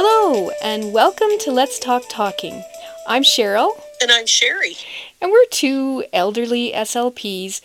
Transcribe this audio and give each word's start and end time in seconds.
Hello, 0.00 0.52
and 0.62 0.92
welcome 0.92 1.30
to 1.40 1.50
Let's 1.50 1.76
Talk 1.76 2.04
Talking. 2.08 2.62
I'm 3.08 3.24
Cheryl. 3.24 3.82
And 4.00 4.12
I'm 4.12 4.26
Sherry. 4.26 4.76
And 5.20 5.32
we're 5.32 5.44
two 5.46 6.04
elderly 6.12 6.70
SLPs 6.70 7.60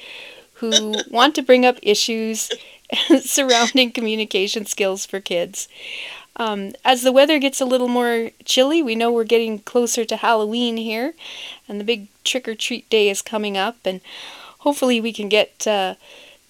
who 0.54 0.96
want 1.12 1.36
to 1.36 1.44
bring 1.44 1.64
up 1.64 1.78
issues 1.84 2.50
surrounding 3.22 3.92
communication 3.92 4.66
skills 4.66 5.06
for 5.06 5.20
kids. 5.20 5.68
Um, 6.36 6.74
as 6.84 7.04
the 7.04 7.12
weather 7.12 7.38
gets 7.38 7.62
a 7.62 7.66
little 7.66 7.88
more 7.88 8.32
chilly, 8.46 8.82
we 8.82 8.96
know 8.96 9.12
we're 9.12 9.26
getting 9.26 9.60
closer 9.60 10.04
to 10.04 10.16
Halloween 10.16 10.78
here, 10.78 11.14
and 11.68 11.80
the 11.80 11.86
big 11.86 12.08
trick 12.24 12.48
or 12.48 12.56
treat 12.56 12.90
day 12.90 13.10
is 13.10 13.22
coming 13.22 13.60
up, 13.60 13.78
and 13.86 14.02
hopefully 14.62 15.00
we 15.00 15.14
can 15.14 15.30
get 15.30 15.68
uh, 15.68 15.94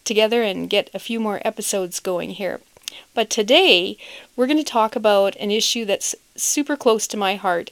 together 0.06 0.44
and 0.44 0.70
get 0.70 0.90
a 0.94 0.98
few 1.00 1.20
more 1.20 1.42
episodes 1.44 2.00
going 2.00 2.30
here. 2.30 2.62
But 3.14 3.30
today, 3.30 3.98
we're 4.36 4.48
going 4.48 4.58
to 4.58 4.64
talk 4.64 4.96
about 4.96 5.36
an 5.38 5.52
issue 5.52 5.86
that's 5.86 6.16
super 6.36 6.76
close 6.76 7.08
to 7.08 7.18
my 7.18 7.36
heart. 7.36 7.72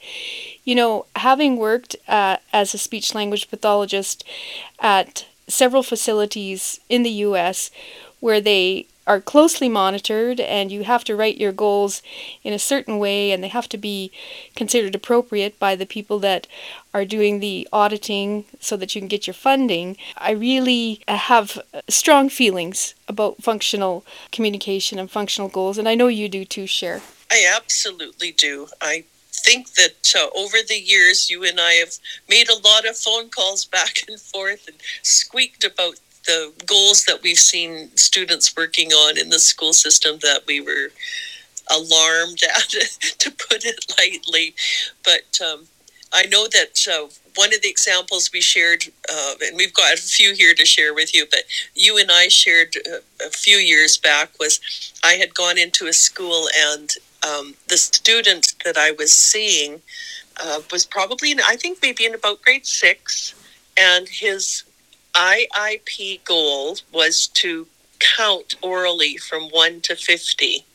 You 0.64 0.76
know, 0.76 1.06
having 1.16 1.58
worked 1.58 1.96
uh, 2.08 2.38
as 2.54 2.74
a 2.74 2.78
speech 2.78 3.16
language 3.16 3.50
pathologist 3.50 4.24
at 4.80 5.26
several 5.48 5.84
facilities 5.84 6.80
in 6.90 7.04
the 7.04 7.10
US 7.10 7.72
where 8.20 8.40
they 8.40 8.88
are 9.08 9.20
closely 9.20 9.68
monitored 9.68 10.40
and 10.40 10.72
you 10.72 10.84
have 10.84 11.04
to 11.04 11.16
write 11.16 11.38
your 11.38 11.52
goals 11.52 12.02
in 12.44 12.54
a 12.54 12.60
certain 12.60 13.00
way 13.00 13.32
and 13.32 13.44
they 13.44 13.48
have 13.48 13.68
to 13.70 13.78
be 13.78 14.12
considered 14.56 14.96
appropriate 14.96 15.58
by 15.60 15.76
the 15.76 15.86
people 15.86 16.20
that 16.20 16.48
are 16.94 17.06
doing 17.06 17.40
the 17.40 17.68
auditing 17.74 18.46
so 18.60 18.78
that 18.78 18.94
you 18.94 19.02
can 19.02 19.08
get 19.08 19.28
your 19.28 19.34
funding. 19.34 19.98
I 20.18 20.32
really 20.32 21.02
have 21.08 21.60
strong 21.88 22.30
feelings 22.30 22.94
about 23.08 23.42
functional 23.42 24.06
communication 24.32 25.00
and 25.00 25.10
functional 25.10 25.50
goals 25.50 25.78
and 25.78 25.88
I 25.88 25.96
know 25.96 26.08
you 26.08 26.30
do 26.30 26.46
too, 26.46 26.68
Cher. 26.68 27.02
I 27.32 27.50
absolutely 27.56 28.32
do. 28.32 28.68
I 28.82 29.06
think 29.32 29.74
that 29.74 30.14
uh, 30.16 30.28
over 30.36 30.58
the 30.68 30.80
years 30.80 31.30
you 31.30 31.44
and 31.44 31.60
I 31.60 31.74
have 31.74 31.94
made 32.30 32.50
a 32.50 32.60
lot 32.60 32.88
of 32.88 32.98
phone 32.98 33.30
calls 33.30 33.66
back 33.66 33.98
and 34.08 34.20
forth 34.20 34.68
and 34.68 34.78
squeaked 35.02 35.64
about 35.64 35.96
the 36.26 36.54
goals 36.66 37.06
that 37.06 37.22
we've 37.24 37.38
seen 37.38 37.96
students 37.96 38.56
working 38.56 38.92
on 38.92 39.18
in 39.18 39.30
the 39.30 39.40
school 39.40 39.74
system 39.74 40.20
that 40.22 40.42
we 40.48 40.62
were 40.62 40.90
alarmed 41.72 42.40
at, 42.56 42.70
to 43.20 43.32
put 43.32 43.66
it 43.66 43.86
lightly. 43.98 44.54
But 45.04 45.40
um, 45.46 45.68
I 46.14 46.26
know 46.26 46.48
that 46.48 46.88
uh, 46.88 47.08
one 47.36 47.54
of 47.54 47.62
the 47.62 47.70
examples 47.70 48.32
we 48.34 48.42
shared, 48.42 48.84
uh, 49.12 49.34
and 49.42 49.56
we've 49.56 49.74
got 49.74 49.94
a 49.94 49.98
few 49.98 50.34
here 50.36 50.54
to 50.54 50.66
share 50.66 50.94
with 50.94 51.14
you, 51.14 51.26
but 51.30 51.44
you 51.74 51.98
and 51.98 52.12
I 52.12 52.28
shared 52.28 52.76
uh, 52.88 52.98
a 53.26 53.30
few 53.30 53.58
years 53.58 53.98
back 53.98 54.32
was 54.40 54.60
I 55.04 55.14
had 55.14 55.34
gone 55.34 55.58
into 55.58 55.88
a 55.88 55.94
school 55.94 56.48
and 56.56 56.92
um, 57.24 57.56
the 57.68 57.78
student 57.78 58.54
that 58.66 58.78
I 58.78 58.92
was 58.92 59.14
seeing 59.14 59.82
uh, 60.44 60.62
was 60.72 60.86
probably, 60.86 61.32
in, 61.32 61.40
I 61.40 61.56
think 61.56 61.80
maybe 61.82 62.06
in 62.06 62.16
about 62.16 62.42
grade 62.42 62.66
six, 62.66 63.36
and 63.78 64.08
his 64.10 64.64
IIP 65.14 66.24
goal 66.24 66.78
was 66.92 67.28
to 67.28 67.68
count 68.00 68.56
orally 68.62 69.18
from 69.18 69.44
1 69.50 69.82
to 69.82 69.96
50. 69.96 70.66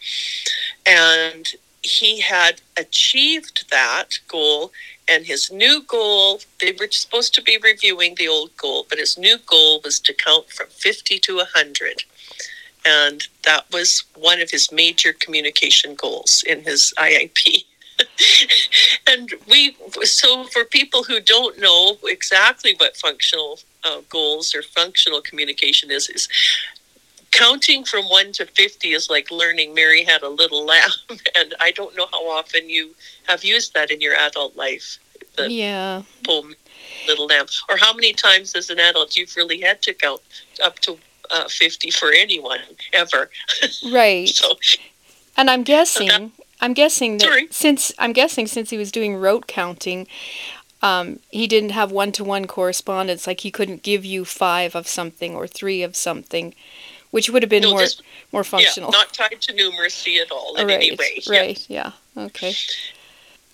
And 0.87 1.47
he 1.83 2.21
had 2.21 2.61
achieved 2.77 3.71
that 3.71 4.19
goal. 4.29 4.73
And 5.09 5.27
his 5.27 5.53
new 5.53 5.83
goal, 5.83 6.41
they 6.61 6.73
were 6.73 6.89
supposed 6.91 7.35
to 7.35 7.43
be 7.43 7.59
reviewing 7.63 8.17
the 8.17 8.29
old 8.29 8.57
goal, 8.57 8.87
but 8.89 8.99
his 8.99 9.17
new 9.17 9.39
goal 9.47 9.81
was 9.85 10.01
to 10.01 10.13
count 10.13 10.51
from 10.51 10.67
50 10.69 11.19
to 11.21 11.37
100. 11.37 12.03
And 12.85 13.27
that 13.45 13.67
was 13.73 14.05
one 14.17 14.41
of 14.41 14.51
his 14.51 14.71
major 14.73 15.13
communication 15.13 15.95
goals 15.95 16.45
in 16.47 16.63
his 16.63 16.93
IIP. 16.99 17.65
and 19.09 19.33
we, 19.49 19.77
so 20.03 20.45
for 20.45 20.65
people 20.65 21.05
who 21.05 21.21
don't 21.21 21.59
know 21.59 21.97
exactly 22.05 22.75
what 22.79 22.97
functional 22.97 23.59
uh, 23.87 24.01
goals 24.09 24.55
or 24.55 24.63
functional 24.63 25.21
communication 25.21 25.91
is, 25.91 26.09
is 26.09 26.29
counting 27.31 27.85
from 27.85 28.05
1 28.07 28.33
to 28.33 28.47
50 28.47 28.89
is 28.93 29.11
like 29.11 29.31
learning 29.31 29.75
Mary 29.75 30.05
had 30.05 30.23
a 30.23 30.29
little 30.29 30.65
lamb. 30.73 30.91
And 31.37 31.55
I 31.61 31.71
don't 31.71 31.97
know 31.97 32.07
how 32.11 32.29
often 32.31 32.69
you 32.69 32.95
have 33.29 33.45
used 33.45 33.75
that 33.75 33.91
in 33.91 34.01
your 34.01 34.15
adult 34.15 34.57
life. 34.57 34.99
The 35.37 35.51
yeah. 35.51 36.03
Poem, 36.25 36.55
little 37.07 37.27
lamb. 37.27 37.47
Or 37.69 37.77
how 37.77 37.93
many 37.93 38.13
times 38.13 38.55
as 38.55 38.71
an 38.71 38.81
adult 38.81 39.17
you've 39.17 39.37
really 39.37 39.61
had 39.61 39.83
to 39.83 39.95
count 39.95 40.23
up 40.63 40.79
to 40.81 40.99
uh, 41.31 41.49
50 41.49 41.91
for 41.91 42.13
anyone 42.13 42.61
ever. 42.93 43.31
Right. 43.91 44.29
so, 44.29 44.57
and 45.37 45.51
I'm 45.51 45.63
guessing, 45.63 46.09
so 46.09 46.19
that, 46.19 46.31
I'm 46.61 46.73
guessing 46.73 47.19
that 47.19 47.27
sorry. 47.27 47.49
since 47.51 47.93
I'm 47.99 48.13
guessing 48.13 48.47
since 48.47 48.71
he 48.71 48.79
was 48.79 48.91
doing 48.91 49.17
rote 49.17 49.47
counting, 49.47 50.07
um, 50.83 51.21
he 51.31 51.47
didn't 51.47 51.71
have 51.71 51.91
one 51.91 52.13
to 52.13 52.25
one 52.25 52.47
correspondence. 52.47 53.27
Like 53.27 53.41
he 53.41 53.51
couldn't 53.51 53.83
give 53.83 54.05
you 54.05 54.25
five 54.25 54.75
of 54.75 54.87
something 54.87 55.35
or 55.35 55.47
three 55.47 55.83
of 55.83 55.97
something, 55.97 56.55
which 57.11 57.31
would 57.31 57.43
have 57.43 57.51
been 57.51 57.63
no, 57.63 57.71
more 57.71 57.81
this, 57.81 58.01
more 58.33 58.45
functional. 58.45 58.91
Yeah, 58.93 58.99
not 58.99 59.13
tied 59.15 59.41
to 59.41 59.53
numeracy 59.53 60.21
at 60.21 60.31
all 60.31 60.57
in 60.57 60.67
right, 60.67 60.77
any 60.77 60.97
way. 60.97 61.23
Right. 61.29 61.67
Yeah. 61.69 61.93
yeah. 62.15 62.25
Okay. 62.25 62.53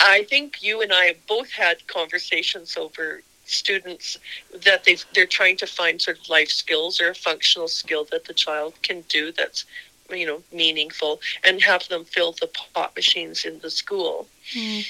I 0.00 0.25
think 0.25 0.62
you 0.62 0.83
and 0.83 0.93
I 0.93 1.15
both 1.28 1.50
had 1.50 1.87
conversations 1.87 2.77
over 2.77 3.22
students 3.44 4.19
that 4.65 4.84
they 4.84 4.97
they're 5.15 5.27
trying 5.27 5.56
to 5.59 5.66
find 5.66 6.00
sort 6.00 6.19
of 6.19 6.28
life 6.28 6.49
skills 6.49 7.00
or 7.00 7.10
a 7.10 7.15
functional 7.15 7.69
skill 7.69 8.04
that 8.10 8.25
the 8.25 8.33
child 8.33 8.75
can 8.83 9.03
do 9.09 9.33
that's 9.33 9.65
you 10.10 10.27
know 10.27 10.43
meaningful 10.53 11.21
and 11.44 11.60
have 11.60 11.87
them 11.89 12.04
fill 12.04 12.33
the 12.33 12.49
pot 12.75 12.94
machines 12.97 13.44
in 13.44 13.59
the 13.60 13.71
school. 13.71 14.27
Mm. 14.54 14.87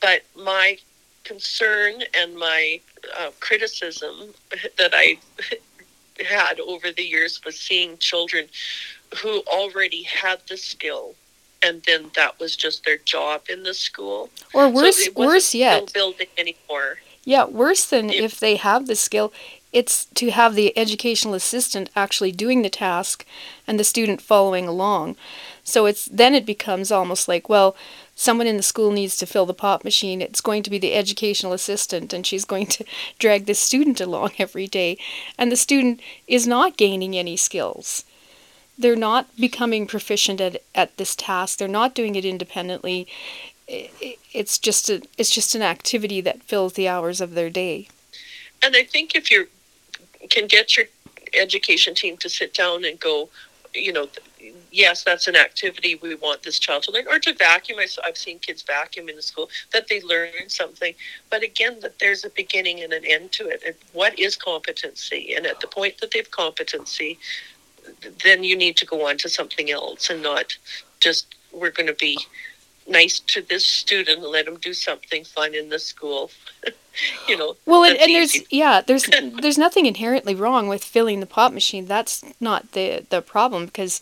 But 0.00 0.22
my 0.34 0.78
concern 1.26 2.02
and 2.16 2.36
my 2.36 2.80
uh, 3.18 3.30
criticism 3.40 4.34
that 4.78 4.92
I 4.94 5.18
had 6.26 6.60
over 6.60 6.92
the 6.92 7.02
years 7.02 7.40
was 7.44 7.58
seeing 7.58 7.98
children 7.98 8.46
who 9.22 9.42
already 9.46 10.02
had 10.02 10.40
the 10.48 10.56
skill 10.56 11.14
and 11.62 11.82
then 11.86 12.10
that 12.14 12.38
was 12.38 12.54
just 12.54 12.84
their 12.84 12.98
job 12.98 13.42
in 13.48 13.62
the 13.62 13.74
school. 13.74 14.30
Or 14.54 14.68
worse 14.68 15.04
so 15.04 15.10
worse 15.16 15.54
yet. 15.54 15.92
building 15.92 16.28
anymore. 16.38 16.98
Yeah 17.24 17.44
worse 17.46 17.86
than 17.86 18.10
if 18.10 18.38
they 18.38 18.56
have 18.56 18.86
the 18.86 18.96
skill 18.96 19.32
it's 19.72 20.06
to 20.14 20.30
have 20.30 20.54
the 20.54 20.76
educational 20.78 21.34
assistant 21.34 21.90
actually 21.94 22.32
doing 22.32 22.62
the 22.62 22.70
task 22.70 23.26
and 23.66 23.78
the 23.78 23.84
student 23.84 24.22
following 24.22 24.66
along. 24.66 25.16
So 25.64 25.86
it's 25.86 26.06
then 26.06 26.34
it 26.34 26.46
becomes 26.46 26.92
almost 26.92 27.28
like 27.28 27.48
well 27.48 27.76
someone 28.16 28.46
in 28.48 28.56
the 28.56 28.62
school 28.62 28.90
needs 28.90 29.16
to 29.18 29.26
fill 29.26 29.46
the 29.46 29.54
pop 29.54 29.84
machine, 29.84 30.20
it's 30.20 30.40
going 30.40 30.64
to 30.64 30.70
be 30.70 30.78
the 30.78 30.94
educational 30.94 31.52
assistant, 31.52 32.12
and 32.12 32.26
she's 32.26 32.44
going 32.44 32.66
to 32.66 32.84
drag 33.20 33.46
the 33.46 33.54
student 33.54 34.00
along 34.00 34.32
every 34.38 34.66
day. 34.66 34.98
And 35.38 35.52
the 35.52 35.56
student 35.56 36.00
is 36.26 36.48
not 36.48 36.76
gaining 36.76 37.14
any 37.14 37.36
skills. 37.36 38.04
They're 38.78 38.96
not 38.96 39.34
becoming 39.36 39.86
proficient 39.86 40.40
at, 40.40 40.62
at 40.74 40.96
this 40.96 41.14
task. 41.14 41.58
They're 41.58 41.68
not 41.68 41.94
doing 41.94 42.16
it 42.16 42.24
independently. 42.24 43.06
It's 43.68 44.58
just 44.58 44.90
a 44.90 45.02
it's 45.18 45.30
just 45.30 45.54
an 45.54 45.62
activity 45.62 46.20
that 46.20 46.42
fills 46.42 46.74
the 46.74 46.86
hours 46.86 47.20
of 47.20 47.34
their 47.34 47.50
day. 47.50 47.88
And 48.62 48.76
I 48.76 48.84
think 48.84 49.14
if 49.14 49.30
you 49.30 49.48
can 50.30 50.46
get 50.46 50.76
your 50.76 50.86
education 51.34 51.94
team 51.94 52.16
to 52.18 52.28
sit 52.28 52.54
down 52.54 52.84
and 52.84 53.00
go, 53.00 53.28
you 53.74 53.92
know, 53.92 54.08
yes, 54.70 55.04
that's 55.04 55.26
an 55.26 55.36
activity 55.36 55.96
we 55.96 56.14
want 56.14 56.42
this 56.42 56.58
child 56.58 56.82
to 56.84 56.90
learn, 56.90 57.06
or 57.08 57.18
to 57.18 57.34
vacuum. 57.34 57.78
I've 58.04 58.16
seen 58.16 58.38
kids 58.38 58.62
vacuum 58.62 59.08
in 59.08 59.16
the 59.16 59.22
school 59.22 59.48
that 59.72 59.88
they 59.88 60.00
learn 60.02 60.48
something, 60.48 60.94
but 61.30 61.42
again, 61.42 61.80
that 61.80 61.98
there's 61.98 62.24
a 62.24 62.30
beginning 62.30 62.82
and 62.82 62.92
an 62.92 63.04
end 63.04 63.32
to 63.32 63.48
it. 63.48 63.62
And 63.64 63.74
what 63.92 64.18
is 64.18 64.36
competency? 64.36 65.34
And 65.34 65.46
at 65.46 65.60
the 65.60 65.66
point 65.66 65.98
that 65.98 66.10
they've 66.12 66.30
competency, 66.30 67.18
then 68.24 68.44
you 68.44 68.56
need 68.56 68.76
to 68.78 68.86
go 68.86 69.06
on 69.08 69.18
to 69.18 69.28
something 69.28 69.70
else 69.70 70.10
and 70.10 70.22
not 70.22 70.56
just 71.00 71.34
we're 71.52 71.70
going 71.70 71.86
to 71.86 71.94
be 71.94 72.18
nice 72.88 73.18
to 73.18 73.42
this 73.42 73.64
student 73.64 74.22
and 74.22 74.28
let 74.28 74.46
them 74.46 74.58
do 74.58 74.72
something 74.72 75.24
fun 75.24 75.54
in 75.54 75.68
the 75.68 75.78
school. 75.78 76.30
you 77.28 77.36
know. 77.36 77.56
Well, 77.66 77.84
and, 77.84 77.96
and 77.98 78.10
there's 78.10 78.38
yeah, 78.50 78.80
there's 78.80 79.08
there's 79.40 79.58
nothing 79.58 79.86
inherently 79.86 80.34
wrong 80.34 80.68
with 80.68 80.84
filling 80.84 81.20
the 81.20 81.26
pop 81.26 81.52
machine. 81.52 81.86
That's 81.86 82.24
not 82.40 82.72
the 82.72 83.04
the 83.08 83.22
problem 83.22 83.66
because 83.66 84.00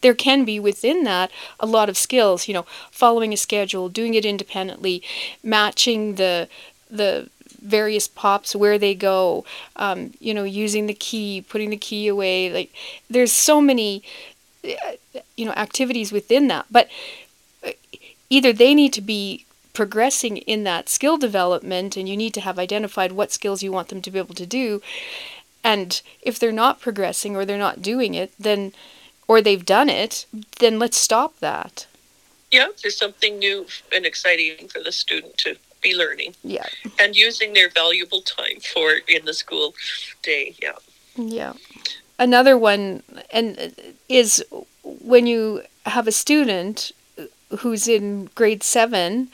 there 0.00 0.14
can 0.14 0.44
be 0.44 0.58
within 0.60 1.04
that 1.04 1.30
a 1.60 1.66
lot 1.66 1.88
of 1.88 1.96
skills. 1.96 2.48
You 2.48 2.54
know, 2.54 2.66
following 2.90 3.32
a 3.32 3.36
schedule, 3.36 3.88
doing 3.88 4.14
it 4.14 4.24
independently, 4.24 5.02
matching 5.42 6.16
the 6.16 6.48
the 6.90 7.28
various 7.60 8.06
pops 8.06 8.54
where 8.54 8.78
they 8.78 8.94
go 8.94 9.44
um, 9.76 10.12
you 10.20 10.34
know 10.34 10.44
using 10.44 10.86
the 10.86 10.94
key 10.94 11.44
putting 11.48 11.70
the 11.70 11.76
key 11.76 12.06
away 12.06 12.52
like 12.52 12.72
there's 13.08 13.32
so 13.32 13.60
many 13.60 14.02
uh, 14.64 14.92
you 15.36 15.46
know 15.46 15.52
activities 15.52 16.12
within 16.12 16.48
that 16.48 16.66
but 16.70 16.88
uh, 17.66 17.70
either 18.28 18.52
they 18.52 18.74
need 18.74 18.92
to 18.92 19.00
be 19.00 19.46
progressing 19.74 20.38
in 20.38 20.64
that 20.64 20.88
skill 20.88 21.18
development 21.18 21.96
and 21.96 22.08
you 22.08 22.16
need 22.16 22.32
to 22.32 22.40
have 22.40 22.58
identified 22.58 23.12
what 23.12 23.32
skills 23.32 23.62
you 23.62 23.70
want 23.70 23.88
them 23.88 24.00
to 24.00 24.10
be 24.10 24.18
able 24.18 24.34
to 24.34 24.46
do 24.46 24.80
and 25.62 26.00
if 26.22 26.38
they're 26.38 26.52
not 26.52 26.80
progressing 26.80 27.36
or 27.36 27.44
they're 27.44 27.58
not 27.58 27.82
doing 27.82 28.14
it 28.14 28.32
then 28.38 28.72
or 29.28 29.42
they've 29.42 29.66
done 29.66 29.90
it 29.90 30.24
then 30.60 30.78
let's 30.78 30.96
stop 30.96 31.38
that 31.40 31.86
Yeah, 32.50 32.68
there's 32.82 32.96
something 32.96 33.38
new 33.38 33.66
and 33.92 34.06
exciting 34.06 34.68
for 34.68 34.80
the 34.82 34.92
student 34.92 35.36
to 35.38 35.56
be 35.84 35.94
learning. 35.94 36.34
Yeah. 36.42 36.66
And 36.98 37.14
using 37.14 37.52
their 37.52 37.68
valuable 37.68 38.22
time 38.22 38.58
for 38.72 38.94
in 39.06 39.24
the 39.24 39.34
school 39.34 39.74
day. 40.22 40.56
Yeah. 40.60 40.78
Yeah. 41.16 41.52
Another 42.18 42.58
one 42.58 43.02
and 43.30 43.58
uh, 43.58 43.68
is 44.08 44.44
when 44.82 45.26
you 45.26 45.62
have 45.86 46.08
a 46.08 46.12
student 46.12 46.92
who's 47.58 47.86
in 47.86 48.30
grade 48.34 48.62
7 48.62 49.28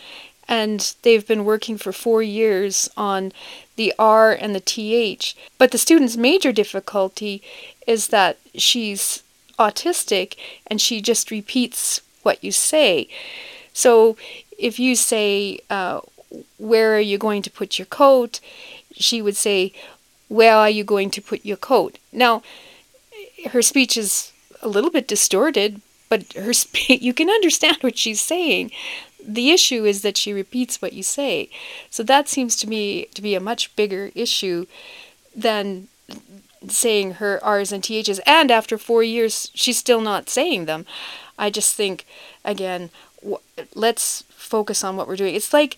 and 0.50 0.94
they've 1.02 1.26
been 1.26 1.46
working 1.46 1.78
for 1.78 1.92
4 1.92 2.22
years 2.22 2.90
on 2.96 3.32
the 3.76 3.94
R 3.98 4.32
and 4.32 4.54
the 4.54 4.60
TH, 4.60 5.34
but 5.56 5.70
the 5.70 5.78
student's 5.78 6.16
major 6.18 6.52
difficulty 6.52 7.42
is 7.86 8.08
that 8.08 8.36
she's 8.54 9.22
autistic 9.58 10.36
and 10.66 10.80
she 10.80 11.00
just 11.00 11.30
repeats 11.30 12.02
what 12.22 12.42
you 12.44 12.52
say. 12.52 13.08
So 13.72 14.16
if 14.58 14.78
you 14.78 14.96
say, 14.96 15.60
uh, 15.70 16.00
Where 16.58 16.94
are 16.96 17.06
you 17.12 17.18
going 17.18 17.42
to 17.42 17.50
put 17.50 17.78
your 17.78 17.86
coat? 17.86 18.40
she 18.92 19.22
would 19.22 19.36
say, 19.36 19.72
Where 20.28 20.54
are 20.54 20.70
you 20.70 20.84
going 20.84 21.10
to 21.10 21.22
put 21.22 21.44
your 21.44 21.56
coat? 21.56 21.98
Now, 22.12 22.42
her 23.52 23.62
speech 23.62 23.96
is 23.96 24.32
a 24.62 24.68
little 24.68 24.90
bit 24.90 25.08
distorted, 25.08 25.80
but 26.08 26.32
her 26.34 26.52
spe- 26.52 27.00
you 27.06 27.14
can 27.14 27.30
understand 27.30 27.78
what 27.80 27.98
she's 27.98 28.20
saying. 28.20 28.70
The 29.26 29.50
issue 29.50 29.84
is 29.84 30.02
that 30.02 30.16
she 30.16 30.32
repeats 30.32 30.80
what 30.80 30.92
you 30.92 31.02
say. 31.02 31.50
So 31.90 32.02
that 32.02 32.28
seems 32.28 32.56
to 32.56 32.68
me 32.68 33.06
to 33.14 33.22
be 33.22 33.34
a 33.34 33.40
much 33.40 33.74
bigger 33.76 34.10
issue 34.14 34.66
than 35.34 35.88
saying 36.68 37.12
her 37.14 37.42
R's 37.42 37.72
and 37.72 37.82
TH's. 37.82 38.20
And 38.26 38.50
after 38.50 38.76
four 38.76 39.02
years, 39.02 39.50
she's 39.54 39.78
still 39.78 40.00
not 40.00 40.28
saying 40.28 40.66
them. 40.66 40.86
I 41.38 41.50
just 41.50 41.74
think, 41.74 42.04
again, 42.44 42.90
w- 43.22 43.38
let's 43.74 44.22
focus 44.30 44.84
on 44.84 44.96
what 44.96 45.08
we're 45.08 45.16
doing. 45.16 45.34
It's 45.34 45.52
like 45.52 45.76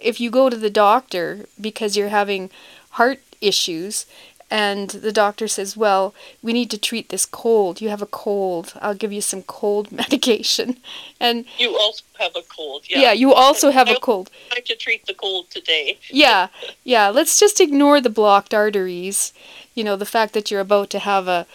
if 0.00 0.20
you 0.20 0.30
go 0.30 0.48
to 0.50 0.56
the 0.56 0.70
doctor 0.70 1.46
because 1.60 1.96
you're 1.96 2.08
having 2.08 2.50
heart 2.90 3.20
issues 3.40 4.06
and 4.52 4.90
the 4.90 5.12
doctor 5.12 5.48
says, 5.48 5.78
Well, 5.78 6.14
we 6.42 6.52
need 6.52 6.70
to 6.72 6.78
treat 6.78 7.08
this 7.08 7.24
cold. 7.24 7.80
You 7.80 7.88
have 7.88 8.02
a 8.02 8.06
cold. 8.06 8.74
I'll 8.82 8.94
give 8.94 9.10
you 9.10 9.22
some 9.22 9.42
cold 9.44 9.90
medication. 10.02 10.76
And 11.18 11.46
you 11.58 11.74
also 11.74 12.04
have 12.18 12.36
a 12.36 12.42
cold, 12.54 12.82
yeah. 12.86 13.00
Yeah, 13.00 13.12
you 13.12 13.32
also 13.32 13.70
have 13.70 13.88
I 13.88 13.92
a 13.92 13.98
cold. 13.98 14.30
I 14.50 14.56
like 14.56 14.66
to 14.66 14.76
treat 14.76 15.06
the 15.06 15.14
cold 15.14 15.50
today. 15.50 15.98
Yeah, 16.10 16.48
yeah. 16.84 17.08
Let's 17.08 17.40
just 17.40 17.62
ignore 17.62 17.98
the 18.02 18.10
blocked 18.10 18.52
arteries. 18.52 19.32
You 19.74 19.84
know, 19.84 19.96
the 19.96 20.12
fact 20.16 20.34
that 20.34 20.50
you're 20.50 20.60
about 20.60 20.90
to 20.90 20.98
have 20.98 21.28
a, 21.28 21.46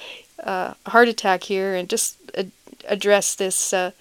heart 0.88 1.08
attack 1.08 1.44
here 1.44 1.76
and 1.76 1.88
just 1.88 2.18
a- 2.34 2.50
address 2.88 3.36
this 3.36 3.74
uh, 3.74 3.92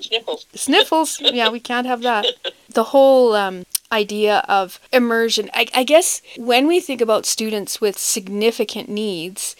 Sniffles. 0.00 0.46
sniffles. 0.54 1.20
yeah, 1.32 1.48
we 1.48 1.60
can't 1.60 1.86
have 1.86 2.02
that. 2.02 2.26
The 2.70 2.84
whole 2.84 3.36
um, 3.36 3.64
idea 3.92 4.44
of 4.48 4.80
immersion. 4.92 5.50
I, 5.52 5.66
I 5.74 5.84
guess 5.84 6.22
when 6.36 6.66
we 6.66 6.80
think 6.80 7.00
about 7.00 7.26
students 7.26 7.80
with 7.80 7.98
significant 7.98 8.88
needs, 8.88 9.54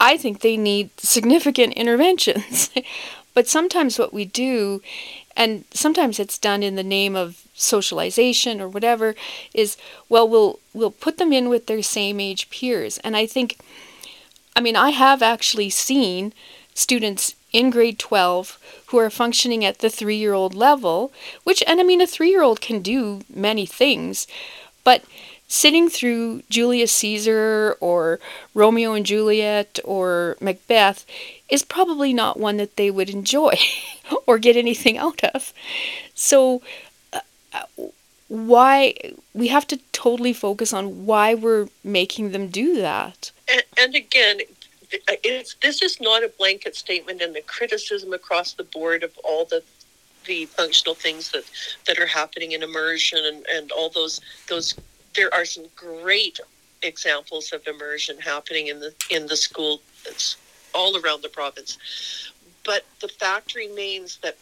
I 0.00 0.16
think 0.16 0.40
they 0.40 0.56
need 0.56 0.90
significant 0.98 1.72
interventions. 1.82 2.70
but 3.34 3.48
sometimes 3.48 3.98
what 3.98 4.12
we 4.12 4.24
do, 4.24 4.82
and 5.36 5.64
sometimes 5.70 6.18
it's 6.18 6.38
done 6.38 6.62
in 6.62 6.74
the 6.74 6.82
name 6.82 7.16
of 7.16 7.46
socialization 7.54 8.60
or 8.60 8.68
whatever, 8.68 9.14
is 9.54 9.76
well 10.08 10.28
we'll 10.28 10.58
we'll 10.74 10.90
put 10.90 11.18
them 11.18 11.32
in 11.32 11.48
with 11.48 11.66
their 11.66 11.82
same 11.82 12.18
age 12.18 12.50
peers. 12.50 12.98
And 12.98 13.16
I 13.16 13.26
think 13.26 13.58
I 14.56 14.60
mean 14.60 14.76
I 14.76 14.90
have 14.90 15.22
actually 15.22 15.70
seen 15.70 16.32
students 16.74 17.34
in 17.52 17.70
grade 17.70 17.98
12 17.98 18.58
who 18.86 18.98
are 18.98 19.10
functioning 19.10 19.64
at 19.64 19.78
the 19.78 19.88
3-year-old 19.88 20.54
level, 20.54 21.12
which 21.44 21.62
and 21.66 21.80
I 21.80 21.82
mean 21.82 22.00
a 22.00 22.06
3-year-old 22.06 22.60
can 22.60 22.80
do 22.80 23.22
many 23.32 23.66
things, 23.66 24.26
but 24.84 25.04
sitting 25.52 25.90
through 25.90 26.42
Julius 26.48 26.92
Caesar 26.92 27.76
or 27.78 28.18
Romeo 28.54 28.94
and 28.94 29.04
Juliet 29.04 29.78
or 29.84 30.36
Macbeth 30.40 31.04
is 31.50 31.62
probably 31.62 32.14
not 32.14 32.40
one 32.40 32.56
that 32.56 32.76
they 32.76 32.90
would 32.90 33.10
enjoy 33.10 33.58
or 34.26 34.38
get 34.38 34.56
anything 34.56 34.96
out 34.96 35.22
of. 35.22 35.52
So 36.14 36.62
uh, 37.12 37.20
why 38.28 38.94
we 39.34 39.48
have 39.48 39.66
to 39.66 39.78
totally 39.92 40.32
focus 40.32 40.72
on 40.72 41.04
why 41.04 41.34
we're 41.34 41.68
making 41.84 42.32
them 42.32 42.48
do 42.48 42.76
that. 42.76 43.30
And, 43.46 43.62
and 43.78 43.94
again, 43.94 44.40
it's, 45.08 45.54
this 45.62 45.82
is 45.82 46.00
not 46.00 46.22
a 46.22 46.28
blanket 46.28 46.76
statement 46.76 47.22
and 47.22 47.34
the 47.34 47.42
criticism 47.42 48.12
across 48.12 48.52
the 48.52 48.64
board 48.64 49.02
of 49.02 49.16
all 49.24 49.44
the 49.44 49.62
the 50.24 50.46
functional 50.46 50.94
things 50.94 51.32
that, 51.32 51.42
that 51.84 51.98
are 51.98 52.06
happening 52.06 52.52
in 52.52 52.62
immersion 52.62 53.24
and, 53.24 53.44
and 53.52 53.72
all 53.72 53.90
those 53.90 54.20
those 54.48 54.74
there 55.14 55.32
are 55.34 55.44
some 55.44 55.64
great 55.74 56.38
examples 56.82 57.52
of 57.52 57.66
immersion 57.66 58.18
happening 58.18 58.68
in 58.68 58.80
the 58.80 58.94
in 59.10 59.26
the 59.26 59.36
school 59.36 59.80
all 60.74 60.96
around 60.96 61.22
the 61.22 61.28
province. 61.28 61.78
But 62.64 62.84
the 63.00 63.08
fact 63.08 63.54
remains 63.54 64.18
that 64.22 64.36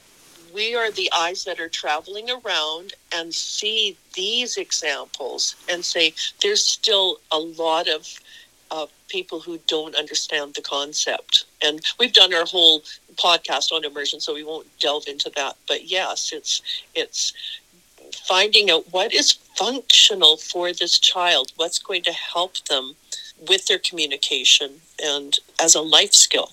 we 0.54 0.74
are 0.74 0.90
the 0.90 1.10
eyes 1.16 1.44
that 1.44 1.60
are 1.60 1.68
traveling 1.68 2.28
around 2.30 2.94
and 3.14 3.32
see 3.32 3.96
these 4.14 4.56
examples 4.56 5.54
and 5.68 5.84
say 5.84 6.12
there's 6.42 6.64
still 6.64 7.20
a 7.30 7.38
lot 7.38 7.88
of 7.88 8.06
people 9.10 9.40
who 9.40 9.58
don't 9.66 9.94
understand 9.96 10.54
the 10.54 10.62
concept. 10.62 11.44
And 11.62 11.80
we've 11.98 12.12
done 12.12 12.32
our 12.32 12.46
whole 12.46 12.82
podcast 13.16 13.72
on 13.72 13.84
immersion, 13.84 14.20
so 14.20 14.34
we 14.34 14.44
won't 14.44 14.66
delve 14.78 15.04
into 15.06 15.30
that. 15.36 15.56
But 15.68 15.90
yes, 15.90 16.32
it's 16.32 16.62
it's 16.94 17.32
finding 18.12 18.70
out 18.70 18.84
what 18.90 19.12
is 19.12 19.32
functional 19.32 20.36
for 20.36 20.72
this 20.72 20.98
child, 20.98 21.52
what's 21.56 21.78
going 21.78 22.02
to 22.02 22.12
help 22.12 22.56
them 22.68 22.94
with 23.48 23.66
their 23.66 23.78
communication 23.78 24.80
and 25.02 25.38
as 25.60 25.74
a 25.74 25.80
life 25.80 26.12
skill. 26.12 26.52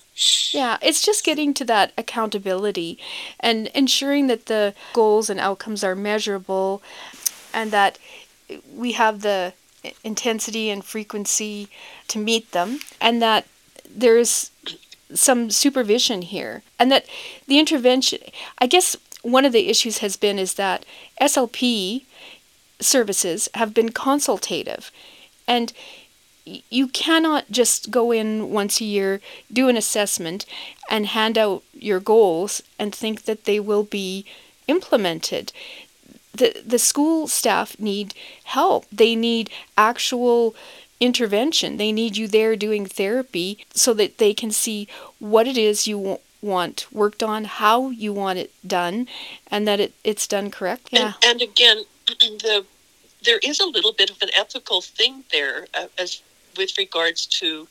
Yeah, 0.51 0.77
it's 0.81 1.05
just 1.05 1.23
getting 1.23 1.53
to 1.55 1.65
that 1.65 1.91
accountability 1.97 2.97
and 3.39 3.67
ensuring 3.67 4.27
that 4.27 4.47
the 4.47 4.73
goals 4.93 5.29
and 5.29 5.39
outcomes 5.39 5.83
are 5.83 5.95
measurable 5.95 6.81
and 7.53 7.71
that 7.71 7.99
we 8.73 8.93
have 8.93 9.21
the 9.21 9.53
intensity 10.03 10.69
and 10.69 10.83
frequency 10.83 11.67
to 12.07 12.19
meet 12.19 12.51
them 12.51 12.79
and 12.99 13.21
that 13.21 13.45
there's 13.89 14.51
some 15.13 15.49
supervision 15.49 16.21
here 16.21 16.63
and 16.77 16.91
that 16.91 17.05
the 17.47 17.59
intervention 17.59 18.19
I 18.59 18.67
guess 18.67 18.95
one 19.21 19.45
of 19.45 19.53
the 19.53 19.69
issues 19.69 19.99
has 19.99 20.17
been 20.17 20.37
is 20.37 20.55
that 20.55 20.85
SLP 21.21 22.03
services 22.79 23.49
have 23.53 23.73
been 23.73 23.89
consultative 23.89 24.91
and 25.47 25.73
you 26.69 26.87
cannot 26.87 27.51
just 27.51 27.91
go 27.91 28.11
in 28.11 28.51
once 28.51 28.79
a 28.79 28.85
year, 28.85 29.19
do 29.51 29.67
an 29.67 29.77
assessment, 29.77 30.45
and 30.89 31.07
hand 31.07 31.37
out 31.37 31.63
your 31.73 31.99
goals 31.99 32.61
and 32.79 32.93
think 32.93 33.23
that 33.23 33.43
they 33.43 33.59
will 33.59 33.83
be 33.83 34.25
implemented. 34.67 35.51
The, 36.37 36.61
the 36.65 36.79
school 36.79 37.27
staff 37.27 37.79
need 37.79 38.13
help. 38.43 38.85
They 38.91 39.15
need 39.15 39.49
actual 39.77 40.55
intervention. 40.99 41.77
They 41.77 41.91
need 41.91 42.17
you 42.17 42.27
there 42.27 42.55
doing 42.55 42.85
therapy 42.85 43.65
so 43.73 43.93
that 43.95 44.17
they 44.17 44.33
can 44.33 44.51
see 44.51 44.87
what 45.19 45.47
it 45.47 45.57
is 45.57 45.87
you 45.87 46.19
want 46.41 46.87
worked 46.91 47.23
on, 47.23 47.45
how 47.45 47.89
you 47.89 48.13
want 48.13 48.39
it 48.39 48.51
done, 48.65 49.07
and 49.49 49.67
that 49.67 49.79
it, 49.79 49.93
it's 50.03 50.27
done 50.27 50.51
correct. 50.51 50.89
Yeah. 50.91 51.13
And, 51.23 51.41
and 51.41 51.41
again, 51.41 51.77
the 52.19 52.65
there 53.23 53.39
is 53.43 53.59
a 53.59 53.65
little 53.65 53.93
bit 53.93 54.09
of 54.09 54.21
an 54.21 54.29
ethical 54.37 54.81
thing 54.81 55.23
there 55.31 55.67
uh, 55.73 55.87
as 55.97 56.21
with 56.55 56.77
regards 56.77 57.25
to 57.25 57.67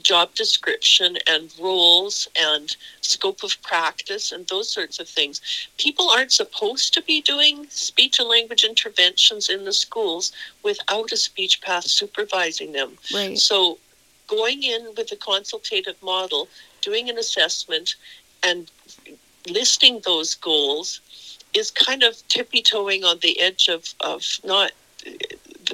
job 0.00 0.34
description 0.34 1.16
and 1.28 1.52
roles 1.60 2.28
and 2.38 2.76
scope 3.00 3.42
of 3.42 3.60
practice 3.62 4.32
and 4.32 4.46
those 4.48 4.68
sorts 4.70 4.98
of 4.98 5.08
things. 5.08 5.40
People 5.78 6.10
aren't 6.10 6.32
supposed 6.32 6.94
to 6.94 7.02
be 7.02 7.20
doing 7.20 7.66
speech 7.68 8.18
and 8.18 8.28
language 8.28 8.64
interventions 8.64 9.48
in 9.48 9.64
the 9.64 9.72
schools 9.72 10.32
without 10.62 11.12
a 11.12 11.16
speech 11.16 11.60
path 11.60 11.84
supervising 11.84 12.72
them. 12.72 12.96
Right. 13.12 13.38
So 13.38 13.78
going 14.26 14.62
in 14.62 14.94
with 14.96 15.12
a 15.12 15.16
consultative 15.16 16.00
model, 16.02 16.48
doing 16.80 17.10
an 17.10 17.18
assessment 17.18 17.96
and 18.42 18.70
listing 19.48 20.00
those 20.04 20.34
goals 20.34 21.00
is 21.54 21.70
kind 21.70 22.02
of 22.02 22.16
tippy 22.28 22.62
toeing 22.62 23.04
on 23.04 23.18
the 23.20 23.40
edge 23.40 23.68
of, 23.68 23.94
of 24.00 24.22
not 24.44 24.72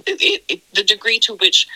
the, 0.04 0.40
the 0.74 0.84
degree 0.84 1.18
to 1.20 1.34
which 1.36 1.66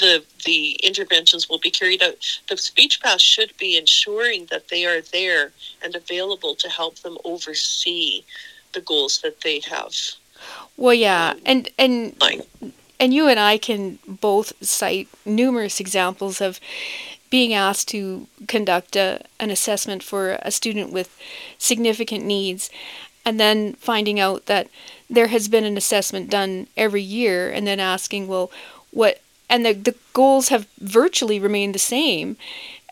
the 0.00 0.24
the 0.44 0.72
interventions 0.82 1.48
will 1.48 1.58
be 1.58 1.70
carried 1.70 2.02
out. 2.02 2.40
The 2.48 2.56
speech 2.56 3.00
path 3.00 3.20
should 3.20 3.56
be 3.58 3.76
ensuring 3.76 4.46
that 4.50 4.68
they 4.68 4.84
are 4.86 5.00
there 5.00 5.52
and 5.82 5.94
available 5.94 6.54
to 6.56 6.68
help 6.68 6.98
them 7.00 7.16
oversee 7.24 8.24
the 8.72 8.80
goals 8.80 9.20
that 9.22 9.40
they 9.42 9.60
have. 9.70 9.94
Well, 10.76 10.94
yeah, 10.94 11.30
um, 11.30 11.40
and 11.46 11.68
and 11.78 12.16
and 12.98 13.14
you 13.14 13.28
and 13.28 13.38
I 13.38 13.58
can 13.58 13.98
both 14.06 14.52
cite 14.64 15.08
numerous 15.24 15.80
examples 15.80 16.40
of 16.40 16.60
being 17.30 17.54
asked 17.54 17.88
to 17.88 18.26
conduct 18.48 18.96
a, 18.96 19.22
an 19.38 19.50
assessment 19.50 20.02
for 20.02 20.38
a 20.42 20.50
student 20.50 20.92
with 20.92 21.16
significant 21.58 22.24
needs 22.24 22.70
and 23.24 23.38
then 23.38 23.74
finding 23.74 24.18
out 24.18 24.46
that 24.46 24.68
there 25.08 25.28
has 25.28 25.46
been 25.48 25.64
an 25.64 25.76
assessment 25.76 26.28
done 26.28 26.66
every 26.76 27.02
year 27.02 27.50
and 27.50 27.66
then 27.66 27.78
asking 27.78 28.26
well 28.26 28.50
what 28.90 29.20
and 29.50 29.66
the, 29.66 29.74
the 29.74 29.96
goals 30.14 30.48
have 30.48 30.66
virtually 30.78 31.38
remained 31.38 31.74
the 31.74 31.80
same. 31.80 32.38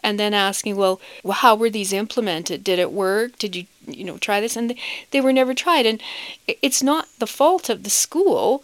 And 0.01 0.19
then 0.21 0.33
asking 0.33 0.77
well, 0.77 1.01
how 1.29 1.57
were 1.57 1.71
these 1.71 1.93
implemented? 1.93 2.63
Did 2.63 2.79
it 2.79 2.93
work? 2.93 3.37
Did 3.39 3.57
you 3.57 3.67
you 3.87 4.05
know 4.05 4.19
try 4.19 4.41
this? 4.41 4.57
And 4.57 4.75
they 5.11 5.21
were 5.21 5.33
never 5.33 5.55
tried. 5.55 5.87
And 5.87 6.01
it's 6.47 6.83
not 6.83 7.09
the 7.19 7.27
fault 7.27 7.69
of 7.69 7.83
the 7.83 7.91
school. 7.91 8.63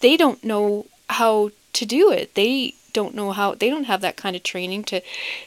They 0.00 0.16
don't 0.16 0.42
know 0.42 0.86
how 1.10 1.50
to 1.74 1.86
do 1.86 2.10
it. 2.10 2.34
They 2.34 2.74
don't 2.92 3.14
know 3.14 3.32
how 3.32 3.54
they 3.54 3.68
don't 3.70 3.84
have 3.84 4.00
that 4.02 4.16
kind 4.16 4.34
of 4.36 4.42
training 4.42 4.84
to 4.84 5.00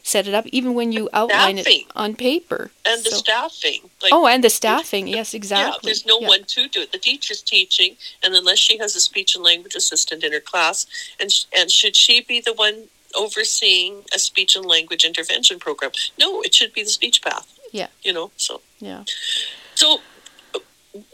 set 0.04 0.28
it 0.28 0.34
up 0.34 0.46
even 0.48 0.74
when 0.74 0.92
you 0.92 1.10
outline 1.14 1.58
Staffing. 1.58 1.82
it 1.82 1.86
on 1.96 2.16
paper 2.16 2.72
and 2.86 3.04
the 3.04 3.12
staffing. 3.12 3.90
Like, 4.02 4.12
oh 4.14 4.28
and 4.28 4.44
the 4.44 4.50
staffing 4.50 5.08
yes 5.08 5.34
exactly 5.34 5.72
Yeah, 5.74 5.78
there's 5.84 6.06
no 6.06 6.20
Yeah. 6.20 6.28
one 6.28 6.44
to 6.46 6.68
do 6.68 6.82
it. 6.82 6.92
The 6.92 6.98
teacher's 6.98 7.42
teaching, 7.42 7.98
and 8.24 8.34
unless 8.36 8.60
she 8.60 8.78
has 8.80 8.96
a 8.96 9.00
speech 9.00 9.36
and 9.36 9.44
language 9.44 9.76
assistant 9.76 10.24
in 10.24 10.32
her 10.34 10.40
class, 10.40 10.86
and 11.20 11.32
sh- 11.32 11.46
and 11.58 11.70
should 11.72 11.96
she 11.96 12.22
be 12.22 12.40
the 12.42 12.54
one 12.54 12.88
overseeing 13.16 14.04
a 14.14 14.20
speech 14.20 14.56
and 14.56 14.66
language 14.66 15.04
intervention 15.06 15.58
program? 15.60 15.92
No, 16.20 16.42
it 16.42 16.54
should 16.56 16.74
be 16.74 16.84
the 16.84 16.90
speech 16.90 17.22
path. 17.22 17.48
Yeah. 17.72 17.88
you 18.04 18.14
know. 18.14 18.32
So 18.38 18.62
yeah 18.80 19.04
so 19.74 20.00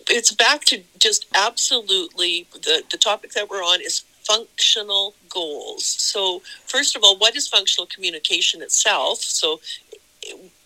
it's 0.08 0.32
back 0.32 0.64
to 0.66 0.84
just 1.00 1.26
absolutely 1.36 2.48
the 2.54 2.84
the 2.92 2.98
topic 2.98 3.32
that 3.34 3.50
we're 3.50 3.64
on 3.64 3.82
is 3.82 4.04
functional 4.32 5.14
goals. 5.30 5.86
So 5.86 6.42
first 6.66 6.96
of 6.96 7.04
all, 7.04 7.18
what 7.18 7.36
is 7.36 7.48
functional 7.48 7.88
communication 7.88 8.62
itself? 8.62 9.18
So 9.22 9.60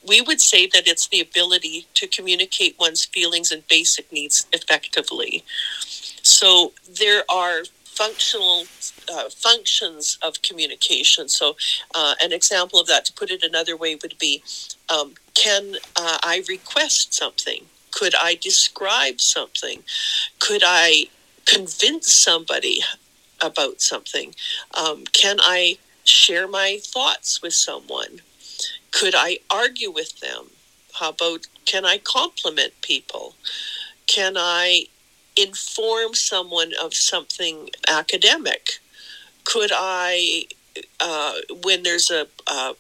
we 0.08 0.22
would 0.22 0.42
say 0.42 0.68
that 0.68 0.88
it's 0.88 1.08
the 1.08 1.22
ability 1.22 1.88
to 1.96 2.06
communicate 2.08 2.76
one's 2.80 3.06
feelings 3.06 3.52
and 3.52 3.68
basic 3.68 4.12
needs 4.12 4.46
effectively. 4.54 5.44
So 6.22 6.74
there 7.02 7.24
are 7.30 7.64
functional 7.86 8.66
uh, 9.12 9.30
functions 9.30 10.18
of 10.22 10.42
communication. 10.42 11.30
So 11.30 11.56
uh, 11.94 12.16
an 12.22 12.34
example 12.34 12.80
of 12.80 12.88
that, 12.88 13.06
to 13.06 13.14
put 13.14 13.32
it 13.32 13.42
another 13.44 13.76
way, 13.78 13.96
would 14.02 14.18
be 14.20 14.44
um, 14.94 15.14
can 15.34 15.76
uh, 15.96 16.18
I 16.24 16.44
request 16.48 17.14
something? 17.14 17.62
Could 17.92 18.14
I 18.20 18.36
describe 18.36 19.22
something? 19.22 19.84
Could 20.40 20.64
I 20.66 21.08
convince 21.46 22.12
somebody 22.12 22.82
about 23.42 23.82
something? 23.82 24.34
Um, 24.74 25.06
can 25.06 25.38
I 25.42 25.78
share 26.04 26.48
my 26.48 26.80
thoughts 26.82 27.42
with 27.42 27.54
someone? 27.54 28.22
Could 28.92 29.14
I 29.16 29.40
argue 29.50 29.92
with 29.92 30.20
them? 30.20 30.52
How 30.94 31.10
about 31.10 31.48
can 31.66 31.86
I 31.86 31.98
compliment 31.98 32.74
people? 32.82 33.36
Can 34.08 34.36
I 34.38 34.86
inform 35.36 36.14
someone 36.14 36.72
of 36.82 36.94
something 36.94 37.70
academic? 37.88 38.80
Could 39.44 39.72
I, 39.74 40.46
uh, 41.00 41.34
when 41.64 41.84
there's 41.84 42.10
a, 42.10 42.28
a 42.48 42.76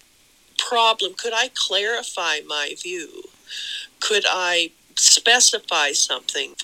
problem, 0.57 1.13
could 1.17 1.33
I 1.33 1.49
clarify 1.53 2.37
my 2.47 2.75
view? 2.81 3.23
Could 3.99 4.23
I 4.27 4.71
specify 4.97 5.91
something 5.91 6.55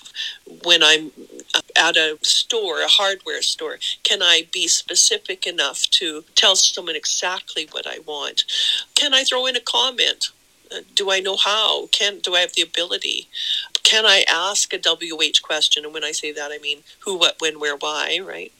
when 0.64 0.82
I'm 0.82 1.12
at 1.76 1.96
a 1.96 2.18
store, 2.22 2.82
a 2.82 2.88
hardware 2.88 3.42
store? 3.42 3.78
Can 4.02 4.22
I 4.22 4.48
be 4.52 4.68
specific 4.68 5.46
enough 5.46 5.88
to 5.92 6.24
tell 6.34 6.56
someone 6.56 6.96
exactly 6.96 7.68
what 7.70 7.86
I 7.86 7.98
want? 8.06 8.44
Can 8.94 9.14
I 9.14 9.24
throw 9.24 9.46
in 9.46 9.56
a 9.56 9.60
comment? 9.60 10.30
Uh, 10.74 10.80
Do 10.94 11.10
I 11.10 11.20
know 11.20 11.36
how? 11.36 11.86
Can 11.88 12.20
do 12.20 12.34
I 12.34 12.40
have 12.40 12.54
the 12.54 12.62
ability? 12.62 13.28
Can 13.82 14.06
I 14.06 14.24
ask 14.28 14.72
a 14.72 14.78
WH 14.78 15.42
question? 15.42 15.84
And 15.84 15.92
when 15.92 16.04
I 16.04 16.12
say 16.12 16.32
that, 16.32 16.50
I 16.52 16.58
mean 16.58 16.82
who, 17.00 17.16
what, 17.18 17.36
when, 17.40 17.60
where, 17.60 17.76
why, 17.76 18.20
right? 18.24 18.52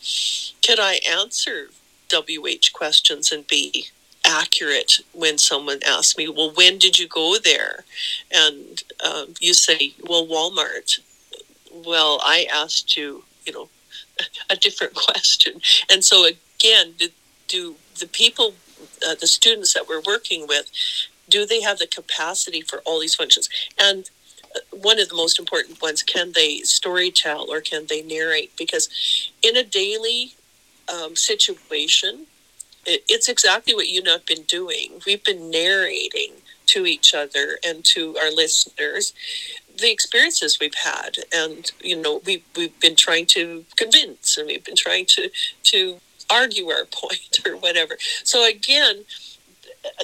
Can 0.61 0.79
I 0.81 1.01
answer 1.11 1.69
WH 2.13 2.73
questions 2.73 3.33
and 3.33 3.47
be 3.47 3.87
accurate 4.25 5.01
when 5.13 5.39
someone 5.39 5.81
asks 5.87 6.17
me, 6.17 6.29
well, 6.29 6.53
when 6.55 6.79
did 6.79 6.99
you 6.99 7.09
go 7.09 7.37
there? 7.43 7.85
And 8.31 8.83
um, 9.05 9.35
you 9.41 9.55
say, 9.55 9.95
well, 10.03 10.27
Walmart. 10.27 11.01
Well, 11.73 12.21
I 12.25 12.47
asked 12.53 12.97
you, 12.97 13.25
you 13.45 13.53
know, 13.53 13.69
a 14.51 14.57
different 14.57 14.95
question. 15.07 15.61
And 15.91 16.05
so, 16.05 16.27
again, 16.27 16.95
do, 16.99 17.09
do 17.49 17.77
the 17.99 18.07
people, 18.07 18.55
uh, 19.07 19.15
the 19.21 19.27
students 19.27 19.75
that 19.75 19.89
we're 19.89 20.03
working 20.03 20.47
with, 20.47 20.71
do 21.29 21.47
they 21.47 21.63
have 21.63 21.79
the 21.79 21.87
capacity 21.87 22.61
for 22.61 22.81
all 22.85 23.01
these 23.01 23.15
functions? 23.15 23.49
And 23.81 24.11
uh, 24.55 24.61
one 24.77 25.01
of 25.01 25.09
the 25.09 25.17
most 25.17 25.39
important 25.39 25.81
ones, 25.81 26.03
can 26.03 26.33
they 26.33 26.59
story 26.59 27.11
tell 27.11 27.51
or 27.51 27.61
can 27.61 27.87
they 27.89 28.03
narrate? 28.03 28.53
Because 28.57 28.89
in 29.43 29.57
a 29.57 29.65
daily 29.65 30.35
um, 30.93 31.17
situation, 31.17 32.27
it, 32.27 32.32
it's 32.87 33.29
exactly 33.29 33.75
what 33.75 33.89
you 33.89 34.01
and 34.01 34.09
I 34.09 34.13
have 34.13 34.27
been 34.27 34.43
doing. 34.43 35.01
We've 35.07 35.23
been 35.23 35.51
narrating 35.51 36.35
to 36.67 36.87
each 36.87 37.15
other 37.15 37.59
and 37.65 37.85
to 37.85 38.17
our 38.19 38.31
listeners 38.31 39.13
the 39.79 39.91
experiences 39.91 40.59
we've 40.61 40.75
had, 40.75 41.17
and 41.35 41.71
you 41.81 42.01
know 42.01 42.21
we 42.25 42.43
we've 42.57 42.79
been 42.81 42.97
trying 42.97 43.27
to 43.27 43.65
convince, 43.77 44.37
and 44.37 44.47
we've 44.47 44.65
been 44.65 44.77
trying 44.77 45.07
to 45.07 45.31
to 45.65 45.99
argue 46.31 46.69
our 46.69 46.85
point 46.91 47.41
or 47.47 47.57
whatever. 47.57 47.97
So 48.25 48.49
again, 48.49 49.05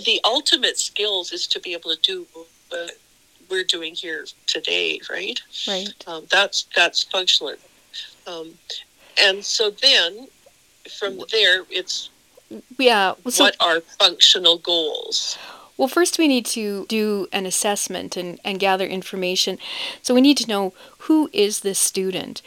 the 0.04 0.20
ultimate 0.24 0.78
skills 0.78 1.32
is 1.32 1.46
to 1.48 1.60
be 1.60 1.72
able 1.72 1.94
to 1.94 2.00
do 2.00 2.26
what 2.68 2.92
we're 3.50 3.64
doing 3.64 3.94
here 3.94 4.26
today, 4.46 5.00
right? 5.10 5.40
right 5.66 5.94
Um, 6.06 6.26
that's 6.30 6.66
that's 6.74 7.02
functional, 7.02 7.54
um, 8.26 8.54
and 9.20 9.44
so 9.44 9.70
then 9.70 10.28
from 10.98 11.20
there, 11.30 11.64
it's 11.70 12.10
yeah 12.78 13.14
so 13.28 13.44
what 13.44 13.56
are 13.60 13.80
functional 13.80 14.58
goals? 14.58 15.38
Well, 15.78 15.88
first 15.88 16.18
we 16.18 16.26
need 16.26 16.44
to 16.46 16.86
do 16.88 17.28
an 17.32 17.46
assessment 17.46 18.16
and, 18.16 18.40
and 18.44 18.58
gather 18.58 18.84
information. 18.84 19.58
So 20.02 20.12
we 20.12 20.20
need 20.20 20.36
to 20.38 20.48
know 20.48 20.74
who 21.06 21.30
is 21.32 21.60
this 21.60 21.78
student? 21.78 22.42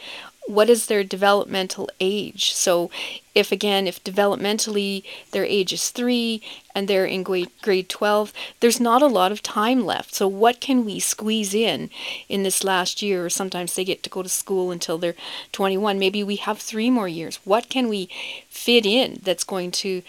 What 0.46 0.68
is 0.68 0.86
their 0.86 1.02
developmental 1.02 1.88
age? 1.98 2.52
So 2.52 2.90
if 3.34 3.50
again, 3.50 3.86
if 3.86 4.02
developmentally 4.04 5.04
their 5.30 5.44
age 5.44 5.72
is 5.72 5.90
three 5.90 6.42
and 6.74 6.88
they're 6.88 7.06
in 7.06 7.22
grade, 7.22 7.50
grade 7.62 7.88
12, 7.88 8.32
there's 8.60 8.80
not 8.80 9.02
a 9.02 9.06
lot 9.06 9.32
of 9.32 9.42
time 9.42 9.84
left. 9.84 10.14
So 10.14 10.26
what 10.28 10.60
can 10.60 10.84
we 10.84 11.00
squeeze 11.00 11.54
in 11.54 11.90
in 12.28 12.42
this 12.42 12.64
last 12.64 13.02
year? 13.02 13.24
Or 13.24 13.30
sometimes 13.30 13.74
they 13.74 13.84
get 13.84 14.02
to 14.02 14.10
go 14.10 14.22
to 14.22 14.28
school 14.28 14.70
until 14.70 14.98
they're 14.98 15.14
21. 15.52 15.98
Maybe 15.98 16.22
we 16.22 16.36
have 16.36 16.58
three 16.58 16.90
more 16.90 17.08
years. 17.08 17.40
What 17.44 17.68
can 17.68 17.88
we 17.88 18.08
fit 18.48 18.86
in 18.86 19.20
that's 19.22 19.44
going 19.44 19.70
to 19.72 20.02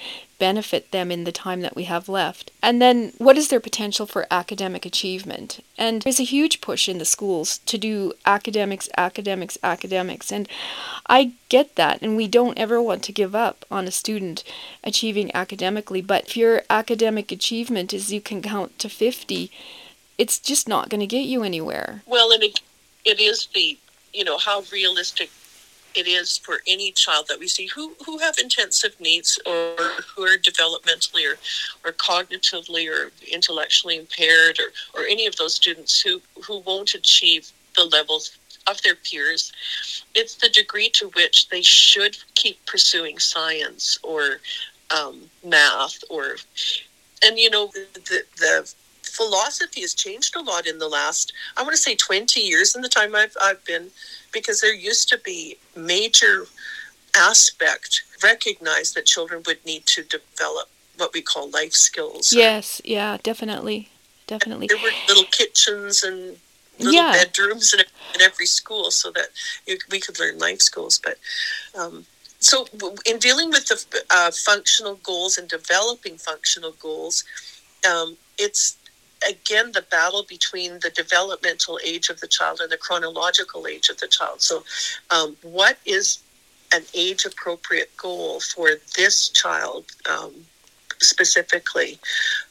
benefit 0.44 0.92
them 0.92 1.10
in 1.10 1.24
the 1.24 1.32
time 1.32 1.62
that 1.62 1.76
we 1.76 1.86
have 1.86 2.10
left? 2.10 2.52
And 2.62 2.82
then 2.82 3.14
what 3.18 3.38
is 3.38 3.48
their 3.48 3.62
potential 3.62 4.06
for 4.06 4.28
academic 4.30 4.86
achievement? 4.86 5.64
And 5.78 6.02
there's 6.02 6.20
a 6.20 6.24
huge 6.24 6.60
push 6.60 6.90
in 6.90 6.98
the 6.98 7.06
schools 7.06 7.60
to 7.60 7.78
do 7.78 8.12
academics, 8.26 8.90
academics, 8.98 9.58
academics. 9.64 10.34
And 10.34 10.50
I 11.08 11.32
get 11.48 11.78
that. 11.78 12.02
And 12.02 12.18
we 12.18 12.28
don't 12.28 12.60
ever 12.60 12.82
want 12.82 13.04
to 13.04 13.13
give 13.14 13.36
up 13.36 13.66
on 13.72 13.88
a 13.88 13.92
student 13.92 14.44
achieving 14.84 15.34
academically. 15.36 16.02
But 16.02 16.26
if 16.26 16.38
your 16.38 16.64
academic 16.70 17.32
achievement 17.32 17.94
is 17.94 18.12
you 18.12 18.22
can 18.22 18.42
count 18.42 18.80
to 18.80 18.90
50, 18.90 19.52
it's 20.18 20.40
just 20.40 20.68
not 20.68 20.90
going 20.90 21.02
to 21.02 21.08
get 21.08 21.26
you 21.26 21.44
anywhere. 21.44 22.02
Well, 22.06 22.32
and 22.32 22.44
it, 22.44 22.60
it 23.06 23.20
is 23.20 23.48
the 23.54 23.78
you 24.14 24.24
know 24.24 24.38
how 24.38 24.64
realistic 24.72 25.30
it 25.96 26.08
is 26.08 26.38
for 26.38 26.62
any 26.68 26.92
child 26.92 27.28
that 27.30 27.40
we 27.40 27.48
see 27.48 27.68
who 27.68 27.94
who 28.06 28.18
have 28.20 28.38
intensive 28.40 29.00
needs 29.00 29.40
or 29.46 29.76
who 30.16 30.24
are 30.24 30.38
developmentally 30.38 31.24
or, 31.32 31.38
or 31.88 31.92
cognitively 31.94 32.88
or 32.90 33.12
intellectually 33.32 33.98
impaired 33.98 34.60
or, 34.60 35.00
or 35.00 35.06
any 35.06 35.26
of 35.26 35.36
those 35.36 35.54
students 35.54 36.02
who, 36.02 36.22
who 36.46 36.60
won't 36.60 36.96
achieve 36.96 37.52
the 37.76 37.86
levels 37.86 38.38
of 38.68 38.82
their 38.82 38.96
peers. 38.96 39.52
It's 40.16 40.36
the 40.36 40.50
degree 40.50 40.90
to 40.92 41.10
which 41.10 41.50
they 41.50 41.62
should 41.62 42.18
keep 42.36 42.66
pursuing 42.66 43.20
science 43.20 43.98
or 44.04 44.40
um, 44.96 45.22
math 45.44 46.04
or 46.10 46.36
and 47.26 47.40
you 47.40 47.50
know 47.50 47.68
the 47.68 48.24
the 48.38 48.74
philosophy 49.02 49.82
has 49.82 49.94
changed 49.94 50.36
a 50.36 50.42
lot 50.42 50.66
in 50.66 50.80
the 50.80 50.88
last 50.88 51.34
I 51.58 51.62
want 51.62 51.74
to 51.74 51.82
say 51.82 51.96
20 51.96 52.40
years 52.40 52.76
in 52.76 52.82
the 52.82 52.90
time 52.90 53.16
I've 53.16 53.36
I've 53.42 53.64
been 53.66 53.90
because 54.32 54.62
there 54.62 54.74
used 54.74 55.10
to 55.10 55.18
be 55.20 55.58
major 55.76 56.46
aspect 57.16 58.04
recognized 58.24 58.96
that 58.96 59.06
children 59.06 59.44
would 59.46 59.64
need 59.66 59.86
to 59.88 60.04
develop 60.04 60.70
what 60.98 61.14
we 61.14 61.22
call 61.22 61.50
life 61.50 61.74
skills. 61.74 62.32
Yes, 62.34 62.82
yeah, 62.86 63.18
definitely. 63.24 63.90
Definitely. 64.26 64.68
There 64.68 64.78
were 64.78 64.92
little 65.08 65.26
kitchens 65.26 66.04
and 66.04 66.38
little 66.80 66.94
Yeah. 66.94 67.12
bedrooms 67.14 67.74
in, 67.74 67.82
in 68.16 68.22
every 68.22 68.46
school 68.46 68.92
so 68.92 69.12
that 69.12 69.28
you, 69.68 69.78
we 69.92 70.00
could 70.00 70.20
learn 70.20 70.38
life 70.40 70.62
skills. 70.62 71.00
But 71.04 71.18
um, 71.78 72.06
so 72.40 72.68
in 73.06 73.20
dealing 73.20 73.50
with 73.50 73.68
the 73.68 74.04
uh, 74.10 74.32
functional 74.32 74.96
goals 74.96 75.38
and 75.38 75.48
developing 75.48 76.18
functional 76.18 76.72
goals, 76.74 77.24
um, 77.90 78.18
it's 78.38 78.78
again 79.30 79.72
the 79.72 79.82
battle 79.84 80.26
between 80.28 80.80
the 80.80 80.90
developmental 80.90 81.80
age 81.86 82.10
of 82.10 82.20
the 82.20 82.28
child 82.28 82.60
and 82.60 82.72
the 82.72 82.78
chronological 82.78 83.68
age 83.68 83.90
of 83.90 84.00
the 84.00 84.08
child. 84.08 84.42
So, 84.42 84.64
um, 85.12 85.38
what 85.42 85.78
is 85.86 86.20
an 86.74 86.84
age 86.94 87.24
appropriate 87.26 87.96
goal 87.98 88.40
for 88.42 88.72
this 88.98 89.30
child 89.30 89.86
um, 90.10 90.34
specifically? 91.00 92.00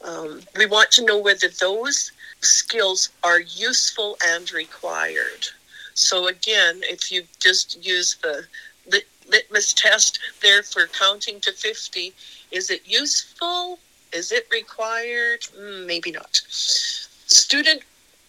Um, 0.05 0.41
we 0.57 0.67
want 0.67 0.91
to 0.93 1.05
know 1.05 1.19
whether 1.19 1.49
those 1.49 2.12
skills 2.43 3.11
are 3.23 3.41
useful 3.41 4.17
and 4.25 4.53
required. 4.53 5.47
So, 5.95 6.27
again, 6.29 6.81
if 6.83 7.13
you 7.13 7.25
just 7.41 7.85
use 7.85 8.17
the 8.23 8.47
lit- 8.91 9.09
litmus 9.29 9.73
test 9.73 10.19
there 10.41 10.63
for 10.63 10.87
counting 10.87 11.41
to 11.41 11.53
50, 11.53 12.13
is 12.51 12.71
it 12.71 12.83
useful? 12.85 13.79
Is 14.13 14.33
it 14.33 14.47
required? 14.51 15.41
Mm, 15.59 15.87
maybe 15.87 16.11
not. 16.11 16.41
Student 16.47 17.83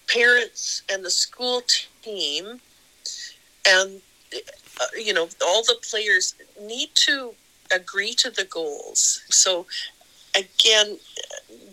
parents 0.08 0.84
and 0.91 1.03
the 1.03 1.10
school 1.10 1.62
team 2.01 2.60
and 3.67 4.01
uh, 4.34 4.86
you 4.98 5.13
know 5.13 5.27
all 5.46 5.63
the 5.63 5.77
players 5.89 6.36
need 6.62 6.89
to 6.93 7.34
agree 7.74 8.13
to 8.13 8.29
the 8.29 8.43
goals 8.43 9.24
so 9.29 9.65
again 10.38 10.98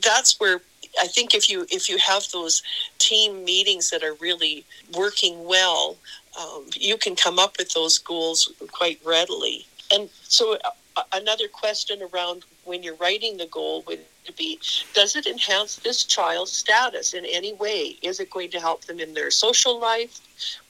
that's 0.03 0.39
where 0.39 0.61
i 1.01 1.07
think 1.07 1.35
if 1.35 1.49
you 1.51 1.67
if 1.71 1.89
you 1.89 1.99
have 1.99 2.27
those 2.33 2.63
team 2.99 3.45
meetings 3.45 3.91
that 3.91 4.03
are 4.03 4.15
really 4.15 4.65
working 4.93 5.45
well 5.45 5.97
um, 6.39 6.67
you 6.75 6.97
can 6.97 7.17
come 7.17 7.39
up 7.39 7.59
with 7.59 7.73
those 7.73 7.99
goals 7.99 8.53
quite 8.71 9.01
readily. 9.05 9.67
And 9.93 10.09
so 10.23 10.57
uh, 10.97 11.03
another 11.13 11.49
question 11.49 12.01
around 12.03 12.45
when 12.65 12.83
you're 12.83 12.97
writing 12.97 13.37
the 13.37 13.47
goal 13.47 13.83
would 13.87 14.01
be 14.37 14.61
does 14.95 15.17
it 15.17 15.27
enhance 15.27 15.77
this 15.77 16.05
child's 16.05 16.53
status 16.53 17.15
in 17.15 17.25
any 17.25 17.53
way? 17.55 17.97
Is 18.03 18.21
it 18.21 18.31
going 18.31 18.51
to 18.51 18.61
help 18.61 18.85
them 18.85 19.01
in 19.01 19.15
their 19.15 19.31
social 19.31 19.81
life? 19.81 20.21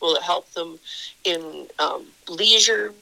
Will 0.00 0.14
it 0.16 0.22
help 0.22 0.50
them 0.52 0.78
in 1.24 1.66
um, 1.78 2.06
leisure 2.28 2.94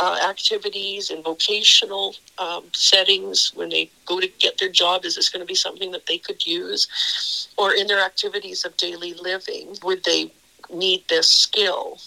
uh, 0.00 0.18
activities 0.28 1.10
and 1.10 1.22
vocational 1.22 2.14
um, 2.38 2.64
settings 2.72 3.52
when 3.54 3.68
they 3.68 3.90
go 4.06 4.18
to 4.18 4.28
get 4.38 4.58
their 4.58 4.70
job 4.70 5.04
is 5.04 5.14
this 5.16 5.28
going 5.28 5.40
to 5.40 5.46
be 5.46 5.54
something 5.54 5.90
that 5.90 6.06
they 6.06 6.18
could 6.18 6.44
use 6.46 7.48
or 7.58 7.74
in 7.74 7.86
their 7.86 8.02
activities 8.02 8.64
of 8.64 8.76
daily 8.76 9.14
living 9.14 9.76
would 9.82 10.02
they 10.04 10.32
need 10.72 11.04
this 11.08 11.28
skill 11.28 11.98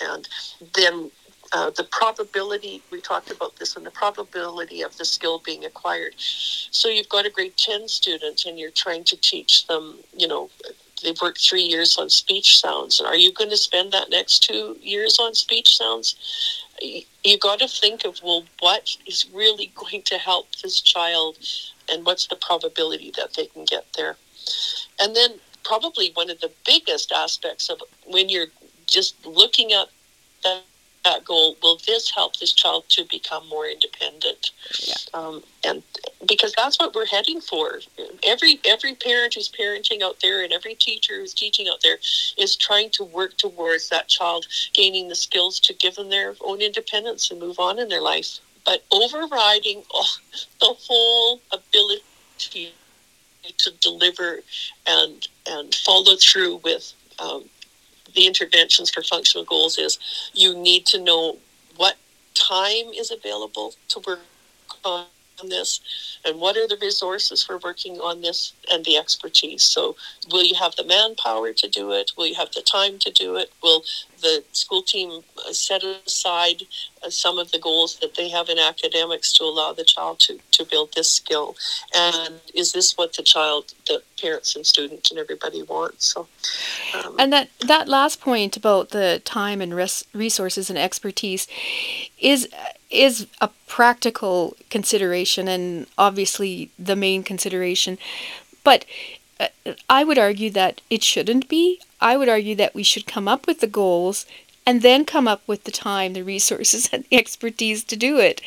and 0.00 0.28
then 0.74 1.10
uh, 1.54 1.70
the 1.70 1.84
probability, 1.84 2.82
we 2.90 3.00
talked 3.00 3.30
about 3.30 3.54
this, 3.56 3.76
and 3.76 3.86
the 3.86 3.90
probability 3.90 4.82
of 4.82 4.96
the 4.96 5.04
skill 5.04 5.40
being 5.44 5.64
acquired. 5.64 6.12
So 6.18 6.88
you've 6.88 7.08
got 7.08 7.26
a 7.26 7.30
grade 7.30 7.56
10 7.56 7.86
student 7.86 8.44
and 8.44 8.58
you're 8.58 8.72
trying 8.72 9.04
to 9.04 9.16
teach 9.16 9.68
them, 9.68 9.98
you 10.16 10.26
know, 10.26 10.50
they've 11.04 11.20
worked 11.20 11.40
three 11.40 11.62
years 11.62 11.96
on 11.98 12.10
speech 12.10 12.60
sounds. 12.60 12.98
And 12.98 13.06
are 13.06 13.16
you 13.16 13.32
going 13.32 13.50
to 13.50 13.56
spend 13.56 13.92
that 13.92 14.10
next 14.10 14.42
two 14.42 14.76
years 14.80 15.18
on 15.18 15.34
speech 15.34 15.76
sounds? 15.76 16.16
You 16.82 17.38
got 17.38 17.60
to 17.60 17.68
think 17.68 18.04
of, 18.04 18.20
well, 18.22 18.44
what 18.60 18.96
is 19.06 19.26
really 19.32 19.72
going 19.74 20.02
to 20.02 20.18
help 20.18 20.56
this 20.56 20.80
child 20.80 21.38
and 21.90 22.04
what's 22.04 22.26
the 22.26 22.36
probability 22.36 23.12
that 23.16 23.34
they 23.34 23.46
can 23.46 23.64
get 23.64 23.86
there? 23.96 24.16
And 25.00 25.14
then 25.14 25.34
probably 25.64 26.10
one 26.14 26.30
of 26.30 26.40
the 26.40 26.50
biggest 26.66 27.12
aspects 27.12 27.68
of 27.68 27.82
when 28.06 28.28
you're 28.28 28.48
just 28.86 29.24
looking 29.24 29.72
at 29.72 29.88
that 31.04 31.24
goal 31.24 31.56
will 31.62 31.78
this 31.86 32.10
help 32.10 32.36
this 32.36 32.52
child 32.52 32.84
to 32.88 33.04
become 33.10 33.48
more 33.48 33.66
independent? 33.66 34.50
Yeah. 34.86 34.94
um, 35.12 35.42
and 35.64 35.82
because 36.26 36.52
that's 36.56 36.78
what 36.78 36.94
we're 36.94 37.06
heading 37.06 37.40
for. 37.40 37.80
Every 38.26 38.60
every 38.66 38.94
parent 38.94 39.34
who's 39.34 39.48
parenting 39.48 40.02
out 40.02 40.16
there 40.22 40.42
and 40.42 40.52
every 40.52 40.74
teacher 40.74 41.20
who's 41.20 41.34
teaching 41.34 41.68
out 41.70 41.80
there 41.82 41.98
is 42.38 42.56
trying 42.56 42.90
to 42.90 43.04
work 43.04 43.36
towards 43.36 43.88
that 43.90 44.08
child 44.08 44.46
gaining 44.72 45.08
the 45.08 45.14
skills 45.14 45.60
to 45.60 45.74
give 45.74 45.94
them 45.94 46.10
their 46.10 46.34
own 46.40 46.60
independence 46.60 47.30
and 47.30 47.40
move 47.40 47.58
on 47.58 47.78
in 47.78 47.88
their 47.88 48.02
life. 48.02 48.38
But 48.64 48.84
overriding 48.90 49.82
the 50.60 50.74
whole 50.86 51.40
ability 51.52 52.02
to 53.58 53.70
deliver 53.80 54.40
and 54.86 55.28
and 55.46 55.74
follow 55.74 56.16
through 56.16 56.56
with 56.64 56.92
um, 57.18 57.44
the 58.14 58.26
interventions 58.26 58.90
for 58.90 59.02
functional 59.02 59.44
goals 59.44 59.78
is 59.78 59.98
you 60.34 60.56
need 60.56 60.86
to 60.86 61.02
know 61.02 61.38
what 61.76 61.96
time 62.34 62.88
is 62.96 63.10
available 63.10 63.74
to 63.88 64.00
work 64.06 64.20
on 64.84 65.06
this? 65.48 65.80
And 66.24 66.40
what 66.40 66.56
are 66.56 66.66
the 66.66 66.78
resources 66.80 67.42
for 67.42 67.58
working 67.58 67.96
on 68.00 68.20
this 68.20 68.52
and 68.70 68.84
the 68.84 68.96
expertise? 68.96 69.62
So 69.62 69.96
will 70.30 70.44
you 70.44 70.54
have 70.54 70.76
the 70.76 70.84
manpower 70.84 71.52
to 71.52 71.68
do 71.68 71.92
it? 71.92 72.12
Will 72.16 72.26
you 72.26 72.34
have 72.34 72.52
the 72.52 72.62
time 72.62 72.98
to 73.00 73.10
do 73.10 73.36
it? 73.36 73.52
Will 73.62 73.84
the 74.20 74.44
school 74.52 74.82
team 74.82 75.22
uh, 75.46 75.52
set 75.52 75.82
aside 75.82 76.62
uh, 77.04 77.10
some 77.10 77.38
of 77.38 77.52
the 77.52 77.58
goals 77.58 77.98
that 78.00 78.14
they 78.14 78.28
have 78.30 78.48
in 78.48 78.58
academics 78.58 79.32
to 79.34 79.44
allow 79.44 79.72
the 79.72 79.84
child 79.84 80.20
to, 80.20 80.38
to 80.52 80.64
build 80.64 80.94
this 80.94 81.12
skill? 81.12 81.56
And 81.94 82.40
is 82.54 82.72
this 82.72 82.96
what 82.96 83.14
the 83.14 83.22
child 83.22 83.74
the 83.86 84.02
parents 84.20 84.56
and 84.56 84.66
students 84.66 85.10
and 85.10 85.18
everybody 85.20 85.62
wants 85.62 86.06
so 86.06 86.26
um, 86.94 87.16
and 87.18 87.32
that 87.32 87.50
that 87.60 87.88
last 87.88 88.20
point 88.20 88.56
about 88.56 88.90
the 88.90 89.20
time 89.24 89.60
and 89.60 89.74
res- 89.74 90.04
resources 90.12 90.70
and 90.70 90.78
expertise 90.78 91.46
is 92.18 92.48
is 92.94 93.26
a 93.40 93.48
practical 93.66 94.56
consideration 94.70 95.48
and 95.48 95.86
obviously 95.98 96.70
the 96.78 96.96
main 96.96 97.22
consideration 97.22 97.98
but 98.64 98.84
uh, 99.38 99.48
I 99.88 100.04
would 100.04 100.18
argue 100.18 100.50
that 100.50 100.80
it 100.90 101.02
shouldn't 101.02 101.48
be. 101.48 101.80
I 102.00 102.16
would 102.16 102.28
argue 102.28 102.54
that 102.56 102.74
we 102.74 102.82
should 102.82 103.06
come 103.06 103.28
up 103.28 103.46
with 103.46 103.60
the 103.60 103.66
goals 103.66 104.26
and 104.66 104.82
then 104.82 105.04
come 105.04 105.28
up 105.28 105.42
with 105.46 105.64
the 105.64 105.70
time, 105.70 106.14
the 106.14 106.22
resources, 106.22 106.88
and 106.92 107.04
the 107.04 107.16
expertise 107.16 107.84
to 107.84 107.96
do 107.96 108.18
it. 108.18 108.40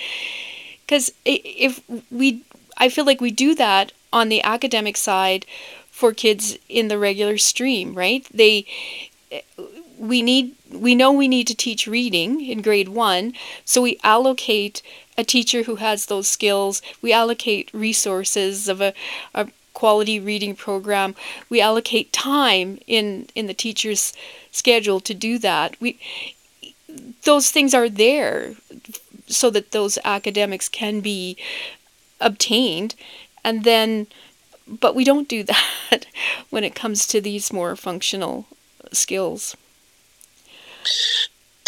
Because 0.85 1.11
if 1.25 1.81
we, 2.09 2.43
I 2.77 2.89
feel 2.89 3.05
like 3.05 3.21
we 3.21 3.31
do 3.31 3.53
that 3.55 3.91
on 4.11 4.29
the 4.29 4.41
academic 4.43 4.97
side 4.97 5.45
for 5.91 6.13
kids 6.13 6.57
in 6.69 6.87
the 6.87 6.97
regular 6.97 7.37
stream, 7.37 7.93
right? 7.93 8.25
They, 8.33 8.65
we 9.97 10.21
need, 10.21 10.55
we 10.71 10.95
know 10.95 11.11
we 11.11 11.27
need 11.27 11.47
to 11.47 11.55
teach 11.55 11.87
reading 11.87 12.41
in 12.41 12.61
grade 12.61 12.89
one, 12.89 13.33
so 13.65 13.81
we 13.81 13.99
allocate 14.03 14.81
a 15.17 15.23
teacher 15.23 15.63
who 15.63 15.77
has 15.77 16.05
those 16.05 16.27
skills. 16.27 16.81
We 17.01 17.11
allocate 17.11 17.73
resources 17.73 18.67
of 18.69 18.81
a, 18.81 18.93
a 19.33 19.47
quality 19.73 20.19
reading 20.19 20.55
program. 20.55 21.15
We 21.49 21.61
allocate 21.61 22.11
time 22.11 22.79
in 22.87 23.27
in 23.35 23.47
the 23.47 23.53
teacher's 23.53 24.13
schedule 24.51 24.99
to 25.01 25.13
do 25.13 25.37
that. 25.39 25.79
We 25.79 25.99
those 27.23 27.51
things 27.51 27.73
are 27.73 27.89
there 27.89 28.55
so 29.27 29.49
that 29.51 29.71
those 29.71 29.99
academics 30.03 30.69
can 30.69 31.01
be 31.01 31.37
obtained 32.19 32.95
and 33.43 33.63
then 33.63 34.07
but 34.67 34.95
we 34.95 35.03
don't 35.03 35.27
do 35.27 35.43
that 35.51 36.07
when 36.49 36.63
it 36.63 36.73
comes 36.75 37.05
to 37.07 37.21
these 37.21 37.53
more 37.53 37.75
functional 37.75 38.47
skills. 38.91 39.55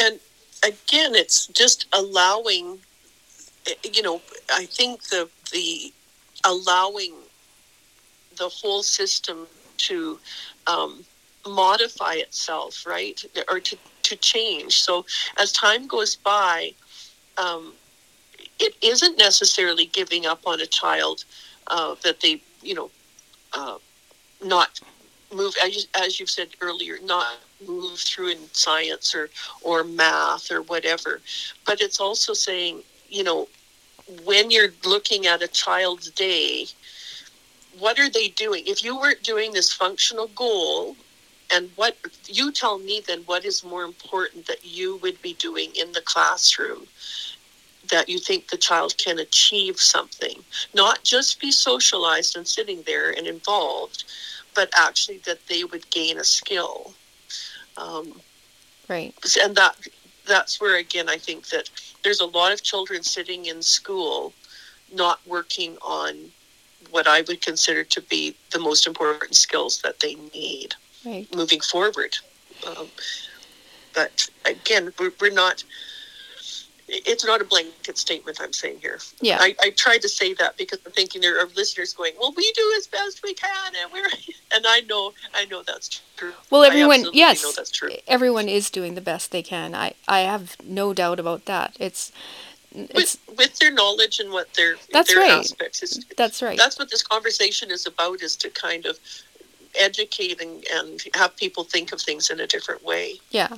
And 0.02 0.20
again, 0.64 1.16
it's 1.16 1.48
just 1.48 1.86
allowing, 1.94 2.80
you 3.84 4.02
know, 4.02 4.22
I 4.52 4.66
think 4.66 5.04
the 5.04 5.30
the 5.52 5.94
allowing 6.46 7.14
the 8.38 8.50
whole 8.50 8.84
system 8.84 9.48
to 9.78 10.20
um, 10.68 11.04
modify 11.48 12.14
itself, 12.14 12.86
right, 12.86 13.24
or 13.50 13.60
to, 13.60 13.78
to 14.04 14.16
change. 14.18 14.82
So 14.82 15.06
as 15.38 15.52
time 15.52 15.88
goes 15.88 16.16
by, 16.16 16.74
um, 17.38 17.74
it 18.60 18.76
isn't 18.82 19.18
necessarily 19.18 19.86
giving 19.86 20.26
up 20.26 20.42
on 20.46 20.60
a 20.62 20.66
child 20.66 21.26
uh, 21.68 21.96
that 22.04 22.22
they, 22.22 22.42
you 22.62 22.74
know, 22.74 22.90
uh, 23.54 23.78
not 24.44 24.80
move 25.34 25.54
as, 25.64 25.88
as 25.96 26.20
you've 26.20 26.30
said 26.30 26.50
earlier, 26.62 26.98
not 27.04 27.38
move 27.68 28.00
through 28.00 28.30
in 28.30 28.38
science 28.54 29.14
or 29.16 29.30
or 29.62 29.84
math 29.84 30.52
or 30.52 30.62
whatever. 30.64 31.22
But 31.66 31.82
it's 31.82 32.00
also 32.00 32.34
saying, 32.34 32.84
you 33.10 33.24
know, 33.24 33.48
when 34.24 34.52
you're 34.52 34.74
looking 34.86 35.28
at 35.28 35.44
a 35.44 35.48
child's 35.48 36.10
day, 36.12 36.66
what 37.78 38.00
are 38.00 38.10
they 38.10 38.30
doing? 38.30 38.64
If 38.66 38.84
you 38.84 38.98
weren't 38.98 39.24
doing 39.24 39.54
this 39.54 39.72
functional 39.72 40.28
goal, 40.36 40.96
and 41.52 41.70
what 41.76 41.98
you 42.28 42.52
tell 42.52 42.78
me 42.80 43.02
then 43.08 43.22
what 43.26 43.46
is 43.46 43.64
more 43.64 43.84
important 43.84 44.46
that 44.48 44.64
you 44.64 44.98
would 44.98 45.22
be 45.22 45.34
doing 45.34 45.72
in 45.76 45.92
the 45.94 46.02
classroom 46.02 46.86
that 47.90 48.10
you 48.10 48.20
think 48.20 48.48
the 48.48 48.58
child 48.58 48.98
can 48.98 49.20
achieve 49.20 49.80
something, 49.80 50.44
not 50.74 51.04
just 51.04 51.40
be 51.40 51.52
socialized 51.52 52.38
and 52.38 52.48
sitting 52.48 52.84
there 52.84 53.12
and 53.12 53.28
involved, 53.28 54.04
but 54.54 54.70
actually 54.78 55.18
that 55.20 55.48
they 55.48 55.64
would 55.64 55.90
gain 55.90 56.18
a 56.18 56.24
skill. 56.24 56.94
Um, 57.80 58.22
right. 58.88 59.14
And 59.44 59.56
that 59.56 59.76
that's 60.28 60.62
where 60.62 60.78
again 60.78 61.10
I 61.10 61.18
think 61.18 61.48
that 61.48 61.70
there's 62.04 62.20
a 62.20 62.26
lot 62.26 62.52
of 62.52 62.62
children 62.62 63.04
sitting 63.04 63.46
in 63.46 63.62
school 63.62 64.34
not 64.94 65.20
working 65.26 65.78
on 65.82 66.32
what 66.92 67.08
I 67.08 67.22
would 67.22 67.42
consider 67.42 67.84
to 67.84 68.02
be 68.02 68.36
the 68.52 68.60
most 68.60 68.88
important 68.88 69.36
skills 69.36 69.82
that 69.82 70.00
they 70.00 70.16
need 70.34 70.76
Right. 71.06 71.34
moving 71.34 71.62
forward. 71.62 72.18
Um, 72.68 72.88
but 73.94 74.30
again, 74.46 74.94
we're, 75.00 75.12
we're 75.20 75.32
not. 75.32 75.64
It's 76.92 77.24
not 77.26 77.40
a 77.42 77.46
blanket 77.46 77.98
statement 77.98 78.40
I'm 78.42 78.54
saying 78.54 78.80
here. 78.82 79.00
Yeah. 79.22 79.38
I, 79.40 79.56
I 79.62 79.70
tried 79.72 80.02
to 80.02 80.10
say 80.10 80.34
that 80.36 80.58
because 80.58 80.80
I'm 80.86 80.92
thinking 80.92 81.22
there 81.22 81.40
are 81.40 81.48
listeners 81.56 81.94
going, 81.94 82.14
"Well, 82.20 82.34
we 82.36 82.52
do 82.54 82.74
as 82.78 82.88
best 82.88 83.22
we 83.24 83.34
can," 83.34 83.74
and 83.82 83.92
we're, 83.94 84.06
and 84.56 84.66
I 84.68 84.82
know, 84.82 85.14
I 85.34 85.46
know 85.46 85.64
that's 85.64 86.02
true. 86.18 86.34
Well, 86.50 86.64
everyone, 86.64 87.06
yes, 87.14 87.44
know 87.44 87.52
that's 87.56 87.72
true. 87.72 87.92
everyone 88.08 88.50
is 88.50 88.70
doing 88.70 88.96
the 88.96 89.02
best 89.02 89.32
they 89.32 89.44
can. 89.44 89.76
I, 89.76 89.94
I 90.08 90.22
have 90.22 90.56
no 90.64 90.94
doubt 90.94 91.20
about 91.20 91.46
that. 91.46 91.76
It's, 91.80 92.12
it's 92.72 93.18
With, 93.28 93.38
with 93.38 93.60
their 93.60 93.72
knowledge 93.72 94.20
and 94.20 94.32
what 94.32 94.54
their 94.56 94.76
That's 94.92 95.10
their 95.14 95.22
right. 95.22 95.32
aspects 95.32 95.82
is 95.84 96.06
that's 96.18 96.42
right. 96.42 96.58
that's 96.58 96.78
what 96.78 96.90
this 96.92 97.02
conversation 97.04 97.72
is 97.72 97.86
about 97.88 98.22
is 98.22 98.36
to 98.38 98.50
kind 98.52 98.86
of 98.86 99.00
educate 99.80 100.42
and, 100.42 100.64
and 100.74 101.02
have 101.16 101.36
people 101.36 101.64
think 101.64 101.92
of 101.94 102.02
things 102.02 102.30
in 102.30 102.40
a 102.40 102.48
different 102.48 102.84
way 102.84 103.14
Yeah. 103.32 103.58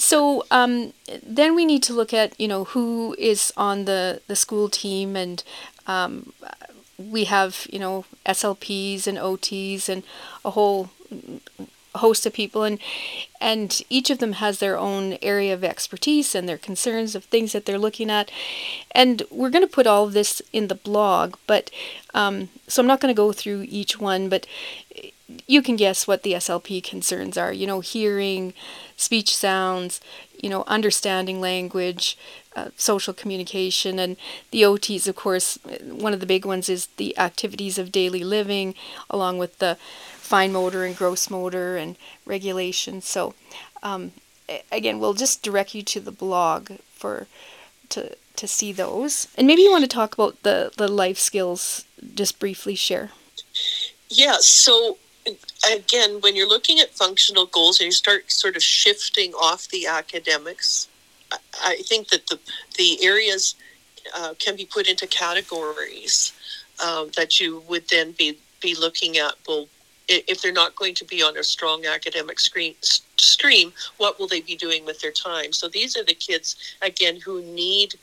So 0.00 0.46
um, 0.50 0.94
then 1.22 1.54
we 1.54 1.66
need 1.66 1.82
to 1.82 1.92
look 1.92 2.14
at 2.14 2.38
you 2.40 2.48
know 2.48 2.64
who 2.64 3.14
is 3.18 3.52
on 3.56 3.84
the 3.84 4.22
the 4.28 4.34
school 4.34 4.70
team 4.70 5.14
and 5.14 5.44
um, 5.86 6.32
we 6.96 7.24
have 7.24 7.66
you 7.70 7.78
know 7.78 8.06
SLPs 8.24 9.06
and 9.06 9.18
OTs 9.18 9.90
and 9.90 10.02
a 10.42 10.52
whole 10.52 10.88
host 11.96 12.24
of 12.24 12.32
people 12.32 12.62
and 12.62 12.78
and 13.42 13.82
each 13.90 14.08
of 14.08 14.18
them 14.20 14.34
has 14.34 14.58
their 14.58 14.78
own 14.78 15.18
area 15.20 15.52
of 15.52 15.62
expertise 15.64 16.34
and 16.34 16.48
their 16.48 16.56
concerns 16.56 17.14
of 17.14 17.24
things 17.24 17.52
that 17.52 17.66
they're 17.66 17.78
looking 17.78 18.08
at. 18.10 18.30
And 18.92 19.22
we're 19.30 19.50
going 19.50 19.66
to 19.66 19.76
put 19.76 19.86
all 19.86 20.04
of 20.04 20.14
this 20.14 20.40
in 20.50 20.68
the 20.68 20.74
blog 20.74 21.36
but 21.46 21.70
um, 22.14 22.48
so 22.66 22.80
i'm 22.80 22.86
not 22.86 23.00
going 23.00 23.14
to 23.14 23.22
go 23.22 23.32
through 23.32 23.66
each 23.68 24.00
one 24.00 24.30
but 24.30 24.46
you 25.46 25.62
can 25.62 25.76
guess 25.76 26.06
what 26.06 26.22
the 26.22 26.32
slp 26.32 26.82
concerns 26.82 27.36
are 27.36 27.52
you 27.52 27.66
know 27.66 27.80
hearing 27.80 28.52
speech 29.00 29.36
sounds 29.36 30.00
you 30.38 30.48
know 30.48 30.64
understanding 30.66 31.40
language 31.40 32.16
uh, 32.56 32.68
social 32.76 33.14
communication 33.14 33.98
and 33.98 34.16
the 34.50 34.62
ots 34.62 35.06
of 35.08 35.16
course 35.16 35.58
one 35.82 36.12
of 36.12 36.20
the 36.20 36.26
big 36.26 36.44
ones 36.44 36.68
is 36.68 36.86
the 36.96 37.16
activities 37.18 37.78
of 37.78 37.92
daily 37.92 38.24
living 38.24 38.74
along 39.08 39.38
with 39.38 39.58
the 39.58 39.76
fine 40.30 40.52
motor 40.52 40.84
and 40.84 40.96
gross 40.96 41.28
motor 41.28 41.76
and 41.76 41.96
regulation. 42.24 43.02
So, 43.02 43.34
um, 43.82 44.12
again, 44.70 45.00
we'll 45.00 45.14
just 45.14 45.42
direct 45.42 45.74
you 45.74 45.82
to 45.82 45.98
the 45.98 46.12
blog 46.12 46.70
for 46.94 47.26
to 47.88 48.16
to 48.36 48.46
see 48.46 48.72
those. 48.72 49.26
And 49.36 49.48
maybe 49.48 49.62
you 49.62 49.72
want 49.72 49.82
to 49.82 49.96
talk 49.96 50.14
about 50.14 50.40
the 50.44 50.70
the 50.76 50.86
life 50.86 51.18
skills 51.18 51.84
just 52.14 52.38
briefly. 52.38 52.76
Cher. 52.76 53.10
Yeah, 54.08 54.36
so 54.38 54.98
again, 55.68 56.20
when 56.20 56.36
you're 56.36 56.48
looking 56.48 56.80
at 56.80 56.90
functional 56.90 57.46
goals 57.46 57.80
and 57.80 57.86
you 57.86 57.92
start 57.92 58.30
sort 58.30 58.56
of 58.56 58.62
shifting 58.62 59.32
off 59.34 59.68
the 59.68 59.86
academics, 59.86 60.88
I- 61.60 61.82
think 61.82 62.08
that 62.08 62.26
the 62.28 62.38
the 62.76 63.04
areas 63.04 63.54
uh, 64.14 64.34
can 64.38 64.56
be 64.56 64.64
put 64.64 64.88
into 64.88 65.06
categories 65.06 66.32
um, 66.84 67.10
that 67.16 67.40
you 67.40 67.62
would 67.68 67.88
then 67.88 68.12
be 68.12 68.38
be 68.60 68.74
looking 68.74 69.16
at. 69.18 69.34
Well, 69.46 69.68
if 70.08 70.42
they're 70.42 70.52
not 70.52 70.74
going 70.74 70.94
to 70.96 71.04
be 71.04 71.22
on 71.22 71.36
a 71.36 71.44
strong 71.44 71.86
academic 71.86 72.40
screen, 72.40 72.74
stream, 72.82 73.72
what 73.98 74.18
will 74.18 74.26
they 74.26 74.40
be 74.40 74.56
doing 74.56 74.84
with 74.84 75.00
their 75.00 75.12
time? 75.12 75.52
So 75.52 75.68
these 75.68 75.96
are 75.96 76.04
the 76.04 76.14
kids 76.14 76.56
again 76.82 77.20
who 77.20 77.42
need 77.42 77.94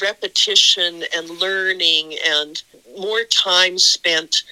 repetition 0.00 1.04
and 1.14 1.30
learning 1.30 2.14
and 2.26 2.62
more 2.98 3.22
time 3.24 3.78
spent 3.78 4.42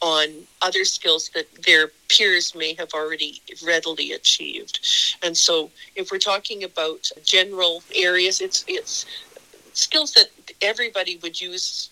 on 0.00 0.28
other 0.60 0.84
skills 0.84 1.30
that 1.34 1.46
their 1.64 1.90
peers 2.08 2.54
may 2.54 2.74
have 2.74 2.92
already 2.92 3.40
readily 3.64 4.12
achieved. 4.12 4.80
And 5.22 5.36
so 5.36 5.70
if 5.96 6.10
we're 6.10 6.18
talking 6.18 6.64
about 6.64 7.10
general 7.24 7.82
areas, 7.94 8.40
it's 8.40 8.64
it's 8.66 9.06
skills 9.74 10.12
that 10.14 10.28
everybody 10.60 11.18
would 11.22 11.40
use 11.40 11.90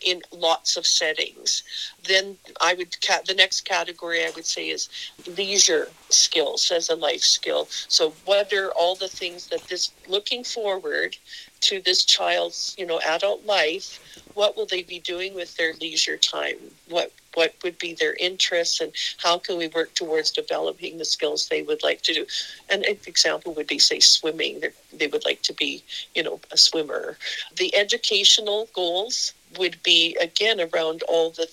in 0.00 0.22
lots 0.32 0.76
of 0.76 0.86
settings. 0.86 1.62
Then 2.06 2.36
I 2.60 2.74
would 2.74 2.96
the 3.26 3.34
next 3.34 3.62
category 3.62 4.24
I 4.24 4.30
would 4.34 4.46
say 4.46 4.68
is 4.70 4.88
leisure 5.36 5.88
skills 6.08 6.70
as 6.70 6.88
a 6.88 6.94
life 6.94 7.22
skill. 7.22 7.66
So 7.88 8.12
what 8.24 8.52
are 8.52 8.70
all 8.72 8.94
the 8.94 9.08
things 9.08 9.48
that 9.48 9.62
this 9.68 9.90
looking 10.06 10.44
forward 10.44 11.16
to 11.62 11.80
this 11.80 12.04
child's, 12.04 12.74
you 12.78 12.86
know, 12.86 13.00
adult 13.00 13.44
life, 13.46 14.00
what 14.34 14.56
will 14.56 14.66
they 14.66 14.82
be 14.82 14.98
doing 15.00 15.34
with 15.34 15.56
their 15.56 15.74
leisure 15.74 16.16
time? 16.16 16.56
What 16.88 17.12
what 17.34 17.54
would 17.62 17.78
be 17.78 17.94
their 17.94 18.14
interests 18.14 18.80
and 18.80 18.92
how 19.18 19.38
can 19.38 19.56
we 19.58 19.68
work 19.68 19.94
towards 19.94 20.32
developing 20.32 20.98
the 20.98 21.04
skills 21.04 21.46
they 21.46 21.62
would 21.62 21.82
like 21.84 22.02
to 22.02 22.14
do? 22.14 22.26
And 22.68 22.84
an 22.84 22.96
example 23.06 23.54
would 23.54 23.68
be 23.68 23.78
say 23.78 24.00
swimming. 24.00 24.60
They 24.60 24.70
they 24.92 25.06
would 25.06 25.24
like 25.24 25.42
to 25.42 25.52
be, 25.52 25.82
you 26.14 26.22
know, 26.22 26.40
a 26.50 26.56
swimmer. 26.56 27.16
The 27.56 27.74
educational 27.76 28.68
goals 28.74 29.34
would 29.58 29.82
be 29.82 30.16
again 30.20 30.60
around 30.60 31.02
all 31.02 31.30
the 31.30 31.48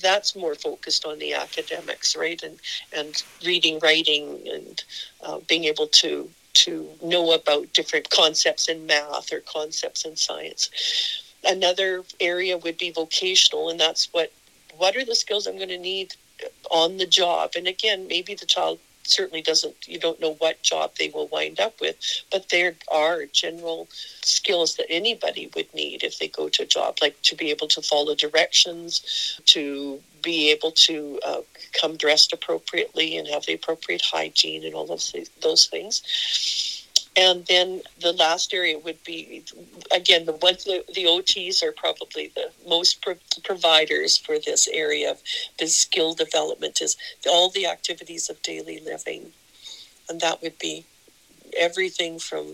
that's 0.00 0.34
more 0.34 0.54
focused 0.54 1.06
on 1.06 1.18
the 1.18 1.32
academics, 1.34 2.16
right? 2.16 2.42
And 2.42 2.58
and 2.92 3.22
reading, 3.44 3.78
writing, 3.78 4.40
and 4.52 4.84
uh, 5.22 5.38
being 5.48 5.64
able 5.64 5.86
to 5.86 6.28
to 6.54 6.88
know 7.02 7.32
about 7.32 7.72
different 7.72 8.10
concepts 8.10 8.68
in 8.68 8.86
math 8.86 9.32
or 9.32 9.40
concepts 9.40 10.04
in 10.04 10.16
science. 10.16 10.70
Another 11.44 12.04
area 12.20 12.56
would 12.56 12.78
be 12.78 12.90
vocational, 12.90 13.68
and 13.68 13.80
that's 13.80 14.12
what 14.12 14.32
what 14.76 14.96
are 14.96 15.04
the 15.04 15.14
skills 15.14 15.46
I'm 15.46 15.56
going 15.56 15.68
to 15.68 15.78
need 15.78 16.14
on 16.70 16.96
the 16.96 17.06
job. 17.06 17.52
And 17.56 17.66
again, 17.66 18.06
maybe 18.08 18.34
the 18.34 18.46
child 18.46 18.78
certainly 19.04 19.42
doesn't 19.42 19.74
you 19.86 19.98
don't 19.98 20.20
know 20.20 20.34
what 20.34 20.62
job 20.62 20.92
they 20.98 21.10
will 21.10 21.28
wind 21.28 21.60
up 21.60 21.80
with 21.80 21.96
but 22.30 22.48
there 22.50 22.74
are 22.90 23.26
general 23.26 23.88
skills 24.22 24.76
that 24.76 24.86
anybody 24.90 25.50
would 25.54 25.72
need 25.74 26.02
if 26.02 26.18
they 26.18 26.28
go 26.28 26.48
to 26.48 26.62
a 26.62 26.66
job 26.66 26.96
like 27.02 27.20
to 27.22 27.34
be 27.34 27.50
able 27.50 27.68
to 27.68 27.82
follow 27.82 28.14
directions 28.14 29.40
to 29.44 30.00
be 30.22 30.50
able 30.50 30.70
to 30.70 31.18
uh, 31.26 31.40
come 31.80 31.96
dressed 31.96 32.32
appropriately 32.32 33.16
and 33.16 33.26
have 33.28 33.44
the 33.46 33.54
appropriate 33.54 34.02
hygiene 34.02 34.64
and 34.64 34.74
all 34.74 34.90
of 34.90 35.02
those 35.42 35.66
things 35.66 36.71
and 37.16 37.44
then 37.46 37.82
the 38.00 38.12
last 38.12 38.54
area 38.54 38.78
would 38.78 39.02
be, 39.04 39.44
again, 39.94 40.24
the 40.24 40.32
ones 40.32 40.64
the, 40.64 40.82
the 40.94 41.04
OTs 41.04 41.62
are 41.62 41.72
probably 41.72 42.32
the 42.34 42.50
most 42.66 43.02
pro- 43.02 43.16
providers 43.44 44.16
for 44.16 44.38
this 44.38 44.66
area 44.68 45.10
of 45.10 45.22
the 45.58 45.66
skill 45.66 46.14
development 46.14 46.80
is 46.80 46.96
all 47.28 47.50
the 47.50 47.66
activities 47.66 48.30
of 48.30 48.40
daily 48.42 48.80
living, 48.80 49.32
and 50.08 50.20
that 50.20 50.40
would 50.40 50.58
be 50.58 50.86
everything 51.58 52.18
from, 52.18 52.46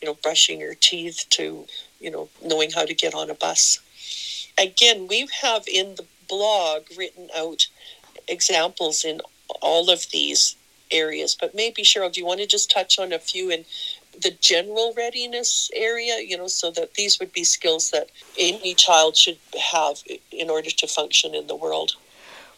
you 0.00 0.06
know, 0.06 0.14
brushing 0.22 0.60
your 0.60 0.74
teeth 0.74 1.26
to, 1.30 1.66
you 2.00 2.10
know, 2.10 2.28
knowing 2.44 2.70
how 2.70 2.84
to 2.84 2.94
get 2.94 3.12
on 3.14 3.28
a 3.28 3.34
bus. 3.34 3.80
Again, 4.56 5.08
we 5.08 5.28
have 5.42 5.64
in 5.66 5.96
the 5.96 6.06
blog 6.28 6.84
written 6.96 7.28
out 7.36 7.66
examples 8.28 9.04
in 9.04 9.20
all 9.60 9.90
of 9.90 10.06
these 10.12 10.56
areas. 10.90 11.36
But 11.38 11.54
maybe 11.54 11.82
Cheryl, 11.82 12.12
do 12.12 12.20
you 12.20 12.26
want 12.26 12.40
to 12.40 12.46
just 12.46 12.70
touch 12.70 12.98
on 12.98 13.12
a 13.12 13.18
few 13.18 13.50
in 13.50 13.64
the 14.22 14.30
general 14.40 14.94
readiness 14.96 15.70
area? 15.74 16.18
You 16.20 16.36
know, 16.38 16.48
so 16.48 16.70
that 16.72 16.94
these 16.94 17.18
would 17.20 17.32
be 17.32 17.44
skills 17.44 17.90
that 17.90 18.10
any 18.38 18.74
child 18.74 19.16
should 19.16 19.38
have 19.72 20.02
in 20.30 20.50
order 20.50 20.70
to 20.70 20.86
function 20.86 21.34
in 21.34 21.46
the 21.46 21.56
world. 21.56 21.96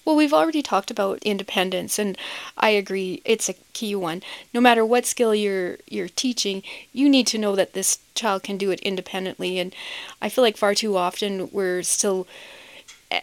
Well, 0.09 0.17
we've 0.17 0.33
already 0.33 0.63
talked 0.63 0.91
about 0.91 1.19
independence, 1.23 1.99
and 1.99 2.17
I 2.57 2.71
agree 2.71 3.21
it's 3.27 3.51
a 3.51 3.55
key 3.75 3.95
one. 3.95 4.23
No 4.55 4.61
matter 4.61 4.83
what 4.83 5.05
skill 5.05 5.35
you're 5.35 5.77
you're 5.87 6.09
teaching, 6.09 6.63
you 6.95 7.11
need 7.11 7.27
to 7.27 7.37
know 7.37 7.55
that 7.57 7.75
this 7.75 7.99
child 8.15 8.43
can 8.43 8.57
do 8.57 8.71
it 8.71 8.81
independently. 8.81 9.59
And 9.59 9.75
I 10.23 10.31
feel 10.31 10.43
like 10.43 10.57
far 10.57 10.75
too 10.75 10.97
often 10.97 11.51
we're 11.53 11.83
still 11.83 12.27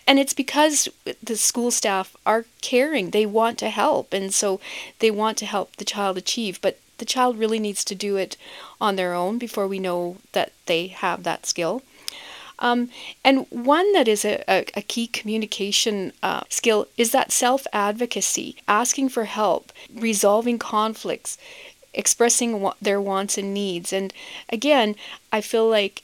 and 0.08 0.20
it's 0.20 0.34
because 0.34 0.90
the 1.24 1.36
school 1.36 1.72
staff 1.72 2.16
are 2.26 2.46
caring 2.62 3.12
they 3.12 3.26
want 3.26 3.58
to 3.58 3.70
help 3.70 4.14
and 4.14 4.34
so 4.34 4.60
they 5.00 5.12
want 5.12 5.38
to 5.38 5.46
help 5.46 5.76
the 5.76 5.86
child 5.86 6.18
achieve 6.18 6.60
but 6.62 6.80
the 6.98 7.06
child 7.06 7.38
really 7.38 7.60
needs 7.60 7.84
to 7.84 7.94
do 7.94 8.16
it 8.16 8.38
on 8.80 8.96
their 8.96 9.14
own 9.14 9.38
before 9.38 9.68
we 9.68 9.80
know 9.80 10.18
that 10.32 10.52
they 10.66 10.88
have 10.88 11.24
that 11.24 11.46
skill 11.46 11.82
um, 12.60 12.90
and 13.24 13.48
one 13.50 13.92
that 13.94 14.08
is 14.08 14.24
a, 14.24 14.44
a, 14.48 14.66
a 14.76 14.82
key 14.82 15.08
communication 15.08 16.14
uh, 16.24 16.44
skill 16.50 16.88
is 16.98 17.12
that 17.12 17.32
self 17.32 17.68
advocacy, 17.74 18.56
asking 18.68 19.10
for 19.10 19.26
help, 19.26 19.72
resolving 19.94 20.58
conflicts, 20.58 21.38
expressing 21.94 22.62
wa- 22.62 22.76
their 22.82 23.02
wants 23.02 23.38
and 23.38 23.54
needs. 23.54 23.92
And 23.92 24.14
again, 24.50 24.96
I 25.32 25.42
feel 25.42 25.68
like 25.68 26.02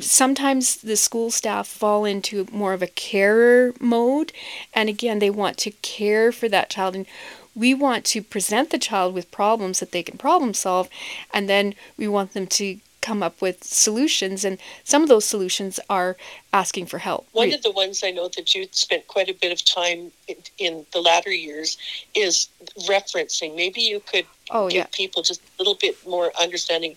sometimes 0.00 0.76
the 0.76 0.96
school 0.96 1.30
staff 1.30 1.66
fall 1.66 2.04
into 2.04 2.46
more 2.52 2.72
of 2.72 2.82
a 2.82 2.86
carer 2.86 3.74
mode 3.80 4.32
and 4.74 4.88
again 4.88 5.18
they 5.18 5.30
want 5.30 5.56
to 5.58 5.70
care 5.82 6.32
for 6.32 6.48
that 6.48 6.70
child 6.70 6.94
and 6.94 7.06
we 7.54 7.72
want 7.72 8.04
to 8.04 8.22
present 8.22 8.70
the 8.70 8.78
child 8.78 9.14
with 9.14 9.30
problems 9.30 9.80
that 9.80 9.92
they 9.92 10.02
can 10.02 10.18
problem 10.18 10.54
solve 10.54 10.88
and 11.32 11.48
then 11.48 11.74
we 11.96 12.06
want 12.06 12.34
them 12.34 12.46
to 12.46 12.78
come 13.00 13.22
up 13.22 13.40
with 13.40 13.62
solutions 13.62 14.44
and 14.44 14.58
some 14.82 15.00
of 15.00 15.08
those 15.08 15.24
solutions 15.24 15.78
are 15.88 16.16
asking 16.52 16.86
for 16.86 16.98
help 16.98 17.24
one 17.32 17.52
of 17.52 17.62
the 17.62 17.70
ones 17.70 18.02
i 18.02 18.10
know 18.10 18.28
that 18.28 18.52
you 18.52 18.66
spent 18.72 19.06
quite 19.06 19.28
a 19.28 19.34
bit 19.34 19.52
of 19.52 19.64
time 19.64 20.10
in, 20.26 20.36
in 20.58 20.86
the 20.92 21.00
latter 21.00 21.30
years 21.30 21.78
is 22.16 22.48
referencing 22.88 23.54
maybe 23.54 23.80
you 23.80 24.00
could 24.00 24.26
oh, 24.50 24.68
give 24.68 24.76
yeah. 24.76 24.86
people 24.92 25.22
just 25.22 25.40
a 25.40 25.62
little 25.62 25.76
bit 25.80 25.96
more 26.04 26.32
understanding 26.40 26.96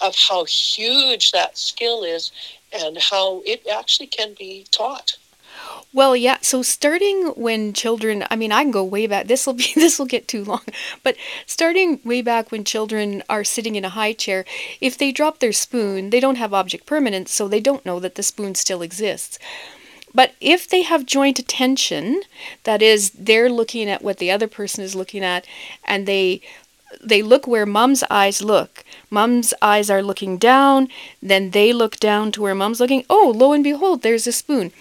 of 0.00 0.14
how 0.28 0.44
huge 0.44 1.32
that 1.32 1.56
skill 1.56 2.04
is 2.04 2.30
and 2.72 2.98
how 2.98 3.42
it 3.46 3.66
actually 3.72 4.06
can 4.06 4.34
be 4.34 4.66
taught. 4.70 5.16
Well, 5.92 6.14
yeah. 6.14 6.38
So 6.42 6.62
starting 6.62 7.28
when 7.36 7.72
children, 7.72 8.24
I 8.30 8.36
mean, 8.36 8.52
I 8.52 8.62
can 8.62 8.70
go 8.70 8.84
way 8.84 9.06
back. 9.06 9.26
This 9.26 9.46
will 9.46 9.54
be 9.54 9.72
this 9.74 9.98
will 9.98 10.06
get 10.06 10.28
too 10.28 10.44
long. 10.44 10.62
But 11.02 11.16
starting 11.46 12.00
way 12.04 12.22
back 12.22 12.50
when 12.50 12.64
children 12.64 13.22
are 13.28 13.44
sitting 13.44 13.76
in 13.76 13.84
a 13.84 13.90
high 13.90 14.12
chair, 14.12 14.44
if 14.80 14.98
they 14.98 15.12
drop 15.12 15.38
their 15.38 15.52
spoon, 15.52 16.10
they 16.10 16.20
don't 16.20 16.36
have 16.36 16.52
object 16.52 16.86
permanence, 16.86 17.32
so 17.32 17.48
they 17.48 17.60
don't 17.60 17.86
know 17.86 17.98
that 18.00 18.14
the 18.16 18.22
spoon 18.22 18.54
still 18.54 18.82
exists. 18.82 19.38
But 20.14 20.32
if 20.40 20.66
they 20.66 20.82
have 20.82 21.04
joint 21.04 21.38
attention, 21.38 22.22
that 22.64 22.80
is, 22.80 23.10
they're 23.10 23.50
looking 23.50 23.90
at 23.90 24.02
what 24.02 24.16
the 24.16 24.30
other 24.30 24.48
person 24.48 24.82
is 24.82 24.94
looking 24.94 25.22
at, 25.22 25.46
and 25.84 26.06
they 26.06 26.40
they 27.02 27.22
look 27.22 27.46
where 27.46 27.66
mom's 27.66 28.04
eyes 28.10 28.42
look. 28.42 28.84
Mom's 29.10 29.52
eyes 29.62 29.90
are 29.90 30.02
looking 30.02 30.38
down, 30.38 30.88
then 31.22 31.50
they 31.50 31.72
look 31.72 31.96
down 31.96 32.32
to 32.32 32.42
where 32.42 32.54
mom's 32.54 32.80
looking. 32.80 33.04
Oh, 33.08 33.32
lo 33.34 33.52
and 33.52 33.64
behold, 33.64 34.02
there's 34.02 34.26
a 34.26 34.32
spoon. 34.32 34.72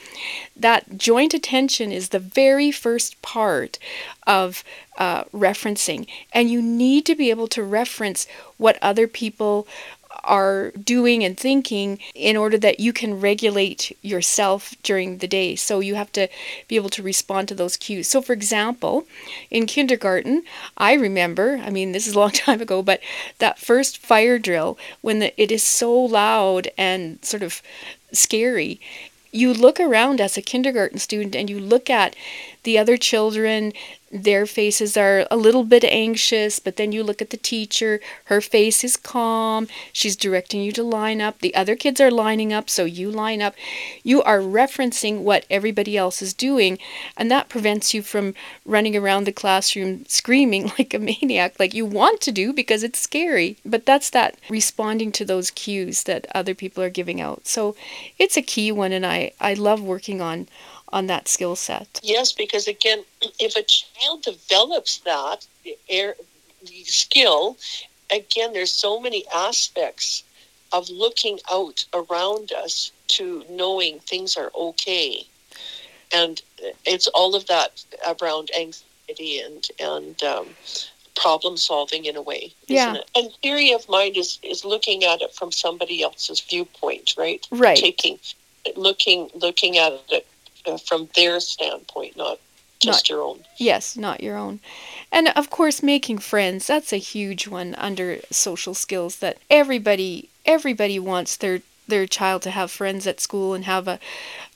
That 0.55 0.97
joint 0.97 1.33
attention 1.33 1.91
is 1.91 2.09
the 2.09 2.19
very 2.19 2.71
first 2.71 3.21
part 3.21 3.77
of 4.25 4.63
uh, 4.97 5.25
referencing, 5.25 6.07
and 6.33 6.49
you 6.49 6.61
need 6.61 7.05
to 7.05 7.15
be 7.15 7.29
able 7.29 7.47
to 7.49 7.63
reference 7.63 8.27
what 8.57 8.77
other 8.81 9.07
people 9.07 9.67
are 10.25 10.71
doing 10.71 11.23
and 11.23 11.37
thinking 11.37 11.99
in 12.13 12.35
order 12.35 12.57
that 12.57 12.79
you 12.79 12.91
can 12.91 13.19
regulate 13.19 13.95
yourself 14.01 14.75
during 14.83 15.19
the 15.19 15.27
day. 15.27 15.55
So 15.55 15.79
you 15.79 15.95
have 15.95 16.11
to 16.13 16.27
be 16.67 16.75
able 16.75 16.89
to 16.89 17.03
respond 17.03 17.47
to 17.47 17.55
those 17.55 17.77
cues. 17.77 18.07
So, 18.07 18.21
for 18.21 18.33
example, 18.33 19.05
in 19.49 19.65
kindergarten, 19.65 20.43
I 20.77 20.93
remember, 20.93 21.61
I 21.63 21.69
mean, 21.69 21.91
this 21.91 22.07
is 22.07 22.15
a 22.15 22.19
long 22.19 22.31
time 22.45 22.61
ago, 22.61 22.81
but 22.81 23.01
that 23.39 23.59
first 23.59 23.97
fire 23.97 24.39
drill, 24.39 24.77
when 25.01 25.19
the, 25.19 25.41
it 25.41 25.51
is 25.51 25.63
so 25.63 25.93
loud 25.93 26.69
and 26.77 27.23
sort 27.23 27.43
of 27.43 27.61
scary, 28.11 28.79
you 29.31 29.53
look 29.53 29.79
around 29.79 30.21
as 30.21 30.37
a 30.37 30.41
kindergarten 30.41 30.97
student 30.97 31.35
and 31.35 31.49
you 31.49 31.59
look 31.59 31.89
at 31.89 32.15
the 32.65 32.77
other 32.77 32.97
children 32.97 33.71
their 34.23 34.45
faces 34.45 34.95
are 34.95 35.27
a 35.29 35.35
little 35.35 35.63
bit 35.63 35.83
anxious, 35.83 36.59
but 36.59 36.77
then 36.77 36.91
you 36.91 37.03
look 37.03 37.21
at 37.21 37.31
the 37.31 37.37
teacher, 37.37 37.99
her 38.25 38.39
face 38.39 38.83
is 38.83 38.95
calm, 38.95 39.67
she's 39.91 40.15
directing 40.15 40.61
you 40.61 40.71
to 40.71 40.83
line 40.83 41.19
up, 41.19 41.39
the 41.39 41.53
other 41.53 41.75
kids 41.75 41.99
are 41.99 42.11
lining 42.11 42.53
up, 42.53 42.69
so 42.69 42.85
you 42.85 43.11
line 43.11 43.41
up. 43.41 43.55
You 44.03 44.23
are 44.23 44.39
referencing 44.39 45.21
what 45.21 45.45
everybody 45.49 45.97
else 45.97 46.21
is 46.21 46.33
doing, 46.33 46.77
and 47.17 47.29
that 47.29 47.49
prevents 47.49 47.93
you 47.93 48.01
from 48.01 48.35
running 48.65 48.95
around 48.95 49.25
the 49.25 49.33
classroom 49.33 50.05
screaming 50.07 50.71
like 50.79 50.93
a 50.93 50.99
maniac, 50.99 51.59
like 51.59 51.73
you 51.73 51.85
want 51.85 52.21
to 52.21 52.31
do 52.31 52.53
because 52.53 52.83
it's 52.83 52.99
scary. 52.99 53.57
But 53.65 53.85
that's 53.85 54.09
that 54.11 54.37
responding 54.49 55.11
to 55.13 55.25
those 55.25 55.51
cues 55.51 56.03
that 56.03 56.25
other 56.33 56.55
people 56.55 56.81
are 56.83 56.89
giving 56.89 57.19
out. 57.19 57.47
So 57.47 57.75
it's 58.17 58.37
a 58.37 58.41
key 58.41 58.71
one, 58.71 58.93
and 58.93 59.05
I, 59.05 59.33
I 59.41 59.55
love 59.55 59.81
working 59.81 60.21
on 60.21 60.47
on 60.89 61.07
that 61.07 61.27
skill 61.27 61.55
set. 61.55 61.99
Yes, 62.03 62.31
because 62.31 62.67
again, 62.67 63.03
if 63.39 63.55
a 63.55 63.63
child 63.63 64.23
develops 64.23 64.99
that 64.99 65.47
air, 65.89 66.15
skill, 66.83 67.57
again, 68.11 68.53
there's 68.53 68.73
so 68.73 68.99
many 68.99 69.25
aspects 69.33 70.23
of 70.71 70.89
looking 70.89 71.39
out 71.51 71.85
around 71.93 72.51
us 72.51 72.91
to 73.07 73.43
knowing 73.49 73.99
things 73.99 74.35
are 74.35 74.51
okay. 74.55 75.25
And 76.13 76.41
it's 76.85 77.07
all 77.07 77.35
of 77.35 77.47
that 77.47 77.83
around 78.05 78.51
anxiety 78.57 79.39
and, 79.39 79.67
and 79.79 80.23
um, 80.23 80.47
problem 81.15 81.57
solving 81.57 82.05
in 82.05 82.15
a 82.15 82.21
way, 82.21 82.53
yeah. 82.67 82.95
it? 82.95 83.09
And 83.15 83.31
theory 83.41 83.71
of 83.71 83.87
mind 83.89 84.17
is, 84.17 84.39
is 84.43 84.65
looking 84.65 85.03
at 85.03 85.21
it 85.21 85.33
from 85.33 85.51
somebody 85.51 86.03
else's 86.03 86.41
viewpoint, 86.41 87.15
right? 87.17 87.45
Right. 87.51 87.77
Taking, 87.77 88.19
looking, 88.75 89.29
looking 89.33 89.77
at 89.77 89.93
it 90.09 90.27
uh, 90.67 90.77
from 90.77 91.09
their 91.15 91.39
standpoint, 91.39 92.17
not 92.17 92.39
just 92.79 93.03
Not- 93.03 93.09
your 93.09 93.21
own. 93.21 93.39
Yes, 93.57 93.95
not 93.95 94.21
your 94.21 94.37
own. 94.37 94.59
And 95.11 95.29
of 95.29 95.49
course 95.49 95.81
making 95.81 96.19
friends, 96.19 96.67
that's 96.67 96.93
a 96.93 96.97
huge 96.97 97.47
one 97.47 97.75
under 97.75 98.19
social 98.31 98.73
skills 98.73 99.17
that 99.17 99.37
everybody 99.49 100.29
everybody 100.45 100.99
wants 100.99 101.35
their 101.37 101.61
their 101.87 102.07
child 102.07 102.41
to 102.43 102.51
have 102.51 102.71
friends 102.71 103.05
at 103.07 103.19
school 103.19 103.53
and 103.53 103.65
have 103.65 103.87
a 103.87 103.99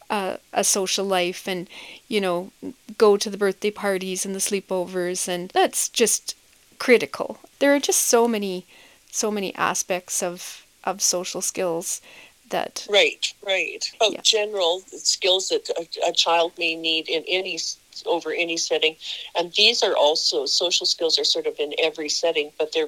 a, 0.10 0.40
a 0.54 0.64
social 0.64 1.06
life 1.06 1.48
and 1.48 1.70
you 2.08 2.20
know 2.20 2.52
go 2.98 3.16
to 3.16 3.30
the 3.30 3.38
birthday 3.38 3.72
parties 3.72 4.26
and 4.26 4.34
the 4.34 4.40
sleepovers 4.40 5.28
and 5.28 5.50
that's 5.50 5.88
just 5.90 6.36
critical. 6.80 7.40
There 7.60 7.74
are 7.76 7.80
just 7.80 8.02
so 8.02 8.28
many 8.28 8.66
so 9.12 9.32
many 9.32 9.54
aspects 9.56 10.24
of 10.24 10.66
of 10.84 11.02
social 11.02 11.42
skills 11.42 12.02
that 12.50 12.88
Right, 12.90 13.34
right. 13.46 13.90
About 13.96 14.14
Yeah. 14.14 14.22
general 14.22 14.82
skills 14.88 15.50
that 15.50 15.70
a, 15.78 16.10
a 16.10 16.14
child 16.14 16.54
may 16.58 16.76
need 16.76 17.10
in 17.10 17.24
any 17.28 17.60
over 18.06 18.32
any 18.32 18.58
setting, 18.58 18.96
and 19.36 19.54
these 19.54 19.84
are 19.84 19.96
also 19.96 20.46
social 20.46 20.86
skills 20.86 21.20
are 21.20 21.26
sort 21.26 21.48
of 21.48 21.60
in 21.60 21.74
every 21.80 22.10
setting, 22.10 22.52
but 22.58 22.72
they're 22.74 22.88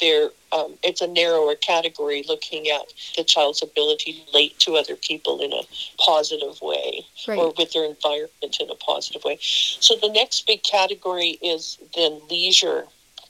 they're 0.00 0.30
um, 0.52 0.74
it's 0.82 1.00
a 1.00 1.06
narrower 1.06 1.54
category 1.54 2.24
looking 2.28 2.68
at 2.68 2.92
the 3.16 3.24
child's 3.24 3.62
ability 3.62 4.12
to 4.12 4.18
relate 4.32 4.58
to 4.60 4.76
other 4.76 4.96
people 4.96 5.40
in 5.40 5.52
a 5.52 5.62
positive 5.98 6.60
way 6.60 7.06
right 7.28 7.38
or 7.38 7.52
with 7.56 7.72
their 7.72 7.84
environment 7.84 8.56
in 8.60 8.70
a 8.70 8.74
positive 8.74 9.22
way. 9.24 9.38
So 9.40 9.96
the 9.96 10.08
next 10.10 10.46
big 10.46 10.62
category 10.62 11.38
is 11.42 11.78
then 11.94 12.20
leisure 12.30 12.84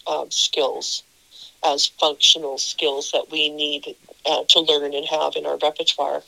um, 0.06 0.30
skills 0.30 1.02
as 1.64 1.86
functional 1.86 2.58
skills 2.58 3.12
that 3.12 3.30
we 3.30 3.48
need 3.48 3.96
uh, 4.26 4.44
to 4.48 4.60
learn 4.60 4.94
and 4.94 5.06
have 5.06 5.36
in 5.36 5.46
our 5.46 5.58
repertoire. 5.58 6.22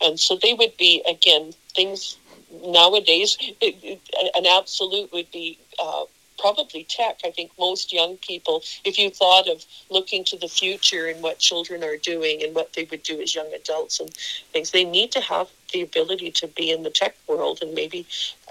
And 0.00 0.18
so 0.18 0.36
they 0.36 0.54
would 0.54 0.76
be, 0.76 1.02
again, 1.08 1.52
things 1.74 2.16
nowadays, 2.64 3.36
it, 3.60 3.76
it, 3.82 4.00
an 4.36 4.46
absolute 4.46 5.12
would 5.12 5.30
be. 5.30 5.58
Uh, 5.82 6.04
Probably 6.40 6.84
tech. 6.84 7.18
I 7.24 7.32
think 7.32 7.50
most 7.58 7.92
young 7.92 8.16
people, 8.18 8.62
if 8.84 8.96
you 8.96 9.10
thought 9.10 9.48
of 9.48 9.64
looking 9.90 10.22
to 10.26 10.36
the 10.38 10.46
future 10.46 11.08
and 11.08 11.20
what 11.20 11.40
children 11.40 11.82
are 11.82 11.96
doing 11.96 12.44
and 12.44 12.54
what 12.54 12.74
they 12.74 12.84
would 12.92 13.02
do 13.02 13.20
as 13.20 13.34
young 13.34 13.52
adults 13.52 13.98
and 13.98 14.08
things, 14.52 14.70
they 14.70 14.84
need 14.84 15.10
to 15.10 15.20
have 15.20 15.48
the 15.72 15.82
ability 15.82 16.30
to 16.30 16.46
be 16.46 16.70
in 16.70 16.84
the 16.84 16.90
tech 16.90 17.16
world 17.26 17.58
and 17.60 17.74
maybe, 17.74 18.06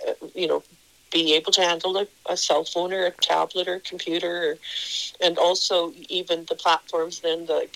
uh, 0.06 0.12
you 0.36 0.48
know, 0.48 0.64
be 1.12 1.34
able 1.34 1.52
to 1.54 1.62
handle 1.62 1.98
a, 1.98 2.08
a 2.30 2.38
cell 2.38 2.64
phone 2.64 2.94
or 2.94 3.06
a 3.06 3.12
tablet 3.12 3.68
or 3.68 3.76
a 3.76 3.80
computer, 3.80 4.52
or, 4.52 4.56
and 5.26 5.38
also 5.38 5.94
even 6.10 6.46
the 6.46 6.56
platforms. 6.56 7.22
Then 7.22 7.46
the 7.46 7.68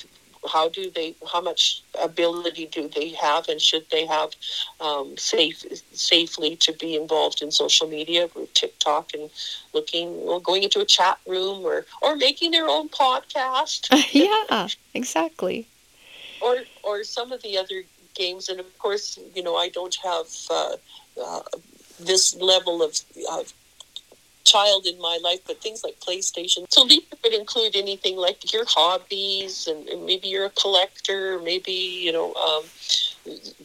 how 0.50 0.70
do 0.70 0.90
they 0.90 1.16
how 1.32 1.42
much 1.42 1.84
ability 2.02 2.66
do 2.68 2.88
they 2.88 3.10
have 3.10 3.48
and 3.48 3.62
should 3.62 3.86
they 3.92 4.06
have 4.06 4.32
um, 4.80 5.16
safe 5.18 5.64
safely 5.94 6.56
to 6.56 6.74
be 6.74 6.96
involved 6.96 7.42
in 7.42 7.52
social 7.52 7.88
media 7.88 8.28
with 8.36 8.54
TikTok 8.54 9.14
and 9.14 9.30
looking 9.74 10.26
well 10.26 10.40
going 10.40 10.64
into 10.64 10.80
a 10.80 10.86
chat 10.86 11.20
room 11.28 11.64
or 11.66 11.86
or 12.02 12.16
making 12.16 12.52
their 12.52 12.68
own 12.68 12.90
podcast 12.90 13.88
yeah, 14.12 14.68
exactly. 14.94 15.68
or 16.42 16.58
or 16.84 17.04
some 17.04 17.32
of 17.32 17.42
the 17.44 17.58
other 17.58 17.84
games 18.16 18.50
and 18.50 18.60
of 18.60 18.80
course 18.80 19.20
you 19.36 19.44
know 19.44 19.56
I 19.56 19.70
don't 19.70 19.96
have 20.04 20.28
uh, 20.50 20.76
uh, 21.24 21.42
this 22.06 22.36
level 22.36 22.84
of, 22.84 23.00
child 24.44 24.88
in 24.88 25.00
my 25.00 25.20
life 25.24 25.40
but 25.46 25.62
things 25.62 25.84
like 25.84 26.00
playstation. 26.00 26.66
So 26.70 26.84
these 26.84 27.04
would 27.24 27.34
include 27.34 27.76
anything 27.76 28.18
like 28.18 28.52
your 28.52 28.66
hobbies 28.68 29.68
and, 29.68 29.88
and 29.88 30.04
maybe 30.04 30.30
you're 30.30 30.46
a 30.46 30.50
collector 30.50 31.40
maybe 31.40 31.72
you 31.72 32.12
know 32.12 32.34
um, 32.34 32.64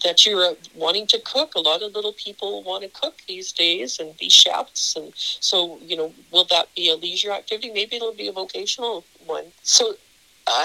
that 0.04 0.26
you're 0.26 0.44
uh, 0.44 0.54
wanting 0.74 1.06
to 1.08 1.20
cook. 1.20 1.54
A 1.54 1.60
lot 1.60 1.82
of 1.82 1.94
little 1.94 2.12
people 2.12 2.62
want 2.62 2.82
to 2.84 2.90
cook 2.90 3.14
these 3.26 3.52
days 3.52 3.98
and 3.98 4.16
be 4.18 4.28
chefs. 4.28 4.96
And 4.96 5.12
so 5.14 5.78
you 5.80 5.96
know 5.96 6.12
will 6.30 6.44
that 6.50 6.74
be 6.74 6.90
a 6.90 6.96
leisure 6.96 7.32
activity? 7.32 7.72
Maybe 7.72 7.96
it'll 7.96 8.12
be 8.12 8.28
a 8.28 8.32
vocational 8.32 9.04
one. 9.24 9.46
So 9.62 9.94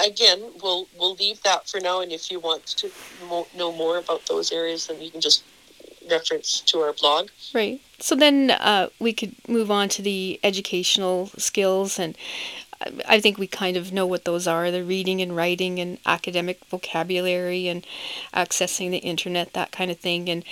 again, 0.04 0.40
we'll 0.62 0.88
we'll 0.98 1.14
leave 1.14 1.42
that 1.42 1.68
for 1.68 1.80
now. 1.80 2.00
And 2.00 2.12
if 2.12 2.30
you 2.30 2.40
want 2.40 2.66
to 2.66 2.90
know 3.56 3.72
more 3.72 3.98
about 3.98 4.26
those 4.26 4.52
areas, 4.52 4.86
then 4.86 5.00
you 5.00 5.10
can 5.10 5.20
just 5.20 5.44
reference 6.10 6.60
to 6.60 6.78
our 6.80 6.92
blog. 6.92 7.28
Right. 7.54 7.80
So 7.98 8.14
then 8.14 8.50
uh, 8.50 8.88
we 8.98 9.12
could 9.12 9.34
move 9.48 9.70
on 9.70 9.88
to 9.90 10.02
the 10.02 10.40
educational 10.42 11.30
skills, 11.36 11.98
and 11.98 12.16
I 13.06 13.20
think 13.20 13.38
we 13.38 13.46
kind 13.46 13.76
of 13.76 13.92
know 13.92 14.06
what 14.06 14.24
those 14.24 14.46
are 14.46 14.70
the 14.70 14.82
reading 14.82 15.20
and 15.20 15.36
writing 15.36 15.78
and 15.78 15.98
academic 16.04 16.64
vocabulary 16.64 17.68
and 17.68 17.86
accessing 18.34 18.90
the 18.90 18.98
internet, 18.98 19.52
that 19.52 19.70
kind 19.70 19.90
of 19.90 19.98
thing, 19.98 20.28
and 20.28 20.44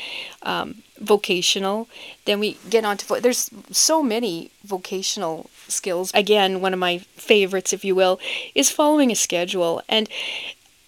um, 0.42 0.82
vocational. 0.98 1.88
Then 2.26 2.38
we 2.38 2.58
get 2.68 2.84
on 2.84 2.98
to, 2.98 3.20
there's 3.20 3.50
so 3.70 4.02
many 4.02 4.52
vocational 4.64 5.50
skills. 5.66 6.12
Again, 6.14 6.60
one 6.60 6.72
of 6.72 6.78
my 6.78 6.98
favorites, 7.16 7.72
if 7.72 7.84
you 7.84 7.94
will, 7.94 8.20
is 8.54 8.70
following 8.70 9.10
a 9.10 9.16
schedule. 9.16 9.82
And 9.88 10.08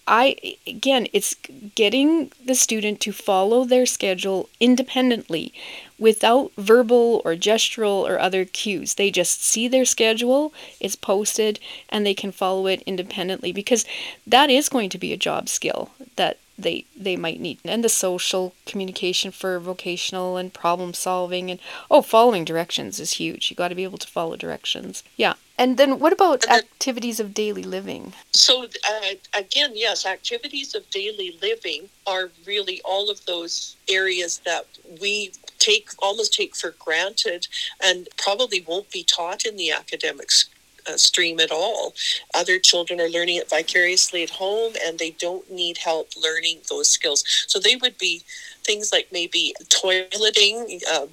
I 0.07 0.57
again, 0.67 1.07
it's 1.13 1.35
getting 1.75 2.31
the 2.43 2.55
student 2.55 2.99
to 3.01 3.11
follow 3.11 3.63
their 3.63 3.85
schedule 3.85 4.49
independently 4.59 5.53
without 5.97 6.51
verbal 6.57 7.21
or 7.23 7.35
gestural 7.35 8.07
or 8.07 8.19
other 8.19 8.43
cues. 8.43 8.95
They 8.95 9.11
just 9.11 9.41
see 9.41 9.67
their 9.67 9.85
schedule, 9.85 10.53
it's 10.79 10.97
posted, 10.97 11.59
and 11.89 12.05
they 12.05 12.13
can 12.13 12.31
follow 12.31 12.67
it 12.67 12.83
independently 12.85 13.53
because 13.53 13.85
that 14.27 14.49
is 14.49 14.67
going 14.67 14.89
to 14.89 14.97
be 14.97 15.13
a 15.13 15.17
job 15.17 15.47
skill 15.47 15.91
that 16.17 16.37
they 16.57 16.85
they 16.95 17.15
might 17.15 17.39
need. 17.39 17.59
And 17.63 17.83
the 17.83 17.89
social 17.89 18.53
communication 18.65 19.31
for 19.31 19.57
vocational 19.59 20.35
and 20.35 20.53
problem 20.53 20.93
solving 20.93 21.49
and 21.49 21.59
oh 21.89 22.01
following 22.01 22.43
directions 22.43 22.99
is 22.99 23.13
huge. 23.13 23.49
You 23.49 23.55
got 23.55 23.69
to 23.69 23.75
be 23.75 23.85
able 23.85 23.97
to 23.99 24.07
follow 24.07 24.35
directions. 24.35 25.03
Yeah 25.15 25.35
and 25.57 25.77
then 25.77 25.99
what 25.99 26.13
about 26.13 26.41
then, 26.41 26.59
activities 26.59 27.19
of 27.19 27.33
daily 27.33 27.63
living 27.63 28.13
so 28.31 28.63
uh, 28.63 29.13
again 29.37 29.71
yes 29.73 30.05
activities 30.05 30.73
of 30.75 30.89
daily 30.89 31.37
living 31.41 31.89
are 32.07 32.29
really 32.45 32.81
all 32.83 33.09
of 33.09 33.25
those 33.25 33.75
areas 33.89 34.39
that 34.45 34.65
we 35.01 35.31
take 35.59 35.89
almost 35.99 36.33
take 36.33 36.55
for 36.55 36.75
granted 36.79 37.47
and 37.81 38.07
probably 38.17 38.63
won't 38.67 38.91
be 38.91 39.03
taught 39.03 39.45
in 39.45 39.55
the 39.55 39.71
academics 39.71 40.49
uh, 40.87 40.97
stream 40.97 41.39
at 41.39 41.51
all. 41.51 41.93
Other 42.35 42.59
children 42.59 42.99
are 42.99 43.09
learning 43.09 43.37
it 43.37 43.49
vicariously 43.49 44.23
at 44.23 44.29
home 44.29 44.73
and 44.85 44.99
they 44.99 45.11
don't 45.11 45.49
need 45.49 45.77
help 45.77 46.09
learning 46.21 46.59
those 46.69 46.89
skills. 46.89 47.23
So 47.47 47.59
they 47.59 47.75
would 47.75 47.97
be 47.97 48.23
things 48.63 48.91
like 48.91 49.07
maybe 49.11 49.53
toileting, 49.69 50.81
uh, 50.91 51.07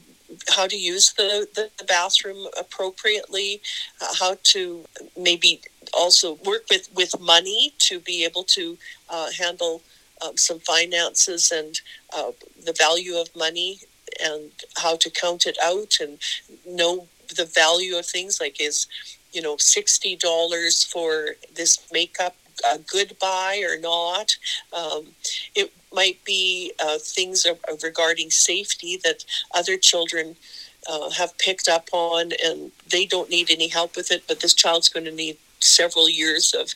how 0.55 0.67
to 0.67 0.77
use 0.77 1.13
the, 1.15 1.49
the, 1.55 1.71
the 1.79 1.85
bathroom 1.85 2.47
appropriately, 2.59 3.61
uh, 4.01 4.15
how 4.19 4.37
to 4.43 4.85
maybe 5.17 5.61
also 5.93 6.35
work 6.47 6.65
with, 6.71 6.89
with 6.95 7.19
money 7.21 7.73
to 7.79 8.01
be 8.01 8.25
able 8.25 8.45
to 8.45 8.77
uh, 9.09 9.29
handle 9.39 9.83
um, 10.25 10.37
some 10.37 10.61
finances 10.61 11.51
and 11.51 11.81
uh, 12.17 12.31
the 12.65 12.75
value 12.79 13.17
of 13.17 13.35
money 13.35 13.79
and 14.23 14.51
how 14.77 14.97
to 14.97 15.11
count 15.11 15.47
it 15.47 15.57
out 15.63 15.97
and 16.01 16.19
know 16.67 17.07
the 17.37 17.45
value 17.45 17.97
of 17.97 18.05
things 18.05 18.41
like 18.41 18.61
is 18.61 18.87
you 19.33 19.43
know, 19.43 19.57
$60 19.57 20.93
for 20.93 21.37
this 21.55 21.79
makeup 21.93 22.37
a 22.73 22.79
good 22.79 23.17
buy 23.21 23.63
or 23.69 23.79
not. 23.79 24.37
Um, 24.77 25.09
it 25.55 25.73
might 25.93 26.23
be 26.25 26.73
uh, 26.83 26.99
things 26.99 27.47
regarding 27.83 28.31
safety 28.31 28.99
that 29.05 29.25
other 29.55 29.77
children 29.77 30.37
uh, 30.89 31.11
have 31.11 31.37
picked 31.39 31.69
up 31.69 31.89
on 31.93 32.33
and 32.45 32.73
they 32.89 33.07
don't 33.07 33.31
need 33.31 33.51
any 33.51 33.69
help 33.69 33.97
with 33.97 34.11
it, 34.11 34.25
but 34.27 34.41
this 34.41 34.55
child's 34.55 34.89
going 34.89 35.05
to 35.05 35.13
need 35.13 35.37
several 35.61 36.09
years 36.09 36.55
of 36.55 36.75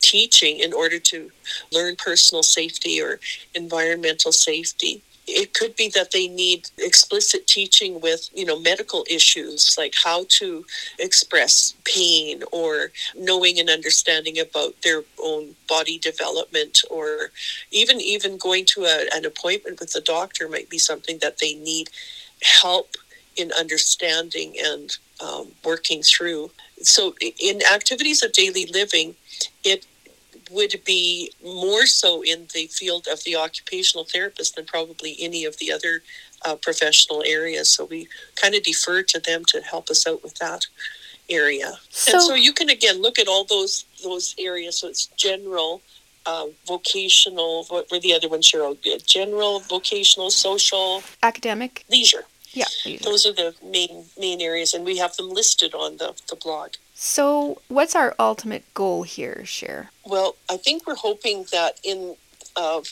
teaching 0.00 0.58
in 0.58 0.72
order 0.72 0.98
to 0.98 1.30
learn 1.70 1.96
personal 1.96 2.42
safety 2.42 3.00
or 3.00 3.20
environmental 3.54 4.32
safety 4.32 5.02
it 5.26 5.54
could 5.54 5.76
be 5.76 5.88
that 5.94 6.10
they 6.10 6.26
need 6.26 6.68
explicit 6.78 7.46
teaching 7.46 8.00
with 8.00 8.28
you 8.34 8.44
know 8.44 8.58
medical 8.58 9.04
issues 9.08 9.76
like 9.78 9.94
how 10.02 10.24
to 10.28 10.64
express 10.98 11.74
pain 11.84 12.42
or 12.50 12.90
knowing 13.16 13.58
and 13.58 13.70
understanding 13.70 14.38
about 14.38 14.74
their 14.82 15.02
own 15.22 15.54
body 15.68 15.98
development 15.98 16.80
or 16.90 17.30
even 17.70 18.00
even 18.00 18.36
going 18.36 18.64
to 18.64 18.84
a, 18.84 19.06
an 19.14 19.24
appointment 19.24 19.78
with 19.80 19.92
the 19.92 20.00
doctor 20.00 20.48
might 20.48 20.68
be 20.68 20.78
something 20.78 21.18
that 21.20 21.38
they 21.38 21.54
need 21.54 21.88
help 22.42 22.96
in 23.36 23.52
understanding 23.52 24.54
and 24.62 24.96
um, 25.22 25.52
working 25.64 26.02
through. 26.02 26.50
So 26.82 27.14
in 27.20 27.60
activities 27.72 28.22
of 28.22 28.32
daily 28.32 28.66
living 28.66 29.14
it 29.64 29.86
would 30.52 30.80
be 30.84 31.32
more 31.42 31.86
so 31.86 32.22
in 32.22 32.46
the 32.54 32.66
field 32.66 33.06
of 33.10 33.24
the 33.24 33.36
occupational 33.36 34.04
therapist 34.04 34.56
than 34.56 34.64
probably 34.64 35.16
any 35.18 35.44
of 35.44 35.58
the 35.58 35.72
other 35.72 36.02
uh, 36.44 36.56
professional 36.56 37.22
areas. 37.26 37.70
So 37.70 37.84
we 37.84 38.08
kind 38.36 38.54
of 38.54 38.62
defer 38.62 39.02
to 39.02 39.20
them 39.20 39.44
to 39.46 39.60
help 39.62 39.90
us 39.90 40.06
out 40.06 40.22
with 40.22 40.34
that 40.36 40.66
area. 41.28 41.74
So, 41.90 42.12
and 42.14 42.22
so 42.22 42.34
you 42.34 42.52
can 42.52 42.68
again 42.68 43.00
look 43.00 43.18
at 43.18 43.28
all 43.28 43.44
those 43.44 43.84
those 44.02 44.34
areas. 44.38 44.78
So 44.78 44.88
it's 44.88 45.06
general, 45.06 45.80
uh, 46.26 46.46
vocational. 46.66 47.64
What 47.68 47.90
were 47.90 48.00
the 48.00 48.14
other 48.14 48.28
ones, 48.28 48.50
Cheryl? 48.50 48.76
General, 49.06 49.60
vocational, 49.60 50.30
social, 50.30 51.02
academic, 51.22 51.84
leisure. 51.90 52.24
Yeah, 52.54 52.66
those 53.02 53.24
are 53.24 53.32
the 53.32 53.54
main 53.64 54.04
main 54.18 54.40
areas, 54.40 54.74
and 54.74 54.84
we 54.84 54.98
have 54.98 55.16
them 55.16 55.30
listed 55.30 55.74
on 55.74 55.96
the 55.96 56.14
the 56.28 56.36
blog. 56.36 56.72
So, 56.94 57.62
what's 57.68 57.94
our 57.94 58.14
ultimate 58.18 58.64
goal 58.74 59.02
here, 59.02 59.42
Cher? 59.44 59.90
Well, 60.04 60.36
I 60.50 60.56
think 60.56 60.86
we're 60.86 60.94
hoping 60.94 61.46
that 61.52 61.80
in 61.82 62.16
uh, 62.56 62.82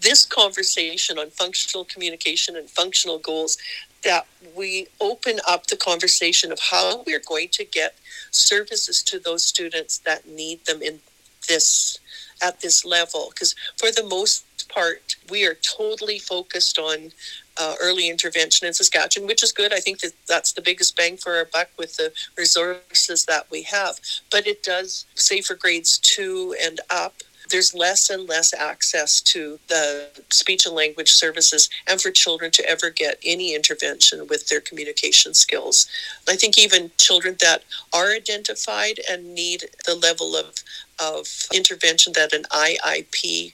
this 0.00 0.24
conversation 0.24 1.18
on 1.18 1.30
functional 1.30 1.84
communication 1.84 2.56
and 2.56 2.70
functional 2.70 3.18
goals, 3.18 3.58
that 4.04 4.26
we 4.56 4.86
open 5.00 5.40
up 5.46 5.66
the 5.66 5.76
conversation 5.76 6.50
of 6.52 6.58
how 6.70 7.02
we're 7.06 7.22
going 7.26 7.48
to 7.48 7.64
get 7.64 7.96
services 8.30 9.02
to 9.02 9.18
those 9.18 9.44
students 9.44 9.98
that 9.98 10.26
need 10.26 10.64
them 10.64 10.80
in 10.82 11.00
this 11.48 11.98
at 12.42 12.60
this 12.60 12.84
level 12.84 13.30
because 13.30 13.54
for 13.76 13.90
the 13.90 14.02
most 14.02 14.44
part 14.72 15.16
we 15.30 15.46
are 15.46 15.54
totally 15.54 16.18
focused 16.18 16.78
on 16.78 17.12
uh, 17.56 17.74
early 17.80 18.08
intervention 18.08 18.66
in 18.66 18.72
Saskatchewan, 18.72 19.26
which 19.26 19.42
is 19.42 19.52
good. 19.52 19.72
I 19.72 19.80
think 19.80 20.00
that 20.00 20.12
that's 20.26 20.52
the 20.52 20.62
biggest 20.62 20.96
bang 20.96 21.16
for 21.16 21.36
our 21.36 21.44
buck 21.44 21.68
with 21.78 21.96
the 21.96 22.12
resources 22.36 23.26
that 23.26 23.50
we 23.50 23.62
have. 23.62 24.00
But 24.30 24.46
it 24.46 24.62
does, 24.62 25.04
say 25.14 25.40
for 25.40 25.54
grades 25.54 25.98
two 25.98 26.54
and 26.62 26.80
up, 26.88 27.14
there's 27.50 27.74
less 27.74 28.10
and 28.10 28.28
less 28.28 28.54
access 28.54 29.20
to 29.20 29.58
the 29.68 30.08
speech 30.30 30.66
and 30.66 30.74
language 30.74 31.10
services 31.10 31.68
and 31.86 32.00
for 32.00 32.10
children 32.10 32.50
to 32.52 32.68
ever 32.68 32.90
get 32.90 33.18
any 33.24 33.54
intervention 33.54 34.26
with 34.28 34.48
their 34.48 34.60
communication 34.60 35.34
skills. 35.34 35.86
I 36.28 36.36
think 36.36 36.58
even 36.58 36.92
children 36.96 37.36
that 37.40 37.64
are 37.92 38.12
identified 38.12 39.00
and 39.10 39.34
need 39.34 39.64
the 39.84 39.96
level 39.96 40.36
of, 40.36 40.54
of 40.98 41.48
intervention 41.52 42.12
that 42.14 42.32
an 42.32 42.44
IIP 42.50 43.52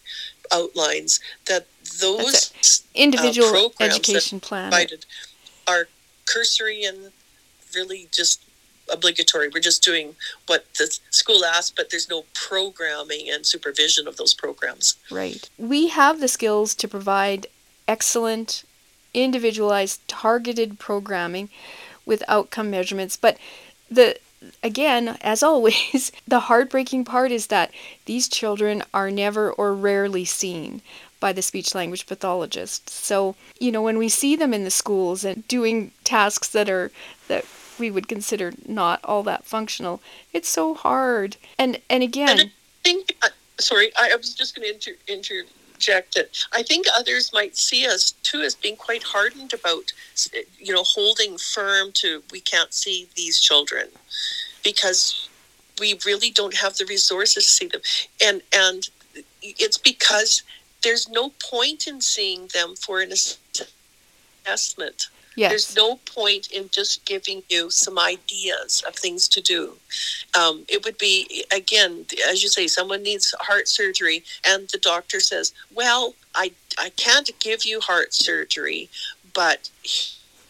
outlines, 0.52 1.20
that 1.46 1.66
those 2.00 2.52
individual 2.94 3.72
uh, 3.80 3.84
education 3.84 4.40
plan 4.40 4.72
are 5.68 5.88
cursory 6.26 6.84
and 6.84 7.12
really 7.74 8.08
just 8.12 8.42
obligatory. 8.92 9.48
We're 9.48 9.60
just 9.60 9.82
doing 9.82 10.14
what 10.46 10.64
the 10.78 10.96
school 11.10 11.44
asks, 11.44 11.72
but 11.76 11.90
there's 11.90 12.08
no 12.08 12.24
programming 12.34 13.28
and 13.30 13.44
supervision 13.46 14.06
of 14.06 14.16
those 14.16 14.34
programs. 14.34 14.96
Right. 15.10 15.48
We 15.58 15.88
have 15.88 16.20
the 16.20 16.28
skills 16.28 16.74
to 16.76 16.88
provide 16.88 17.46
excellent, 17.88 18.64
individualized, 19.14 20.06
targeted 20.08 20.78
programming 20.78 21.48
with 22.04 22.22
outcome 22.28 22.70
measurements, 22.70 23.16
but 23.16 23.36
the 23.90 24.16
again, 24.62 25.16
as 25.20 25.42
always, 25.42 26.12
the 26.28 26.40
heartbreaking 26.40 27.04
part 27.04 27.32
is 27.32 27.48
that 27.48 27.70
these 28.04 28.28
children 28.28 28.82
are 28.92 29.10
never 29.10 29.52
or 29.52 29.74
rarely 29.74 30.24
seen 30.24 30.82
by 31.18 31.32
the 31.32 31.42
speech 31.42 31.74
language 31.74 32.06
pathologist. 32.06 32.90
So, 32.90 33.36
you 33.58 33.72
know, 33.72 33.82
when 33.82 33.98
we 33.98 34.08
see 34.08 34.36
them 34.36 34.52
in 34.52 34.64
the 34.64 34.70
schools 34.70 35.24
and 35.24 35.46
doing 35.48 35.92
tasks 36.04 36.48
that 36.48 36.68
are 36.68 36.90
that 37.28 37.44
we 37.78 37.90
would 37.90 38.08
consider 38.08 38.52
not 38.66 39.00
all 39.04 39.22
that 39.24 39.44
functional, 39.44 40.00
it's 40.32 40.48
so 40.48 40.74
hard. 40.74 41.36
And 41.58 41.80
and 41.88 42.02
again, 42.02 42.38
and 42.38 42.40
I 42.40 42.52
think 42.82 43.16
uh, 43.22 43.28
sorry, 43.58 43.90
I, 43.96 44.10
I 44.12 44.16
was 44.16 44.34
just 44.34 44.54
going 44.54 44.68
to 44.68 44.74
inter- 44.74 45.00
interject 45.08 45.52
it. 46.16 46.46
I 46.52 46.62
think 46.62 46.86
others 46.96 47.32
might 47.32 47.56
see 47.56 47.86
us 47.86 48.12
too 48.22 48.40
as 48.40 48.54
being 48.54 48.76
quite 48.76 49.02
hardened 49.02 49.52
about 49.52 49.92
you 50.58 50.72
know 50.72 50.82
holding 50.82 51.38
firm 51.38 51.92
to 51.94 52.22
we 52.30 52.40
can't 52.40 52.72
see 52.72 53.08
these 53.14 53.40
children 53.40 53.88
because 54.62 55.28
we 55.80 55.98
really 56.04 56.30
don't 56.30 56.56
have 56.56 56.76
the 56.76 56.86
resources 56.86 57.44
to 57.44 57.50
see 57.50 57.66
them 57.66 57.80
and 58.24 58.42
and 58.54 58.88
it's 59.42 59.78
because 59.78 60.42
there's 60.82 61.08
no 61.08 61.30
point 61.50 61.86
in 61.86 62.00
seeing 62.00 62.48
them 62.54 62.74
for 62.76 63.00
an 63.00 63.12
assessment. 63.12 65.08
Yes. 65.36 65.50
There's 65.50 65.76
no 65.76 65.96
point 65.96 66.50
in 66.50 66.70
just 66.70 67.04
giving 67.04 67.42
you 67.50 67.70
some 67.70 67.98
ideas 67.98 68.82
of 68.88 68.94
things 68.94 69.28
to 69.28 69.42
do. 69.42 69.74
Um, 70.38 70.64
it 70.66 70.82
would 70.84 70.96
be, 70.96 71.44
again, 71.54 72.06
as 72.28 72.42
you 72.42 72.48
say, 72.48 72.66
someone 72.66 73.02
needs 73.02 73.34
heart 73.40 73.68
surgery, 73.68 74.24
and 74.48 74.66
the 74.68 74.78
doctor 74.78 75.20
says, 75.20 75.52
Well, 75.74 76.14
I, 76.34 76.52
I 76.78 76.88
can't 76.96 77.30
give 77.38 77.66
you 77.66 77.80
heart 77.80 78.14
surgery, 78.14 78.88
but 79.34 79.68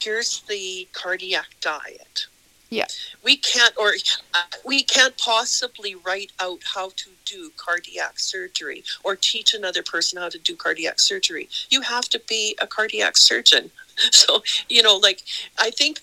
here's 0.01 0.43
the 0.43 0.87
cardiac 0.93 1.49
diet. 1.61 2.27
Yeah. 2.71 2.87
We 3.25 3.37
can't, 3.37 3.75
or 3.77 3.93
uh, 4.35 4.39
we 4.65 4.83
can't 4.83 5.17
possibly 5.19 5.95
write 5.95 6.33
out 6.41 6.61
how 6.75 6.91
to 6.91 7.11
do 7.25 7.51
cardiac 7.57 8.19
surgery 8.19 8.85
or 9.05 9.17
teach 9.17 9.55
another 9.55 9.83
person 9.83 10.21
how 10.21 10.29
to 10.29 10.39
do 10.39 10.57
cardiac 10.57 10.99
surgery. 10.99 11.49
You 11.71 11.81
have 11.83 12.09
to 12.11 12.21
be 12.29 12.57
a 12.61 12.67
cardiac 12.67 13.17
surgeon. 13.17 13.71
So, 14.13 14.43
you 14.69 14.83
know, 14.83 14.97
like, 14.97 15.23
I 15.59 15.71
think. 15.71 16.01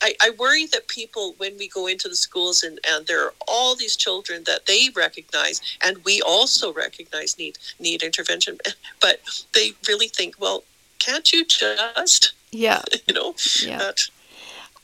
I, 0.00 0.14
I 0.22 0.30
worry 0.38 0.64
that 0.66 0.86
people, 0.86 1.34
when 1.38 1.58
we 1.58 1.66
go 1.68 1.88
into 1.88 2.08
the 2.08 2.14
schools 2.14 2.62
and, 2.62 2.78
and 2.88 3.04
there 3.08 3.24
are 3.24 3.34
all 3.48 3.74
these 3.74 3.96
children 3.96 4.44
that 4.46 4.66
they 4.66 4.90
recognize, 4.94 5.60
and 5.82 5.98
we 6.04 6.22
also 6.22 6.72
recognize 6.72 7.36
need 7.36 7.58
need 7.80 8.04
intervention, 8.04 8.58
but 9.00 9.20
they 9.54 9.72
really 9.88 10.06
think, 10.06 10.36
well, 10.38 10.62
can't 11.00 11.32
you 11.32 11.44
just, 11.44 12.32
Yeah. 12.52 12.82
you 13.08 13.14
know, 13.14 13.34
Yeah. 13.60 13.78
that- 13.78 14.08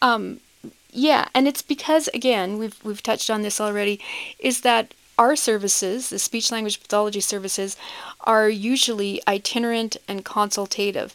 Um, 0.02 0.40
yeah, 0.90 1.28
and 1.32 1.46
it's 1.46 1.62
because 1.62 2.08
again 2.08 2.58
we've 2.58 2.78
we've 2.84 3.02
touched 3.02 3.30
on 3.30 3.42
this 3.42 3.60
already, 3.60 4.00
is 4.40 4.62
that 4.62 4.94
our 5.16 5.36
services, 5.36 6.08
the 6.10 6.18
speech 6.18 6.50
language 6.50 6.80
pathology 6.82 7.20
services, 7.20 7.76
are 8.22 8.48
usually 8.48 9.22
itinerant 9.28 9.96
and 10.08 10.24
consultative, 10.24 11.14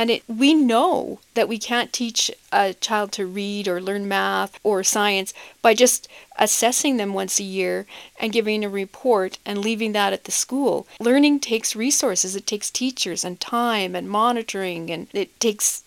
and 0.00 0.08
it 0.08 0.22
we 0.26 0.54
know 0.54 1.20
that 1.34 1.46
we 1.46 1.58
can't 1.58 1.92
teach 1.92 2.30
a 2.50 2.72
child 2.72 3.12
to 3.12 3.26
read 3.26 3.68
or 3.68 3.82
learn 3.82 4.08
math 4.08 4.58
or 4.64 4.82
science 4.82 5.34
by 5.60 5.74
just 5.74 6.08
assessing 6.38 6.96
them 6.96 7.12
once 7.12 7.38
a 7.38 7.42
year 7.42 7.84
and 8.18 8.32
giving 8.32 8.64
a 8.64 8.68
report 8.70 9.36
and 9.44 9.58
leaving 9.58 9.92
that 9.92 10.14
at 10.14 10.24
the 10.24 10.32
school. 10.32 10.86
Learning 11.00 11.38
takes 11.38 11.76
resources. 11.76 12.34
It 12.34 12.46
takes 12.46 12.70
teachers 12.70 13.24
and 13.24 13.38
time 13.38 13.94
and 13.94 14.08
monitoring, 14.08 14.90
and 14.90 15.06
it 15.12 15.38
takes 15.38 15.82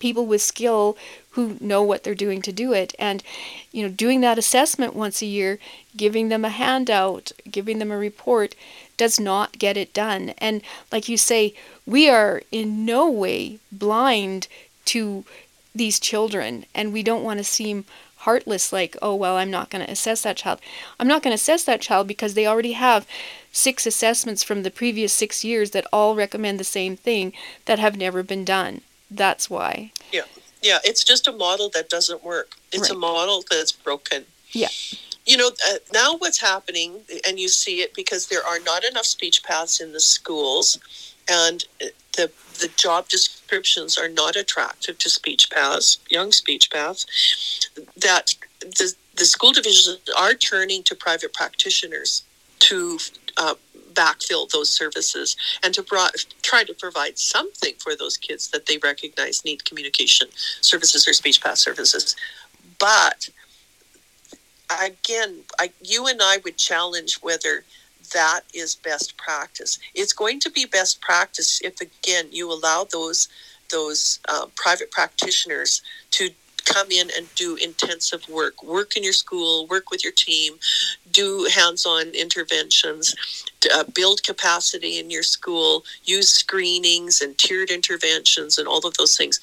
people 0.00 0.26
with 0.26 0.42
skill 0.42 0.96
who 1.30 1.56
know 1.60 1.82
what 1.84 2.02
they're 2.02 2.16
doing 2.16 2.42
to 2.42 2.52
do 2.52 2.72
it 2.72 2.94
and 2.98 3.22
you 3.70 3.82
know 3.82 3.88
doing 3.88 4.20
that 4.22 4.38
assessment 4.38 4.94
once 4.94 5.22
a 5.22 5.26
year 5.26 5.58
giving 5.96 6.28
them 6.28 6.44
a 6.44 6.50
handout 6.50 7.32
giving 7.50 7.78
them 7.78 7.92
a 7.92 7.96
report 7.96 8.54
does 8.96 9.20
not 9.20 9.58
get 9.58 9.76
it 9.76 9.92
done 9.92 10.30
and 10.38 10.62
like 10.90 11.08
you 11.08 11.16
say 11.16 11.54
we 11.84 12.08
are 12.08 12.42
in 12.50 12.84
no 12.84 13.10
way 13.10 13.58
blind 13.70 14.48
to 14.84 15.24
these 15.74 16.00
children 16.00 16.64
and 16.74 16.92
we 16.92 17.02
don't 17.02 17.22
want 17.24 17.38
to 17.38 17.44
seem 17.44 17.84
heartless 18.18 18.72
like 18.72 18.96
oh 19.02 19.14
well 19.14 19.36
I'm 19.36 19.50
not 19.50 19.70
going 19.70 19.84
to 19.84 19.92
assess 19.92 20.22
that 20.22 20.36
child 20.38 20.60
I'm 20.98 21.08
not 21.08 21.22
going 21.22 21.32
to 21.32 21.40
assess 21.42 21.64
that 21.64 21.80
child 21.80 22.06
because 22.08 22.34
they 22.34 22.46
already 22.46 22.72
have 22.72 23.06
six 23.52 23.86
assessments 23.86 24.42
from 24.42 24.62
the 24.62 24.70
previous 24.70 25.12
6 25.12 25.44
years 25.44 25.70
that 25.70 25.86
all 25.92 26.14
recommend 26.16 26.58
the 26.58 26.64
same 26.64 26.96
thing 26.96 27.32
that 27.66 27.78
have 27.78 27.96
never 27.96 28.22
been 28.22 28.44
done 28.44 28.80
that's 29.10 29.48
why 29.50 29.92
yeah, 30.12 30.22
Yeah. 30.62 30.78
it's 30.84 31.04
just 31.04 31.28
a 31.28 31.32
model 31.32 31.68
that 31.74 31.88
doesn't 31.88 32.24
work. 32.24 32.52
It's 32.72 32.90
a 32.90 32.94
model 32.94 33.44
that's 33.48 33.72
broken. 33.72 34.24
Yeah. 34.50 34.68
You 35.26 35.36
know, 35.36 35.50
uh, 35.68 35.78
now 35.92 36.16
what's 36.16 36.40
happening, 36.40 37.00
and 37.26 37.38
you 37.38 37.48
see 37.48 37.80
it 37.80 37.94
because 37.94 38.28
there 38.28 38.46
are 38.46 38.60
not 38.60 38.84
enough 38.84 39.06
speech 39.06 39.42
paths 39.42 39.80
in 39.80 39.92
the 39.92 40.00
schools, 40.00 40.78
and 41.28 41.64
uh, 41.82 41.86
the 42.16 42.30
the 42.60 42.68
job 42.76 43.08
descriptions 43.08 43.98
are 43.98 44.08
not 44.08 44.36
attractive 44.36 44.98
to 44.98 45.10
speech 45.10 45.50
paths, 45.50 45.98
young 46.08 46.32
speech 46.32 46.70
paths. 46.70 47.06
That 47.96 48.34
the 48.60 48.94
the 49.16 49.24
school 49.24 49.52
divisions 49.52 49.98
are 50.16 50.34
turning 50.34 50.82
to 50.84 50.94
private 50.94 51.32
practitioners 51.32 52.22
to 52.60 52.98
uh, 53.36 53.54
backfill 53.92 54.48
those 54.50 54.70
services 54.70 55.36
and 55.62 55.74
to 55.74 55.82
try 56.42 56.64
to 56.64 56.74
provide 56.74 57.18
something 57.18 57.74
for 57.78 57.96
those 57.96 58.16
kids 58.16 58.50
that 58.50 58.66
they 58.66 58.78
recognize 58.78 59.44
need 59.44 59.64
communication 59.64 60.28
services 60.60 61.08
or 61.08 61.12
speech 61.12 61.42
path 61.42 61.58
services. 61.58 62.14
But 62.78 63.30
again, 64.70 65.40
I, 65.58 65.70
you 65.82 66.06
and 66.06 66.20
I 66.22 66.38
would 66.44 66.56
challenge 66.56 67.16
whether 67.22 67.64
that 68.12 68.42
is 68.54 68.74
best 68.74 69.16
practice. 69.16 69.78
It's 69.94 70.12
going 70.12 70.40
to 70.40 70.50
be 70.50 70.64
best 70.64 71.00
practice 71.00 71.60
if 71.62 71.80
again 71.80 72.26
you 72.30 72.52
allow 72.52 72.84
those 72.84 73.28
those 73.70 74.20
uh, 74.28 74.46
private 74.54 74.92
practitioners 74.92 75.82
to 76.12 76.30
come 76.66 76.90
in 76.90 77.08
and 77.16 77.32
do 77.36 77.56
intensive 77.56 78.28
work, 78.28 78.62
work 78.62 78.96
in 78.96 79.04
your 79.04 79.12
school, 79.12 79.66
work 79.68 79.90
with 79.90 80.02
your 80.02 80.12
team, 80.12 80.54
do 81.12 81.48
hands-on 81.54 82.08
interventions, 82.08 83.14
uh, 83.72 83.84
build 83.94 84.22
capacity 84.24 84.98
in 84.98 85.10
your 85.10 85.22
school, 85.22 85.84
use 86.04 86.28
screenings 86.28 87.20
and 87.20 87.38
tiered 87.38 87.70
interventions 87.70 88.58
and 88.58 88.68
all 88.68 88.84
of 88.86 88.94
those 88.94 89.16
things. 89.16 89.40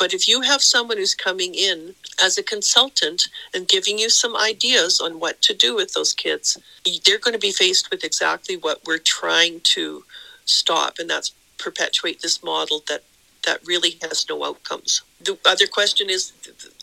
But 0.00 0.14
if 0.14 0.26
you 0.26 0.40
have 0.40 0.62
someone 0.62 0.96
who's 0.96 1.14
coming 1.14 1.54
in 1.54 1.94
as 2.22 2.38
a 2.38 2.42
consultant 2.42 3.28
and 3.54 3.68
giving 3.68 3.98
you 3.98 4.08
some 4.10 4.34
ideas 4.36 4.98
on 5.00 5.20
what 5.20 5.42
to 5.42 5.54
do 5.54 5.76
with 5.76 5.92
those 5.92 6.14
kids, 6.14 6.58
they're 7.06 7.18
going 7.18 7.34
to 7.34 7.38
be 7.38 7.52
faced 7.52 7.90
with 7.90 8.02
exactly 8.02 8.56
what 8.56 8.80
we're 8.86 8.98
trying 8.98 9.60
to 9.76 10.04
stop, 10.46 10.94
and 10.98 11.10
that's 11.10 11.34
perpetuate 11.58 12.22
this 12.22 12.42
model 12.42 12.82
that 12.88 13.04
that 13.44 13.66
really 13.66 13.98
has 14.02 14.26
no 14.28 14.44
outcomes. 14.44 15.02
The 15.20 15.38
other 15.46 15.66
question 15.66 16.10
is, 16.10 16.32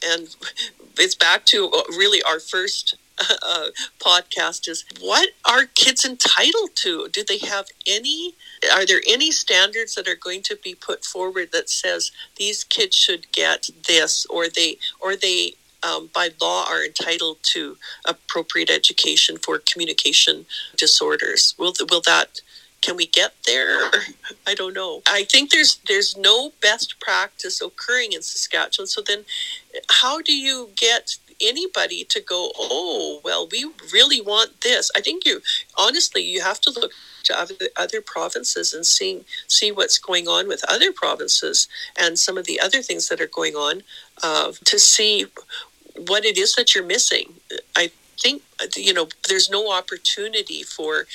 and 0.05 0.35
it's 0.97 1.15
back 1.15 1.45
to 1.47 1.71
really 1.89 2.21
our 2.23 2.39
first 2.39 2.97
uh, 3.19 3.67
podcast 3.99 4.67
is 4.67 4.85
what 4.99 5.29
are 5.45 5.65
kids 5.65 6.05
entitled 6.05 6.71
to? 6.75 7.07
Do 7.11 7.23
they 7.27 7.39
have 7.39 7.67
any? 7.87 8.35
Are 8.71 8.85
there 8.85 9.01
any 9.07 9.31
standards 9.31 9.95
that 9.95 10.07
are 10.07 10.15
going 10.15 10.43
to 10.43 10.57
be 10.63 10.75
put 10.75 11.03
forward 11.03 11.49
that 11.51 11.69
says 11.69 12.11
these 12.35 12.63
kids 12.63 12.95
should 12.95 13.31
get 13.31 13.69
this, 13.87 14.25
or 14.27 14.47
they, 14.49 14.77
or 14.99 15.15
they 15.15 15.53
um, 15.83 16.09
by 16.13 16.29
law 16.41 16.65
are 16.67 16.83
entitled 16.83 17.37
to 17.43 17.77
appropriate 18.05 18.69
education 18.69 19.37
for 19.37 19.59
communication 19.59 20.45
disorders? 20.75 21.55
Will 21.57 21.73
will 21.89 22.01
that 22.05 22.41
can 22.87 22.95
we 22.95 23.05
get 23.05 23.33
there? 23.45 23.91
I 24.47 24.55
don't 24.55 24.73
know. 24.73 25.01
I 25.05 25.25
think 25.25 25.51
there's 25.51 25.79
there's 25.87 26.15
no 26.15 26.53
best 26.61 27.01
practice 27.01 27.61
occurring 27.61 28.13
in 28.13 28.21
Saskatchewan. 28.21 28.87
So 28.87 29.01
then, 29.05 29.25
how 29.89 30.21
do 30.21 30.33
you 30.33 30.69
get 30.77 31.17
anybody 31.41 32.05
to 32.05 32.21
go? 32.21 32.51
Oh, 32.57 33.19
well, 33.25 33.45
we 33.51 33.69
really 33.91 34.21
want 34.21 34.61
this. 34.61 34.89
I 34.95 35.01
think 35.01 35.25
you 35.25 35.41
honestly 35.77 36.21
you 36.21 36.41
have 36.41 36.61
to 36.61 36.71
look 36.71 36.93
to 37.25 37.37
other 37.37 37.55
other 37.75 37.99
provinces 37.99 38.73
and 38.73 38.85
see 38.85 39.25
see 39.47 39.69
what's 39.69 39.97
going 39.99 40.29
on 40.29 40.47
with 40.47 40.63
other 40.69 40.93
provinces 40.93 41.67
and 41.99 42.17
some 42.17 42.37
of 42.37 42.45
the 42.45 42.57
other 42.57 42.81
things 42.81 43.09
that 43.09 43.19
are 43.19 43.27
going 43.39 43.55
on 43.55 43.83
uh, 44.23 44.53
to 44.63 44.79
see 44.79 45.25
what 46.07 46.23
it 46.23 46.37
is 46.37 46.55
that 46.55 46.73
you're 46.73 46.85
missing. 46.85 47.33
I 47.75 47.91
think 48.17 48.43
you 48.77 48.93
know 48.93 49.09
there's 49.27 49.49
no 49.49 49.73
opportunity 49.73 50.63
for 50.63 51.05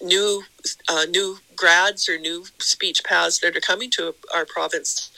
new 0.00 0.42
uh, 0.88 1.04
new 1.10 1.38
grads 1.56 2.08
or 2.08 2.18
new 2.18 2.44
speech 2.58 3.04
paths 3.04 3.38
that 3.40 3.56
are 3.56 3.60
coming 3.60 3.90
to 3.90 4.14
our 4.34 4.44
province 4.44 5.10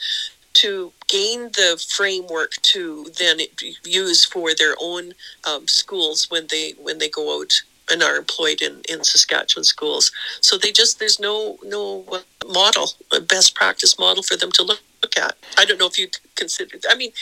to 0.52 0.92
gain 1.06 1.44
the 1.52 1.82
framework 1.90 2.52
to 2.62 3.06
then 3.18 3.38
use 3.84 4.24
for 4.24 4.54
their 4.54 4.74
own 4.80 5.12
um, 5.48 5.68
schools 5.68 6.28
when 6.30 6.46
they 6.50 6.74
when 6.78 6.98
they 6.98 7.08
go 7.08 7.40
out 7.40 7.62
and 7.90 8.02
are 8.02 8.16
employed 8.16 8.62
in, 8.62 8.82
in 8.88 9.02
Saskatchewan 9.02 9.64
schools. 9.64 10.12
So 10.40 10.56
they 10.56 10.72
just 10.72 10.98
there's 10.98 11.20
no 11.20 11.58
no 11.64 12.04
model, 12.46 12.90
a 13.12 13.20
best 13.20 13.54
practice 13.54 13.98
model 13.98 14.22
for 14.22 14.36
them 14.36 14.52
to 14.52 14.62
look, 14.62 14.80
look 15.10 15.24
at. 15.24 15.36
I 15.58 15.64
don't 15.64 15.78
know 15.78 15.86
if 15.86 15.98
you 15.98 16.08
consider. 16.36 16.78
I 16.88 16.94
mean, 16.94 17.12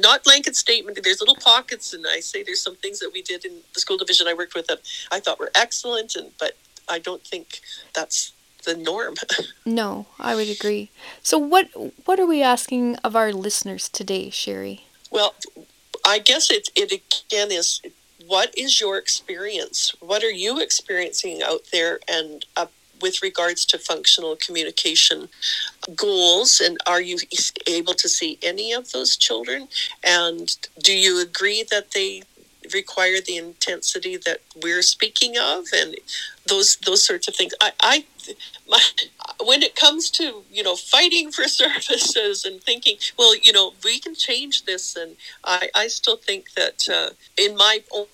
not 0.00 0.24
blanket 0.24 0.56
statement. 0.56 0.98
There's 1.02 1.20
little 1.20 1.36
pockets, 1.36 1.92
and 1.92 2.04
I 2.08 2.20
say 2.20 2.42
there's 2.42 2.62
some 2.62 2.76
things 2.76 3.00
that 3.00 3.10
we 3.12 3.22
did 3.22 3.44
in 3.44 3.60
the 3.74 3.80
school 3.80 3.96
division 3.96 4.26
I 4.26 4.34
worked 4.34 4.54
with 4.54 4.66
that 4.66 4.80
I 5.10 5.20
thought 5.20 5.38
were 5.38 5.50
excellent, 5.54 6.16
and 6.16 6.30
but 6.38 6.56
I 6.88 6.98
don't 6.98 7.22
think 7.22 7.60
that's 7.94 8.32
the 8.64 8.76
norm. 8.76 9.14
No, 9.64 10.06
I 10.18 10.34
would 10.34 10.48
agree. 10.48 10.90
So 11.22 11.38
what 11.38 11.68
what 12.04 12.18
are 12.18 12.26
we 12.26 12.42
asking 12.42 12.96
of 13.04 13.14
our 13.14 13.32
listeners 13.32 13.88
today, 13.88 14.28
Sherry? 14.28 14.86
Well, 15.10 15.34
I 16.04 16.18
guess 16.18 16.50
it 16.50 16.68
it 16.74 16.90
again 16.90 17.52
is 17.52 17.80
what 18.26 18.52
is 18.56 18.80
your 18.80 18.98
experience? 18.98 19.94
What 20.00 20.24
are 20.24 20.30
you 20.30 20.60
experiencing 20.60 21.42
out 21.42 21.62
there 21.72 22.00
and 22.08 22.44
uh, 22.56 22.66
with 23.02 23.22
regards 23.22 23.64
to 23.66 23.78
functional 23.78 24.36
communication 24.36 25.28
goals 25.96 26.60
and 26.60 26.78
are 26.86 27.00
you 27.00 27.18
able 27.66 27.94
to 27.94 28.08
see 28.08 28.38
any 28.42 28.72
of 28.72 28.92
those 28.92 29.16
children? 29.16 29.68
And 30.02 30.56
do 30.78 30.96
you 30.96 31.20
agree 31.20 31.64
that 31.70 31.90
they 31.90 32.22
require 32.72 33.20
the 33.20 33.36
intensity 33.36 34.16
that 34.16 34.40
we're 34.62 34.82
speaking 34.82 35.36
of? 35.36 35.66
And 35.74 35.96
those 36.46 36.76
those 36.76 37.04
sorts 37.04 37.28
of 37.28 37.34
things. 37.34 37.52
I 37.60 37.72
i 37.80 38.04
my, 38.68 38.80
when 39.44 39.62
it 39.62 39.76
comes 39.76 40.10
to 40.10 40.44
you 40.50 40.62
know 40.62 40.76
fighting 40.76 41.30
for 41.30 41.44
services 41.62 42.44
and 42.44 42.62
thinking 42.62 42.96
well 43.18 43.34
you 43.36 43.52
know 43.52 43.72
we 43.84 43.98
can 43.98 44.14
change 44.14 44.64
this 44.64 44.96
and 44.96 45.16
i 45.44 45.68
i 45.74 45.88
still 45.88 46.16
think 46.16 46.52
that 46.54 46.88
uh, 46.88 47.10
in 47.36 47.56
my 47.56 47.82
own 47.92 48.06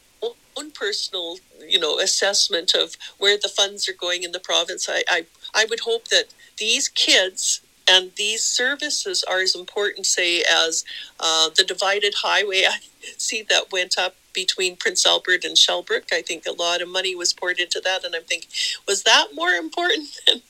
own 0.59 0.71
personal 0.73 1.39
you 1.67 1.79
know 1.79 1.99
assessment 2.01 2.75
of 2.75 2.97
where 3.19 3.39
the 3.39 3.49
funds 3.49 3.89
are 3.89 3.95
going 3.95 4.25
in 4.25 4.33
the 4.33 4.41
province 4.41 4.89
I, 4.89 5.05
I 5.09 5.27
i 5.55 5.67
would 5.71 5.81
hope 5.81 6.09
that 6.09 6.27
these 6.59 6.89
kids 6.89 7.63
And 7.89 8.13
these 8.17 8.45
services 8.45 9.25
are 9.25 9.41
as 9.41 9.55
important, 9.55 10.07
say, 10.07 10.43
as 10.43 10.85
uh, 11.21 11.51
the 11.57 11.65
divided 11.65 12.17
highway. 12.23 12.65
I 12.69 12.81
see 13.17 13.43
that 13.51 13.73
went 13.73 13.99
up 13.99 14.17
between 14.35 14.77
Prince 14.77 15.07
Albert 15.07 15.45
and 15.45 15.57
Shellbrook. 15.57 16.13
I 16.13 16.23
think 16.23 16.47
a 16.47 16.53
lot 16.53 16.83
of 16.83 16.89
money 16.89 17.15
was 17.15 17.33
poured 17.33 17.59
into 17.59 17.81
that, 17.83 18.05
and 18.05 18.15
I'm 18.15 18.25
thinking, 18.25 18.51
was 18.87 19.05
that 19.05 19.29
more 19.35 19.51
important 19.51 20.11
than 20.27 20.43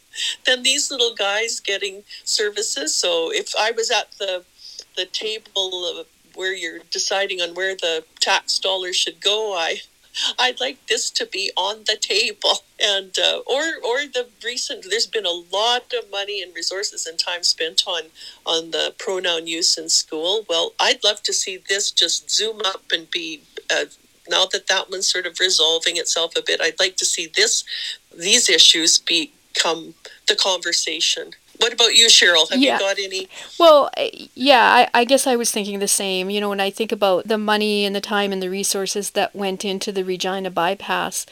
than 0.47 0.65
these 0.65 0.91
little 0.91 1.15
guys 1.15 1.61
getting 1.61 2.05
services? 2.25 2.95
So 2.95 3.33
if 3.33 3.55
I 3.59 3.71
was 3.71 3.91
at 3.91 4.13
the 4.19 4.45
the 4.97 5.07
table 5.07 6.05
where 6.35 6.55
you're 6.55 6.81
deciding 6.91 7.41
on 7.41 7.55
where 7.55 7.77
the 7.77 8.05
tax 8.21 8.59
dollars 8.59 8.97
should 8.97 9.21
go, 9.21 9.55
I 9.55 9.83
I'd 10.39 10.61
like 10.61 10.87
this 10.87 11.11
to 11.11 11.27
be 11.27 11.51
on 11.57 11.85
the 11.87 11.97
table. 11.97 12.65
And 12.81 13.17
uh, 13.19 13.41
or 13.47 13.63
or 13.85 14.07
the 14.07 14.29
recent 14.45 14.87
there's 14.89 15.07
been 15.07 15.27
a 15.27 15.31
lot 15.31 15.93
of 15.93 16.11
money 16.11 16.43
and 16.43 16.55
resources 16.55 17.07
and 17.07 17.19
time 17.19 17.43
spent 17.43 17.83
on 17.87 18.05
on 18.47 18.71
the 18.71 18.95
pronoun 18.99 19.47
use 19.47 19.77
in 19.77 19.89
school. 19.89 20.45
Well, 20.49 20.73
I'd 20.79 21.03
love 21.05 21.23
to 21.25 21.33
see 21.33 21.57
this 21.57 21.91
just 21.91 22.31
zoom 22.31 22.61
up 22.65 22.85
and 22.93 23.11
be 23.11 23.43
uh, 23.71 23.87
now 24.29 24.47
that 24.47 24.69
that 24.69 24.91
one's 24.91 25.09
sort 25.09 25.27
of 25.27 25.41
resolving 25.41 25.97
itself 25.97 26.35
a 26.37 26.43
bit. 26.43 26.61
I'd 26.61 26.81
like 26.81 26.97
to 26.97 27.05
see 27.05 27.27
this 27.27 27.65
these 28.17 28.49
issues 28.49 28.99
become 28.99 29.95
the 30.29 30.37
conversation 30.37 31.33
what 31.59 31.73
about 31.73 31.95
you, 31.95 32.07
Cheryl? 32.07 32.49
Have 32.51 32.59
yeah. 32.59 32.75
you 32.75 32.81
got 32.81 32.99
any? 32.99 33.29
Well, 33.59 33.91
yeah, 34.35 34.89
I, 34.95 35.01
I, 35.01 35.05
guess 35.05 35.27
I 35.27 35.37
was 35.37 35.51
thinking 35.51 35.79
the 35.79 35.89
same. 35.89 36.31
You 36.31 36.41
know, 36.41 36.49
when 36.49 36.61
I 36.61 36.71
think 36.71 36.93
about 36.93 37.27
the 37.29 37.39
money 37.39 37.85
and 37.85 37.95
the 37.95 38.01
time 38.01 38.33
and 38.33 38.43
the 38.43 38.51
resources 38.51 39.11
that 39.11 39.35
went 39.35 39.65
into 39.65 39.93
the 39.93 40.05
Regina 40.05 40.51
bypass, 40.51 41.27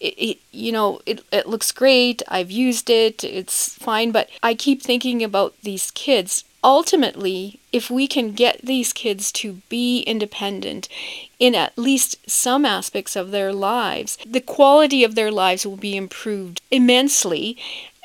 it, 0.00 0.14
it, 0.18 0.38
you 0.50 0.72
know, 0.72 1.00
it, 1.06 1.24
it 1.32 1.48
looks 1.48 1.72
great. 1.72 2.22
I've 2.28 2.50
used 2.50 2.90
it. 2.90 3.24
It's 3.24 3.74
fine. 3.76 4.12
But 4.12 4.28
I 4.42 4.54
keep 4.54 4.82
thinking 4.82 5.22
about 5.22 5.54
these 5.62 5.90
kids. 5.90 6.44
Ultimately, 6.64 7.58
if 7.72 7.90
we 7.90 8.06
can 8.06 8.32
get 8.32 8.60
these 8.62 8.92
kids 8.92 9.32
to 9.32 9.54
be 9.68 10.02
independent 10.02 10.88
in 11.40 11.56
at 11.56 11.76
least 11.76 12.30
some 12.30 12.64
aspects 12.64 13.16
of 13.16 13.32
their 13.32 13.52
lives, 13.52 14.16
the 14.24 14.40
quality 14.40 15.02
of 15.02 15.16
their 15.16 15.32
lives 15.32 15.66
will 15.66 15.76
be 15.76 15.96
improved 15.96 16.60
immensely 16.70 17.58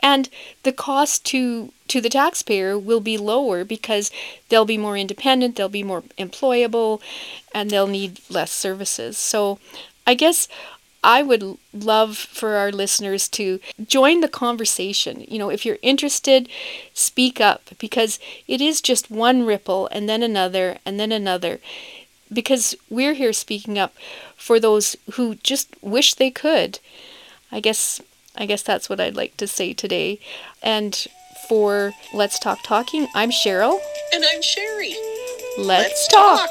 and 0.04 0.30
the 0.64 0.72
cost 0.72 1.26
to 1.26 1.72
to 1.88 2.02
the 2.02 2.10
taxpayer 2.10 2.78
will 2.78 3.00
be 3.00 3.18
lower 3.18 3.64
because 3.64 4.12
they'll 4.50 4.66
be 4.66 4.78
more 4.78 4.98
independent, 4.98 5.56
they'll 5.56 5.70
be 5.70 5.84
more 5.84 6.04
employable, 6.18 7.02
and 7.54 7.70
they'll 7.70 7.88
need 7.88 8.20
less 8.30 8.52
services. 8.52 9.18
So 9.18 9.60
I 10.06 10.14
guess 10.14 10.48
I 11.04 11.22
would 11.24 11.58
love 11.74 12.18
for 12.18 12.56
our 12.56 12.72
listeners 12.72 13.30
to 13.30 13.60
join 13.86 14.20
the 14.22 14.28
conversation. 14.28 15.24
You 15.28 15.40
know, 15.40 15.50
if 15.50 15.66
you're 15.66 15.78
interested, 15.82 16.50
speak 16.94 17.40
up 17.40 17.70
because 17.80 18.20
it 18.48 18.62
is 18.62 18.82
just 18.82 19.10
one 19.12 19.46
ripple 19.46 19.88
and 19.92 20.10
then 20.10 20.24
another 20.24 20.80
and 20.86 21.00
then 21.00 21.12
another. 21.12 21.60
Because 22.32 22.76
we're 22.90 23.14
here 23.14 23.32
speaking 23.32 23.80
up 23.80 23.96
for 24.36 24.60
those 24.60 24.98
who 25.14 25.36
just 25.36 25.70
wish 25.82 26.14
they 26.16 26.30
could. 26.32 26.80
I 27.52 27.62
guess 27.62 28.02
I 28.38 28.46
guess 28.46 28.62
that's 28.64 28.90
what 28.90 29.00
I'd 29.00 29.16
like 29.16 29.36
to 29.38 29.48
say 29.48 29.74
today. 29.74 30.20
And 30.62 31.08
for 31.48 31.94
Let's 32.14 32.40
Talk 32.40 32.60
Talking, 32.64 33.08
I'm 33.16 33.32
Cheryl. 33.32 33.80
And 34.14 34.24
I'm 34.26 34.42
Sherry. 34.42 34.96
Let's, 35.58 35.68
Let's 35.90 36.08
talk. 36.10 36.40
talk. 36.40 36.50